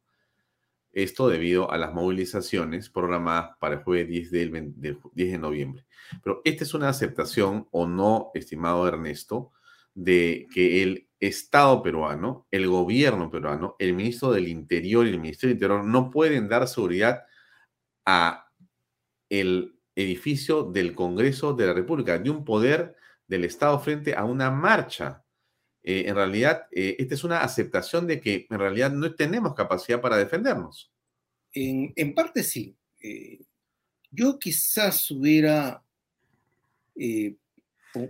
[0.92, 5.86] Esto debido a las movilizaciones programadas para el jueves 10, 10 de noviembre.
[6.22, 9.50] Pero esta es una aceptación o no, estimado Ernesto,
[9.94, 15.54] de que el Estado peruano, el gobierno peruano, el ministro del Interior y el Ministerio
[15.54, 17.24] del Interior no pueden dar seguridad
[18.04, 18.50] a
[19.30, 22.96] el edificio del Congreso de la República, de un poder
[23.26, 25.24] del Estado frente a una marcha.
[25.82, 30.00] Eh, en realidad, eh, esta es una aceptación de que en realidad no tenemos capacidad
[30.00, 30.92] para defendernos.
[31.52, 32.76] En, parte sí.
[33.00, 33.40] Eh,
[34.10, 35.82] yo quizás hubiera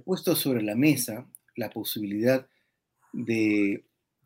[0.04, 2.46] puesto sobre la mesa la posibilidad
[3.12, 3.84] de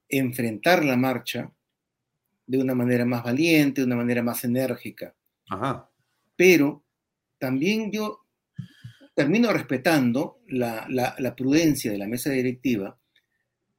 [0.08, 1.52] enfrentar la marcha
[2.46, 5.14] de una manera más valiente, de una manera más enérgica.
[5.48, 5.90] Ajá.
[6.36, 6.82] Pero
[7.38, 8.24] también yo
[9.14, 12.98] termino respetando la, prudencia de la mesa directiva,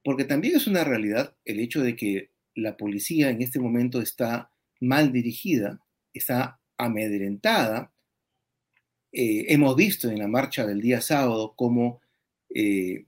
[0.04, 4.50] porque también es una realidad el hecho de que la policía en este momento está
[4.80, 5.80] mal dirigida,
[6.12, 7.92] está amedrentada.
[9.12, 12.00] Eh, hemos visto en la marcha del día sábado cómo
[12.54, 13.06] eh,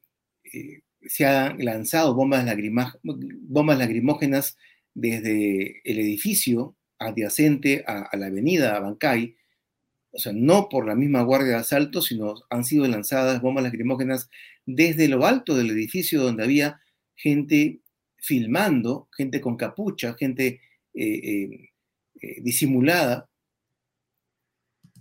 [0.52, 2.46] eh, se han lanzado bombas,
[3.02, 4.56] bombas lagrimógenas
[4.94, 9.36] desde el edificio adyacente a, la avenida Bancay,
[10.12, 14.30] o sea, no por la misma guardia de asalto, sino han sido lanzadas bombas lacrimógenas
[14.66, 16.80] desde lo alto del edificio donde había
[17.14, 17.80] gente
[18.18, 20.60] filmando, gente con capucha, gente
[20.94, 21.70] eh,
[22.20, 23.28] eh, disimulada.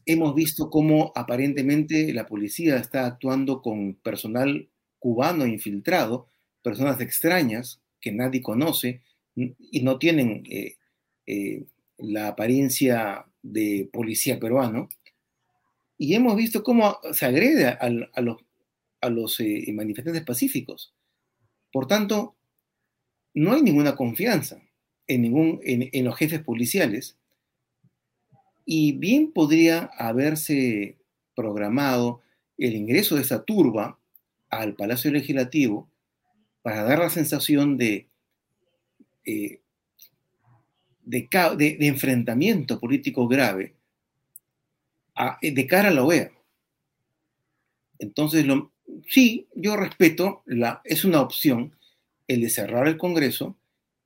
[0.05, 4.69] Hemos visto cómo aparentemente la policía está actuando con personal
[5.01, 6.27] cubano infiltrado,
[6.61, 9.01] personas extrañas que nadie conoce
[9.35, 10.43] y no tienen
[11.97, 14.87] la apariencia de policía peruano,
[15.97, 20.95] y hemos visto cómo se agrede a, los, eh, manifestantes pacíficos.
[21.71, 22.35] Por tanto,
[23.35, 24.63] no hay ninguna confianza
[25.05, 27.19] en, ningún, en, los jefes policiales
[28.65, 30.97] y bien podría haberse
[31.35, 32.21] programado
[32.57, 33.99] el ingreso de esa turba
[34.51, 35.89] al Palacio Legislativo
[36.61, 38.07] para dar la sensación de
[39.25, 39.61] eh,
[41.03, 43.75] de, enfrentamiento político grave
[45.41, 46.31] de cara a la OEA.
[47.99, 48.45] Entonces,
[49.07, 51.75] sí, yo respeto, la, es una opción
[52.27, 53.57] el de cerrar el Congreso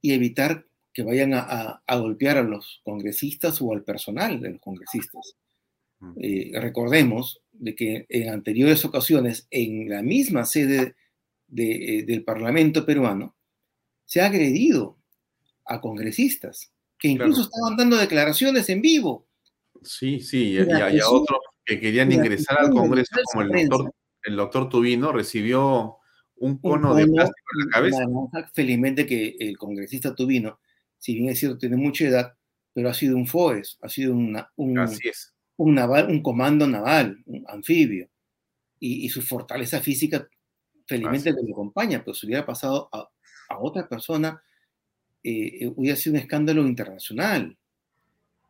[0.02, 5.36] y evitar que vayan a, golpear a los congresistas o al personal de los congresistas.
[6.18, 10.96] Eh, recordemos de que en anteriores ocasiones, en la misma sede
[11.56, 13.36] eh, del Parlamento peruano,
[14.06, 14.98] se ha agredido
[15.66, 19.28] a congresistas que incluso estaban dando declaraciones en vivo.
[19.84, 24.70] Sí, sí, y, había otros que querían ingresar al Congreso, como el doctor, el doctor
[24.70, 25.98] Tubino, recibió
[26.38, 28.52] un cono, de plástico en la cabeza.
[28.54, 30.60] felizmente que el congresista Tubino,
[30.98, 32.34] si bien es cierto, tiene mucha edad,
[32.74, 34.38] pero ha sido un FOES, ha sido un,
[35.58, 38.10] un, naval, un comando naval, un anfibio,
[38.80, 40.28] y, su fortaleza física,
[40.86, 43.10] felizmente que le acompaña, pero si hubiera pasado a,
[43.50, 44.42] a otra persona,
[45.28, 47.58] eh, eh, hubiera sido un escándalo internacional.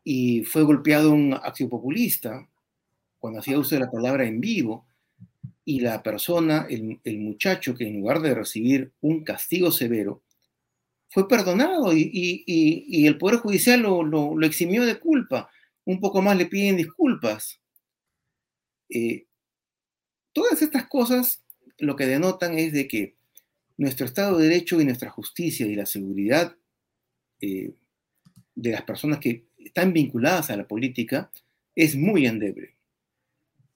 [0.03, 2.47] Y fue golpeado un populista
[3.17, 4.85] cuando hacía uso de la palabra en vivo,
[5.63, 10.21] y la persona, el, muchacho que en lugar de recibir un castigo severo,
[11.09, 15.49] fue perdonado y, el Poder Judicial lo, eximió de culpa.
[15.85, 17.61] Un poco más le piden disculpas.
[18.89, 19.25] Eh,
[20.33, 21.43] todas estas cosas
[21.77, 23.15] lo que denotan es de que
[23.77, 26.55] nuestro Estado de Derecho y nuestra justicia y la seguridad
[27.41, 27.73] eh,
[28.55, 31.31] de las personas que están vinculadas a la política
[31.75, 32.75] es muy endeble.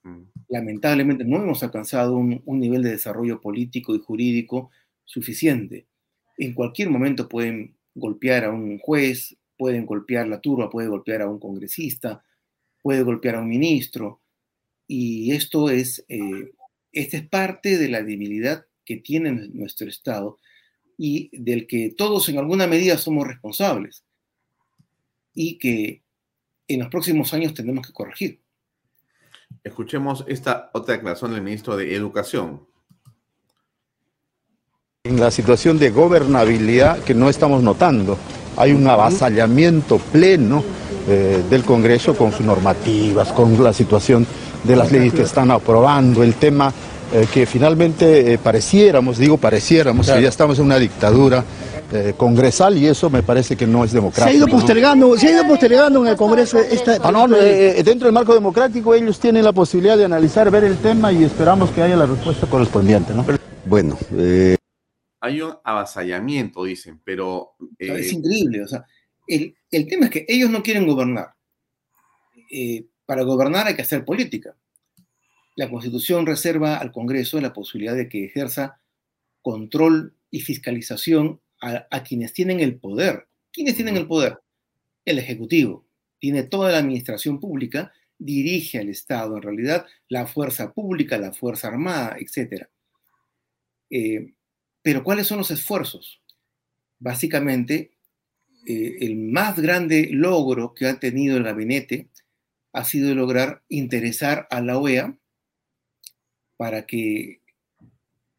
[0.03, 0.23] Mm.
[0.48, 4.72] Lamentablemente no hemos alcanzado un, nivel de desarrollo político y jurídico
[5.03, 5.86] suficiente.
[6.38, 11.27] En cualquier momento pueden golpear a un juez, pueden golpear la turba, puede golpear a
[11.27, 12.23] un congresista,
[12.81, 14.22] puede golpear a un ministro.
[14.88, 16.53] Y esto es, eh,
[16.94, 20.38] esta es parte de la debilidad que tiene nuestro Estado
[20.98, 24.06] y del que todos en alguna medida somos responsables
[25.34, 26.03] y que
[26.69, 28.40] en los próximos años tendremos que corregir.
[29.61, 32.65] Escuchemos esta otra declaración del ministro de Educación.
[35.03, 38.18] En la situación de gobernabilidad que no estamos notando,
[38.60, 40.64] hay un avasallamiento pleno
[41.07, 44.27] eh, del Congreso con sus normativas, con la situación
[44.64, 46.72] de las leyes que están aprobando, el tema
[47.11, 51.44] eh, que finalmente eh, pareciéramos, digo pareciéramos, que ya estamos en una dictadura
[51.91, 54.30] eh, congresal y eso me parece que no es democrático.
[54.30, 56.98] Se ha ido postergando, se ha ido postergando en el Congreso esta...
[57.02, 60.77] Ah, no, eh, dentro del marco democrático ellos tienen la posibilidad de analizar, ver el
[60.77, 63.26] tema y esperamos que haya la respuesta correspondiente, ¿no?
[63.65, 63.98] Bueno,
[65.20, 67.56] hay un avasallamiento, dicen, pero...
[67.78, 68.00] Eh...
[68.00, 68.86] Es increíble, o sea,
[69.28, 71.34] el, el, tema es que ellos no quieren gobernar.
[72.52, 74.56] Eh, para gobernar hay que hacer política.
[75.56, 78.80] La Constitución reserva al Congreso la posibilidad de que ejerza
[79.41, 83.28] control y fiscalización a, a, quienes tienen el poder.
[83.52, 84.40] ¿Quiénes tienen el poder?
[85.06, 85.86] El Ejecutivo.
[86.20, 91.68] Tiene toda la administración pública, dirige al Estado, en realidad, la fuerza pública, la fuerza
[91.68, 92.68] armada, etc.
[93.90, 94.34] Eh,
[94.90, 96.20] pero ¿cuáles son los esfuerzos?
[96.98, 97.91] Básicamente,
[98.66, 102.10] eh, el más grande logro que ha tenido el gabinete
[102.74, 105.16] ha sido lograr interesar a la OEA
[106.57, 107.44] para que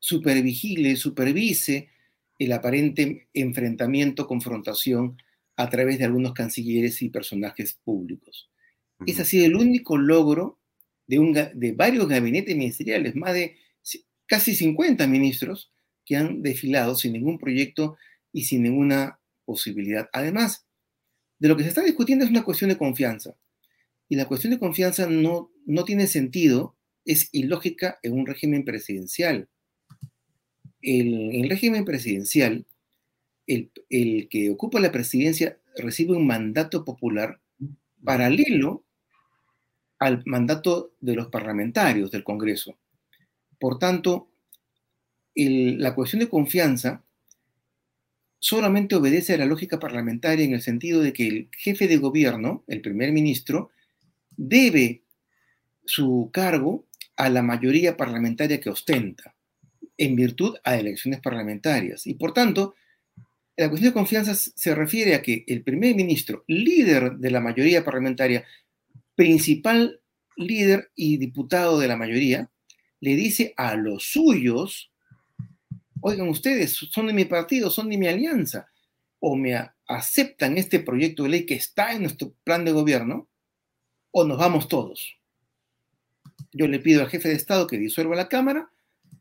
[0.00, 1.90] supervigile, supervise
[2.36, 5.22] el aparente enfrentamiento, confrontación
[5.54, 8.50] a través de algunos cancilleres y personajes públicos.
[8.98, 9.10] Uh -huh.
[9.12, 10.58] Ese ha sido el único logro
[11.06, 13.56] de, un, de varios gabinetes ministeriales, más de
[14.26, 15.70] casi 50 ministros
[16.10, 17.96] que han desfilado sin ningún proyecto
[18.32, 20.10] y sin ninguna posibilidad.
[20.12, 20.66] Además,
[21.38, 23.36] de lo que se está discutiendo es una cuestión de confianza.
[24.08, 29.48] Y la cuestión de confianza no, no tiene sentido, es ilógica en un régimen presidencial.
[30.82, 32.66] El, en el régimen presidencial,
[33.46, 37.40] el, el, que ocupa la presidencia recibe un mandato popular
[38.02, 38.84] paralelo
[40.00, 42.76] al mandato de los parlamentarios del Congreso.
[43.60, 44.29] Por tanto,
[45.34, 47.02] la cuestión de confianza
[48.38, 52.64] solamente obedece a la lógica parlamentaria en el sentido de que el jefe de gobierno,
[52.66, 53.70] el primer ministro,
[54.36, 55.02] debe
[55.84, 56.86] su cargo
[57.16, 59.34] a la mayoría parlamentaria que ostenta,
[59.98, 62.06] en virtud a elecciones parlamentarias.
[62.06, 62.74] Y por tanto,
[63.56, 67.84] la cuestión de confianza se refiere a que el primer ministro, líder de la mayoría
[67.84, 68.44] parlamentaria,
[69.14, 70.00] principal
[70.36, 72.50] líder y diputado de la mayoría,
[73.00, 74.89] le dice a los suyos,
[76.00, 78.68] oigan ustedes, son de mi partido, son de mi alianza,
[79.18, 79.54] o me
[79.86, 83.28] aceptan este proyecto de ley que está en nuestro plan de gobierno,
[84.10, 85.16] o nos vamos todos.
[86.52, 88.70] Yo le pido al jefe de Estado que disuelva la Cámara,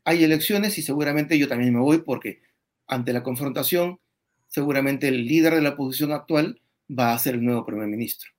[0.04, 2.42] hay elecciones y seguramente yo también me voy porque
[2.86, 4.00] ante la confrontación,
[4.48, 8.30] seguramente el líder de la oposición actual va a ser el nuevo primer ministro.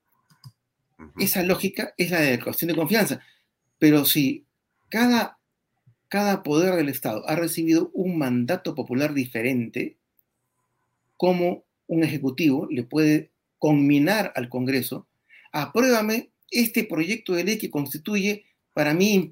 [0.97, 1.23] Uh -huh.
[1.23, 3.21] Esa lógica es la de la cuestión de confianza.
[3.79, 4.45] Pero si
[4.89, 5.39] cada,
[6.11, 9.95] cada poder del Estado ha recibido un mandato popular diferente,
[11.15, 15.07] ¿cómo un ejecutivo le puede conminar al Congreso,
[15.51, 18.43] apruébame este proyecto de ley que constituye
[18.73, 19.31] para mí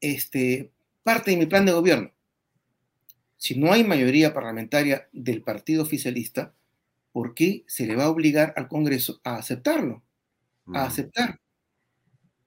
[0.00, 0.72] este,
[1.02, 2.10] parte de mi plan de gobierno.
[3.36, 6.54] Si no hay mayoría parlamentaria del partido oficialista,
[7.12, 10.02] ¿por qué se le va a obligar al Congreso a aceptarlo?
[10.72, 11.38] A aceptar.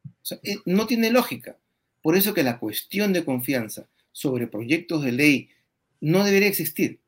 [0.04, 1.59] O sea, eh, no tiene lógica.
[2.02, 5.50] Por eso que la cuestión de confianza sobre proyectos de ley
[6.02, 7.00] no debería existir.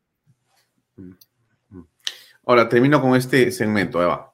[2.46, 4.34] Ahora, termino con este segmento, Eva.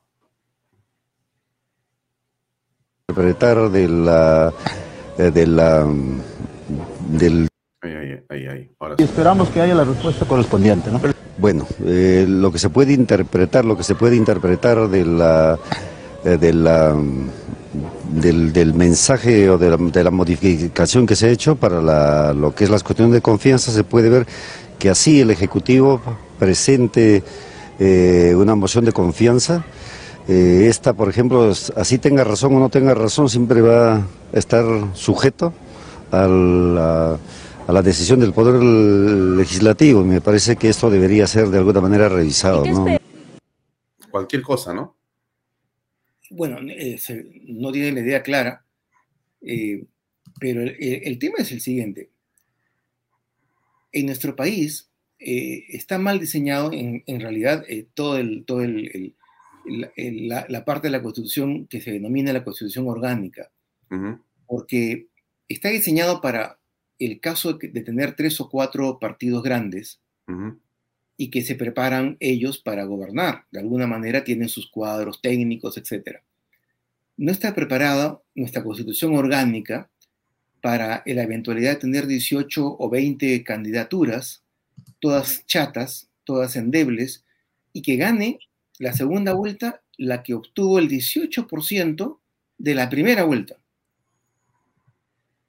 [3.09, 4.53] Interpretar de la
[5.17, 5.87] de la
[7.09, 7.47] del
[7.81, 7.93] Ahí,
[8.29, 8.71] ahí, ahí.
[8.79, 9.03] Ahora sí.
[9.03, 10.99] Y esperamos que haya la respuesta correspondiente, ¿no?
[11.37, 15.59] Bueno, eh, lo que se puede interpretar, lo que se puede interpretar de la,
[16.25, 16.95] eh, de la
[18.11, 22.33] del, del, mensaje o de la, de la, modificación que se ha hecho para la,
[22.33, 24.27] lo que es la cuestión de confianza, se puede ver
[24.79, 26.01] que así el Ejecutivo
[26.39, 27.23] presente
[27.79, 29.63] eh, una moción de confianza.
[30.27, 34.03] Eh, esta, por ejemplo, así tenga razón o no tenga razón, siempre va a
[34.33, 35.53] estar sujeto
[36.11, 37.17] a la,
[37.67, 40.03] a la decisión del Poder Legislativo.
[40.03, 42.65] Me parece que esto debería ser de alguna manera revisado.
[42.65, 42.85] ¿no?
[44.11, 44.96] Cualquier cosa, ¿no?
[46.29, 48.65] Bueno, eh, se, no tiene la idea clara,
[49.41, 49.85] eh,
[50.39, 52.09] pero el, el, tema es el siguiente.
[53.91, 54.89] En nuestro país
[55.19, 59.15] eh, está mal diseñado, en, en realidad, todo, el, todo el,
[59.65, 63.51] la, la, parte de la Constitución que se denomina la Constitución orgánica,
[63.89, 64.21] uh -huh.
[64.45, 65.07] porque
[65.47, 66.59] está diseñado para
[66.99, 70.59] el caso de tener tres o cuatro partidos grandes uh -huh.
[71.17, 73.45] Y que se preparan ellos para gobernar.
[73.51, 76.19] De alguna manera tienen sus cuadros técnicos, etc.
[77.17, 79.89] No está preparada nuestra constitución orgánica
[80.61, 84.43] para la eventualidad de tener 18 o 20 candidaturas,
[84.99, 87.25] todas chatas, todas endebles,
[87.73, 88.39] y que gane
[88.77, 92.19] la segunda vuelta la que obtuvo el 18%
[92.59, 93.57] de la primera vuelta.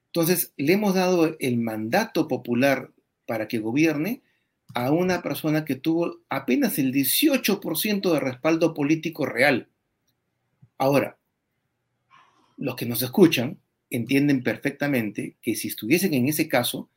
[0.06, 2.90] Entonces, le hemos dado el mandato popular
[3.26, 4.22] para que gobierne
[4.74, 9.68] a una persona que tuvo apenas el 18% de respaldo político real.
[10.76, 11.18] Ahora,
[12.56, 13.58] los que nos escuchan
[13.90, 16.90] entienden perfectamente que si estuviesen en ese caso,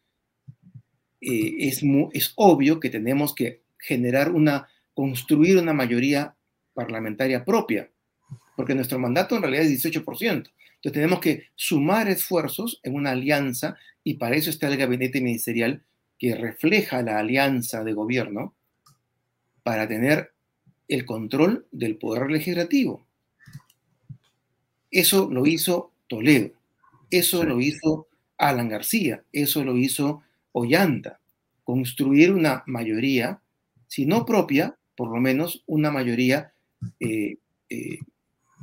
[1.22, 1.81] eh, es,
[2.14, 6.35] es obvio que tenemos que generar una, construir una mayoría
[6.73, 7.89] parlamentaria propia,
[8.56, 10.52] porque nuestro mandato en realidad es 18%.
[10.81, 15.84] Entonces tenemos que sumar esfuerzos en una alianza y para eso está el gabinete ministerial
[16.22, 18.53] que refleja la alianza de gobierno
[19.64, 20.31] para tener
[20.88, 23.07] el control del poder legislativo.
[24.91, 26.52] Eso lo hizo Toledo,
[27.10, 28.07] eso lo hizo
[28.38, 30.22] Alan García, eso lo hizo
[30.52, 31.19] Ollanta.
[31.64, 33.41] Construir una mayoría,
[33.88, 36.53] si no propia, por lo menos una mayoría
[36.99, 37.38] eh,
[37.68, 37.98] eh,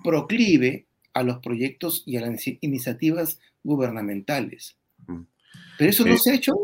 [0.05, 4.78] proclive a los proyectos y a las iniciativas gubernamentales.
[5.79, 6.55] Pero eso no se ha hecho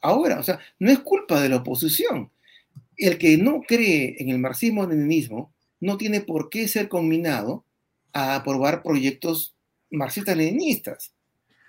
[0.00, 2.32] ahora, o sea, no es culpa de la oposición.
[2.96, 7.64] El que no cree en el marxismo-leninismo no tiene por qué ser combinado
[8.12, 9.54] a aprobar proyectos
[9.90, 11.14] marxistas-leninistas.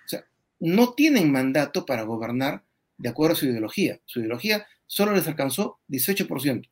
[0.06, 0.26] O sea,
[0.60, 2.64] no tienen mandato para gobernar
[2.98, 3.99] de acuerdo a su ideología.
[4.06, 6.68] Su ideología solo les alcanzó 18%.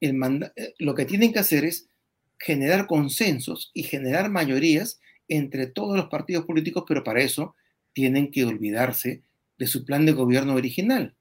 [0.00, 1.88] El eh, lo que tienen que hacer es
[2.38, 7.54] generar consensos y generar mayorías entre todos los partidos políticos, pero para eso
[7.94, 9.22] tienen que olvidarse
[9.58, 11.14] de su plan de gobierno original.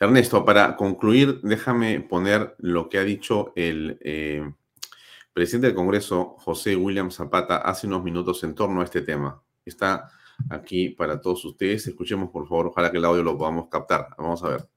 [0.00, 4.42] Ernesto, para concluir, déjame poner lo que ha dicho el eh,
[5.32, 9.42] presidente del Congreso, José William Zapata, hace unos minutos en torno a este tema.
[9.64, 10.08] Está
[10.50, 11.86] aquí para todos ustedes.
[11.86, 14.08] Escuchemos, por favor, ojalá que el audio lo podamos captar.
[14.18, 14.68] Vamos a ver.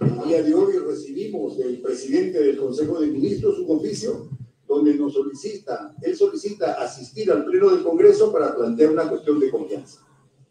[0.00, 4.28] El día de hoy recibimos del presidente del Consejo de Ministros un oficio
[4.68, 9.50] donde nos solicita, él solicita asistir al pleno del Congreso para plantear una cuestión de
[9.50, 10.05] confianza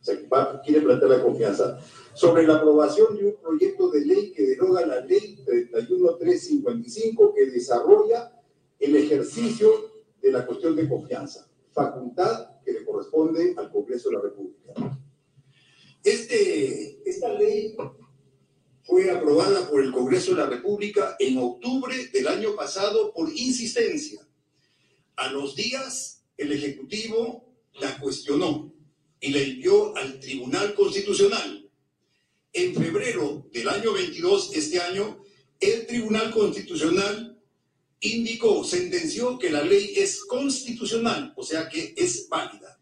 [0.05, 0.27] se
[0.63, 1.79] quiere plantear la confianza,
[2.13, 8.31] sobre la aprobación de un proyecto de ley que deroga la ley 31355 que desarrolla
[8.79, 14.21] el ejercicio de la cuestión de confianza, facultad que le corresponde al Congreso de la
[14.21, 14.73] República.
[16.03, 17.75] Este, esta ley
[18.83, 24.21] fue aprobada por el Congreso de la República en octubre del año pasado por insistencia.
[25.15, 27.45] A los días, el Ejecutivo
[27.79, 28.74] la cuestionó
[29.25, 31.67] y le envió al Tribunal Constitucional.
[32.53, 35.19] En febrero del año 22, este año,
[35.59, 37.35] el Tribunal Constitucional
[38.01, 42.79] indicó, sentenció que la ley es constitucional, o sea que es válida.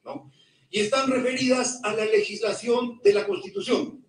[0.06, 0.32] ¿no?
[0.72, 4.00] Y están referidas a la legislación de la Constitución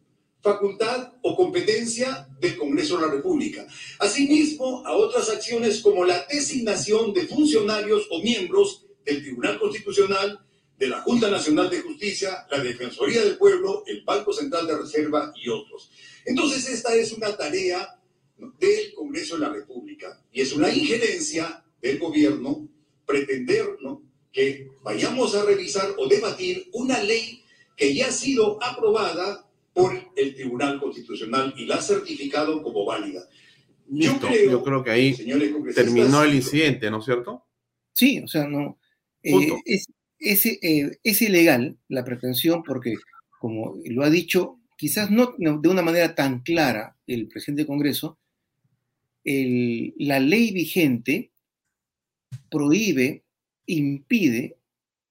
[0.43, 3.67] facultad o competencia del Congreso de la República.
[3.99, 10.41] Asimismo, a otras acciones como la designación de funcionarios o miembros del Tribunal Constitucional,
[10.79, 15.33] de la Junta Nacional de Justicia, la Defensoría del Pueblo, el Banco Central de Reserva
[15.37, 15.91] y otros.
[16.25, 18.01] Entonces, esta es una tarea
[18.59, 22.67] del Congreso de la República y es una injerencia del gobierno
[23.05, 23.77] pretender
[24.33, 27.43] que vayamos a revisar o debatir una ley
[27.77, 33.23] que ya ha sido aprobada por el Tribunal Constitucional y la ha certificado como válida.
[33.89, 34.19] yo,
[34.63, 35.15] creo, que ahí
[35.75, 37.47] terminó el incidente, ¿no es cierto?
[37.93, 38.79] Sí, o sea, no.
[39.23, 39.49] Eh,
[40.19, 42.95] es, eh, es, ilegal la pretensión porque,
[43.39, 48.19] como lo ha dicho, quizás no de una manera tan clara el presidente del Congreso,
[49.25, 51.33] la ley vigente
[52.51, 53.25] prohíbe,
[53.67, 54.57] impide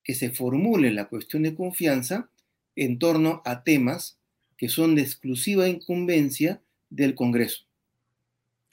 [0.04, 2.32] que se formule la cuestión de confianza
[2.76, 4.19] en torno a temas
[4.60, 7.64] que son de exclusiva incumbencia del Congreso.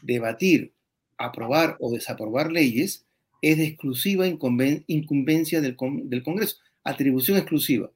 [0.03, 0.73] Debatir,
[1.17, 3.07] aprobar o desaprobar leyes
[3.41, 7.93] es de exclusiva incumbencia del, Congreso, atribución exclusiva.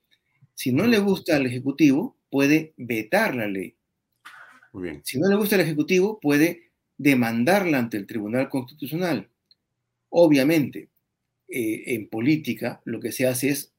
[0.55, 3.75] Si no le gusta al Ejecutivo, puede vetar la ley.
[5.03, 9.29] Si no le gusta al Ejecutivo, puede demandarla ante el Tribunal Constitucional.
[10.11, 10.91] Obviamente,
[11.49, 13.73] eh, en política lo que se hace es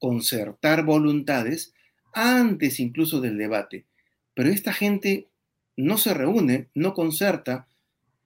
[0.00, 1.74] concertar voluntades
[2.12, 3.86] antes incluso del debate.
[4.34, 5.28] Pero esta gente
[5.76, 7.66] no se reúne, no concerta,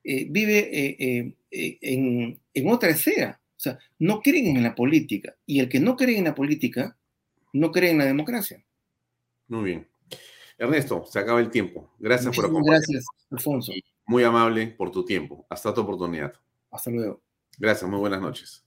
[0.05, 3.41] eh, vive eh, eh, en, en, otra esfera.
[3.57, 5.35] O sea, no creen en la política.
[5.47, 6.97] Y el que no cree en la política,
[7.53, 8.65] no cree en la democracia.
[9.49, 9.89] Muy bien.
[10.59, 11.95] Ernesto, se acaba el tiempo.
[11.99, 12.89] Gracias por acompañarnos.
[12.89, 13.73] Gracias, Alfonso.
[14.07, 15.47] Muy amable por tu tiempo.
[15.51, 16.33] Hasta otra oportunidad.
[16.71, 17.21] Hasta luego.
[17.59, 18.66] Gracias, muy buenas noches.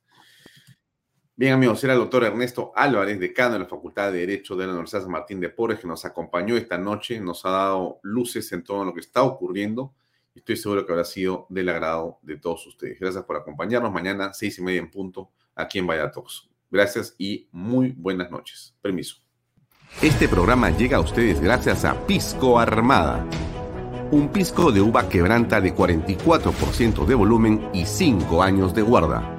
[1.39, 4.73] Bien, amigos, era el doctor Ernesto Álvarez, decano de la Facultad de Derecho de la
[4.73, 8.61] Universidad San Martín de Porres, que nos acompañó esta noche, nos ha dado luces en
[8.61, 9.93] todo lo que está ocurriendo
[10.35, 12.99] y estoy seguro que habrá sido del agrado de todos ustedes.
[12.99, 16.11] Gracias por acompañarnos mañana, seis y media en punto, aquí en Vaya
[16.69, 18.75] Gracias y muy buenas noches.
[18.81, 19.15] Permiso.
[20.01, 23.25] Este programa llega a ustedes gracias a Pisco Armada.
[24.11, 29.38] Un pisco de uva quebranta de 44% de volumen y 5 años de guarda